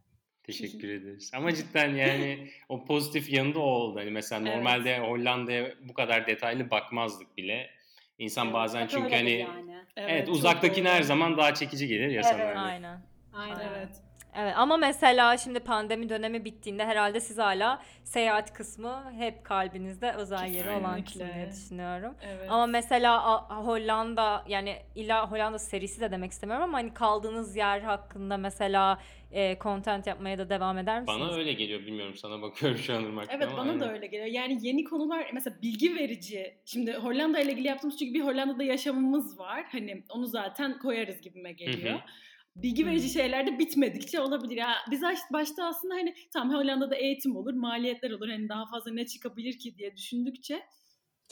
Teşekkür 0.44 0.90
ederiz. 0.90 1.32
Ama 1.36 1.54
cidden 1.54 1.96
yani 1.96 2.52
o 2.70 2.86
pozitif 2.86 3.34
yanı 3.34 3.54
da 3.56 3.60
o 3.60 3.64
oldu. 3.64 4.00
Hani 4.00 4.12
mesela 4.12 4.42
Evet. 4.42 4.56
normalde 4.58 5.00
Hollanda'ya 5.00 5.74
bu 5.82 5.94
kadar 5.94 6.28
detaylı 6.28 6.72
bakmazdık 6.72 7.38
bile. 7.38 7.70
İnsan 8.18 8.46
Evet, 8.46 8.54
bazen 8.54 8.88
çünkü 8.88 9.16
hani 9.16 9.32
yani. 9.32 9.86
evet, 9.96 10.30
uzaktakine 10.30 10.86
doğru. 10.86 10.94
her 10.94 11.02
zaman 11.02 11.38
daha 11.38 11.54
çekici 11.54 11.88
gelir 11.88 12.08
ya 12.08 12.22
Evet. 12.22 12.26
sana. 12.26 12.62
Aynen. 12.62 13.02
Aynen. 13.34 13.68
Evet. 13.72 14.02
Evet 14.36 14.54
ama 14.58 14.78
mesela 14.78 15.38
şimdi 15.38 15.60
pandemi 15.60 16.10
dönemi 16.10 16.46
bittiğinde 16.46 16.86
herhalde 16.86 17.20
siz 17.20 17.38
hala 17.38 17.82
seyahat 18.04 18.54
kısmı 18.54 19.14
hep 19.18 19.44
kalbinizde 19.46 20.12
özel 20.12 20.48
yeri 20.48 20.70
olan 20.70 21.02
Kesinlikle. 21.02 21.26
kısım 21.26 21.36
diye 21.36 21.52
düşünüyorum. 21.52 22.16
Evet. 22.22 22.52
Ama 22.52 22.66
mesela 22.66 23.42
Hollanda 23.66 24.44
yani 24.48 24.76
illa 24.96 25.32
Hollanda 25.32 25.60
serisi 25.60 26.02
de 26.02 26.12
demek 26.12 26.32
istemiyorum 26.32 26.64
ama 26.64 26.78
hani 26.78 26.94
kaldığınız 26.94 27.56
yer 27.56 27.82
hakkında 27.82 28.38
mesela 28.38 29.00
e, 29.32 29.58
content 29.60 30.08
yapmaya 30.08 30.38
da 30.38 30.50
devam 30.50 30.78
eder 30.78 31.02
misiniz? 31.02 31.20
Bana 31.20 31.34
öyle 31.34 31.54
geliyor 31.54 31.80
bilmiyorum 31.80 32.16
sana 32.16 32.42
bakıyorum 32.42 32.78
şu 32.78 32.96
an 32.96 33.04
Irmak. 33.04 33.28
Evet 33.30 33.48
ama 33.48 33.58
bana 33.58 33.80
da 33.80 33.84
aynen. 33.84 33.96
öyle 33.96 34.08
geliyor. 34.08 34.26
Yani 34.26 34.58
yeni 34.62 34.84
konular 34.84 35.30
mesela 35.34 35.58
bilgi 35.62 35.96
verici. 35.96 36.58
Şimdi 36.66 36.94
Hollanda 36.94 37.40
ile 37.40 37.52
ilgili 37.52 37.68
yaptığımız 37.68 37.98
çünkü 37.98 38.14
bir 38.14 38.22
Hollanda'da 38.22 38.64
yaşamımız 38.64 39.40
var. 39.40 39.66
Hani 39.72 40.04
onu 40.10 40.26
zaten 40.26 40.80
koyarız 40.80 41.22
gibime 41.22 41.52
geliyor. 41.52 41.94
Hı 41.94 41.98
hı. 41.98 42.02
Bilgi 42.56 42.86
verici 42.86 43.10
şeyler 43.10 43.48
de 43.48 43.60
bitmedikçe 43.60 44.22
olabilir. 44.22 44.56
Ya 44.58 44.74
biz 44.92 45.02
baş- 45.02 45.32
başta 45.34 45.66
aslında 45.66 45.94
hani 45.96 46.14
tam 46.34 46.54
Hollanda'da 46.54 46.96
eğitim 46.96 47.36
olur, 47.36 47.54
maliyetler 47.54 48.12
olur. 48.12 48.30
Hani 48.30 48.50
daha 48.50 48.66
fazla 48.66 48.94
ne 48.94 49.06
çıkabilir 49.06 49.60
ki 49.60 49.78
diye 49.78 49.96
düşündükçe 49.98 50.64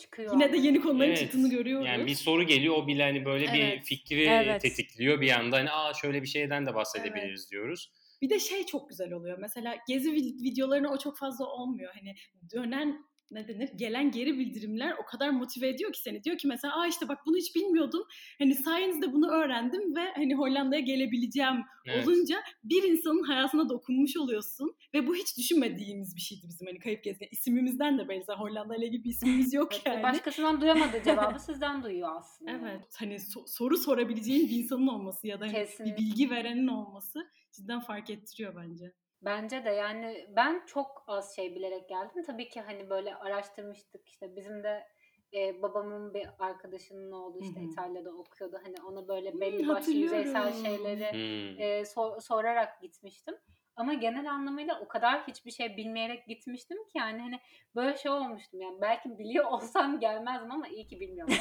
Çıkıyor. 0.01 0.33
yine 0.33 0.53
de 0.53 0.57
yeni 0.57 0.81
konuların 0.81 1.07
Evet. 1.09 1.19
çıktığını 1.19 1.49
görüyoruz. 1.49 1.87
Yani 1.87 2.05
bir 2.05 2.15
soru 2.15 2.43
geliyor 2.43 2.75
o 2.77 2.87
bile 2.87 3.03
hani 3.03 3.25
böyle 3.25 3.53
bir 3.53 3.59
Evet. 3.59 3.83
fikri 3.85 4.23
Evet. 4.23 4.61
tetikliyor 4.61 5.21
bir 5.21 5.31
anda 5.39 5.57
hani 5.57 5.71
aa 5.71 5.93
şöyle 5.93 6.21
bir 6.21 6.27
şeyden 6.27 6.65
de 6.65 6.75
bahsedebiliriz 6.75 7.51
diyoruz. 7.51 7.91
Bir 8.21 8.29
de 8.29 8.39
şey 8.39 8.65
çok 8.65 8.89
güzel 8.89 9.13
oluyor. 9.13 9.37
Mesela 9.37 9.75
gezi 9.87 10.09
vid- 10.09 10.43
videolarına 10.43 10.89
o 10.91 10.97
çok 10.97 11.17
fazla 11.17 11.45
olmuyor. 11.45 11.93
Hani 11.99 12.15
dönen 12.53 13.05
ne 13.31 13.47
denir? 13.47 13.69
Gelen 13.75 14.11
geri 14.11 14.37
bildirimler 14.39 14.93
o 15.03 15.05
kadar 15.05 15.29
motive 15.29 15.69
ediyor 15.69 15.93
ki 15.93 15.99
seni. 16.01 16.23
Diyor 16.23 16.37
ki 16.37 16.47
mesela 16.47 16.81
aa 16.81 16.87
işte 16.87 17.07
bak 17.07 17.17
bunu 17.25 17.37
hiç 17.37 17.55
bilmiyordum. 17.55 18.03
Hani 18.39 18.55
sayenizde 18.55 19.13
bunu 19.13 19.31
öğrendim 19.31 19.95
ve 19.95 20.11
hani 20.15 20.35
Hollanda'ya 20.35 20.81
gelebileceğim 20.81 21.63
Evet. 21.85 22.07
olunca 22.07 22.37
bir 22.63 22.83
insanın 22.83 23.23
hayatına 23.23 23.69
dokunmuş 23.69 24.17
oluyorsun. 24.17 24.75
Ve 24.93 25.07
bu 25.07 25.15
hiç 25.15 25.37
düşünmediğimiz 25.37 26.15
bir 26.15 26.21
şeydi 26.21 26.41
bizim 26.49 26.67
hani 26.67 26.79
kayıp 26.79 27.03
gezgin. 27.03 27.27
İsmimizden 27.31 27.97
de. 27.97 28.23
Zaten 28.25 28.41
Hollanda 28.41 28.75
ile 28.75 28.87
ilgili 28.87 29.03
bir 29.03 29.09
ismimiz 29.09 29.53
yok 29.53 29.71
Evet, 29.73 29.85
yani. 29.85 30.03
Başkasından 30.03 30.61
duyamadığı 30.61 31.03
cevabı 31.05 31.39
sizden 31.39 31.83
duyuyor 31.83 32.15
aslında. 32.15 32.51
Evet. 32.51 32.95
Hani 32.99 33.13
so- 33.13 33.47
soru 33.47 33.77
sorabileceğin 33.77 34.49
bir 34.49 34.55
insanın 34.55 34.87
olması 34.87 35.27
ya 35.27 35.39
da 35.39 35.45
hani 35.45 35.67
bir 35.85 35.97
bilgi 35.97 36.29
verenin 36.29 36.67
olması 36.67 37.19
cidden 37.51 37.79
fark 37.79 38.09
ettiriyor 38.09 38.55
bence. 38.55 38.93
Bence 39.21 39.65
de 39.65 39.69
yani 39.69 40.27
ben 40.35 40.65
çok 40.65 41.03
az 41.07 41.35
şey 41.35 41.55
bilerek 41.55 41.89
geldim. 41.89 42.23
Tabii 42.23 42.49
ki 42.49 42.61
hani 42.61 42.89
böyle 42.89 43.15
araştırmıştık 43.15 44.07
işte 44.07 44.35
bizim 44.35 44.63
de 44.63 44.87
e, 45.33 45.61
babamın 45.61 46.13
bir 46.13 46.27
arkadaşının 46.39 47.11
oğlu 47.11 47.39
işte 47.39 47.59
Hı 47.59 47.63
hı. 47.63 47.69
İtalya'da 47.71 48.11
okuyordu. 48.11 48.59
Hani 48.63 48.75
ona 48.87 49.07
böyle 49.07 49.31
Hmm, 49.33 49.41
belli 49.41 49.67
başlı 49.67 49.91
yüzeysel 49.93 50.43
hatırlıyorum. 50.43 50.77
şeyleri 50.87 51.11
Hmm. 51.11 51.61
e, 51.61 51.85
sor- 51.85 52.19
sorarak 52.21 52.81
gitmiştim. 52.81 53.37
Ama 53.75 53.93
genel 53.93 54.31
anlamıyla 54.31 54.79
o 54.79 54.87
kadar 54.87 55.27
hiçbir 55.27 55.51
şey 55.51 55.77
bilmeyerek 55.77 56.27
gitmiştim 56.27 56.77
ki 56.87 56.97
yani 56.97 57.21
hani 57.21 57.39
böyle 57.75 57.97
şey 57.97 58.11
olmuştum 58.11 58.61
yani 58.61 58.81
belki 58.81 59.19
biliyor 59.19 59.45
olsam 59.51 59.99
gelmezdim 59.99 60.51
ama 60.51 60.67
iyi 60.67 60.87
ki 60.87 60.99
bilmiyorum 60.99 61.33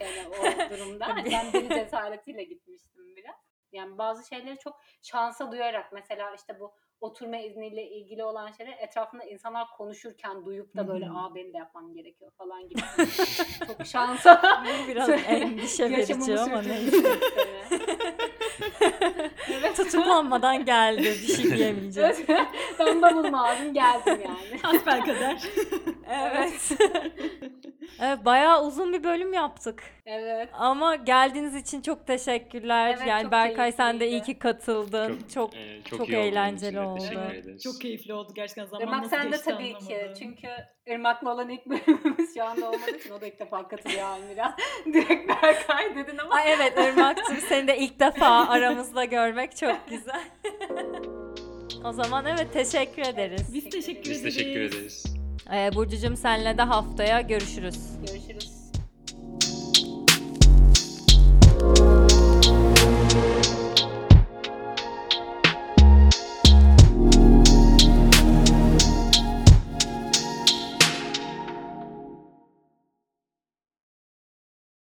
yani 0.00 0.28
o 0.28 0.42
durumda. 0.70 1.06
Hani 1.06 1.32
ben 1.32 1.52
deli 1.52 1.68
cesaretiyle 1.68 2.44
gitmiştim 2.44 3.16
biraz. 3.16 3.36
Yani 3.72 3.98
bazı 3.98 4.28
şeyleri 4.28 4.58
çok 4.58 4.80
şansa 5.02 5.52
duyarak 5.52 5.92
mesela 5.92 6.34
işte 6.34 6.60
bu 6.60 6.74
oturma 7.00 7.36
izniyle 7.36 7.90
ilgili 7.90 8.24
olan 8.24 8.52
şeyler 8.52 8.78
etrafında 8.78 9.24
insanlar 9.24 9.66
konuşurken 9.76 10.44
duyup 10.44 10.76
da 10.76 10.88
böyle 10.88 11.10
aa 11.10 11.34
benim 11.34 11.52
de 11.52 11.58
yapmam 11.58 11.94
gerekiyor 11.94 12.30
falan 12.38 12.68
gibi. 12.68 12.80
çok 13.66 13.86
şansa 13.86 14.64
biraz 14.88 15.08
endişe 15.08 15.90
verici 15.90 16.40
ama 16.40 16.62
neyse. 16.62 16.96
evet. 19.50 19.76
Tutuklanmadan 19.76 20.64
geldi. 20.64 21.02
Bir 21.02 21.34
şey 21.36 21.56
diyemeyeceğim. 21.56 22.16
Evet. 22.28 22.46
ben 22.78 23.02
bavulumu 23.02 23.36
aldım 23.36 23.74
geldim 23.74 24.20
yani. 24.24 24.60
Hasbelkader. 24.62 25.42
Evet. 26.10 26.72
Evet. 28.00 28.24
Bayağı 28.24 28.66
uzun 28.66 28.92
bir 28.92 29.04
bölüm 29.04 29.32
yaptık. 29.32 29.82
Evet. 30.06 30.48
Ama 30.52 30.96
geldiğiniz 30.96 31.54
için 31.54 31.82
çok 31.82 32.06
teşekkürler. 32.06 32.94
Evet, 32.98 33.08
yani 33.08 33.22
çok 33.22 33.32
Berkay 33.32 33.72
sen 33.72 34.00
de 34.00 34.08
iyi 34.08 34.22
ki 34.22 34.38
katıldın. 34.38 35.18
Çok, 35.34 35.56
e, 35.56 35.82
çok 35.82 36.00
iyi 36.00 36.02
oldu 36.02 36.12
benim 36.12 36.20
eğlenceli 36.20 36.80
oldu. 36.80 37.04
Çok 37.64 37.80
keyifli 37.80 38.14
oldu 38.14 38.32
gerçekten. 38.34 38.64
Zaman 38.64 38.86
Irmak 38.86 39.02
nasıl 39.02 39.16
sen 39.16 39.32
de 39.32 39.36
tabii 39.36 39.78
ki. 39.78 39.94
anlamadım. 39.94 40.14
Çünkü 40.18 40.48
Irmak'la 40.86 41.34
olan 41.34 41.48
ilk 41.48 41.66
bölümümüz 41.66 42.34
şu 42.34 42.44
anda 42.44 42.68
olmadığı 42.70 42.96
için 42.96 43.10
o 43.10 43.20
da 43.20 43.26
ilk 43.26 43.40
defa 43.40 43.68
katılıyor 43.68 44.02
Almira. 44.02 44.56
Direkt 44.86 45.28
Berkay 45.28 45.96
dedin 45.96 46.18
ama. 46.18 46.34
Ay 46.34 46.52
evet 46.52 46.72
Irmak'cığım 46.78 47.36
seni 47.36 47.68
de 47.68 47.78
ilk 47.78 48.00
defa 48.00 48.48
aramızda 48.48 49.04
görmek 49.04 49.56
çok 49.56 49.76
güzel. 49.90 50.24
o 51.84 51.92
zaman 51.92 52.26
evet 52.26 52.52
teşekkür 52.52 53.02
ederiz. 53.02 53.54
Biz 53.54 53.70
teşekkür 53.70 54.10
Biz 54.10 54.20
ederiz. 54.20 54.36
teşekkür 54.36 54.60
ederiz. 54.60 55.23
Ee, 55.52 55.70
Burcucuğum 55.74 56.16
senle 56.16 56.58
de 56.58 56.62
haftaya 56.62 57.20
görüşürüz. 57.20 57.78
Görüşürüz. 58.06 58.50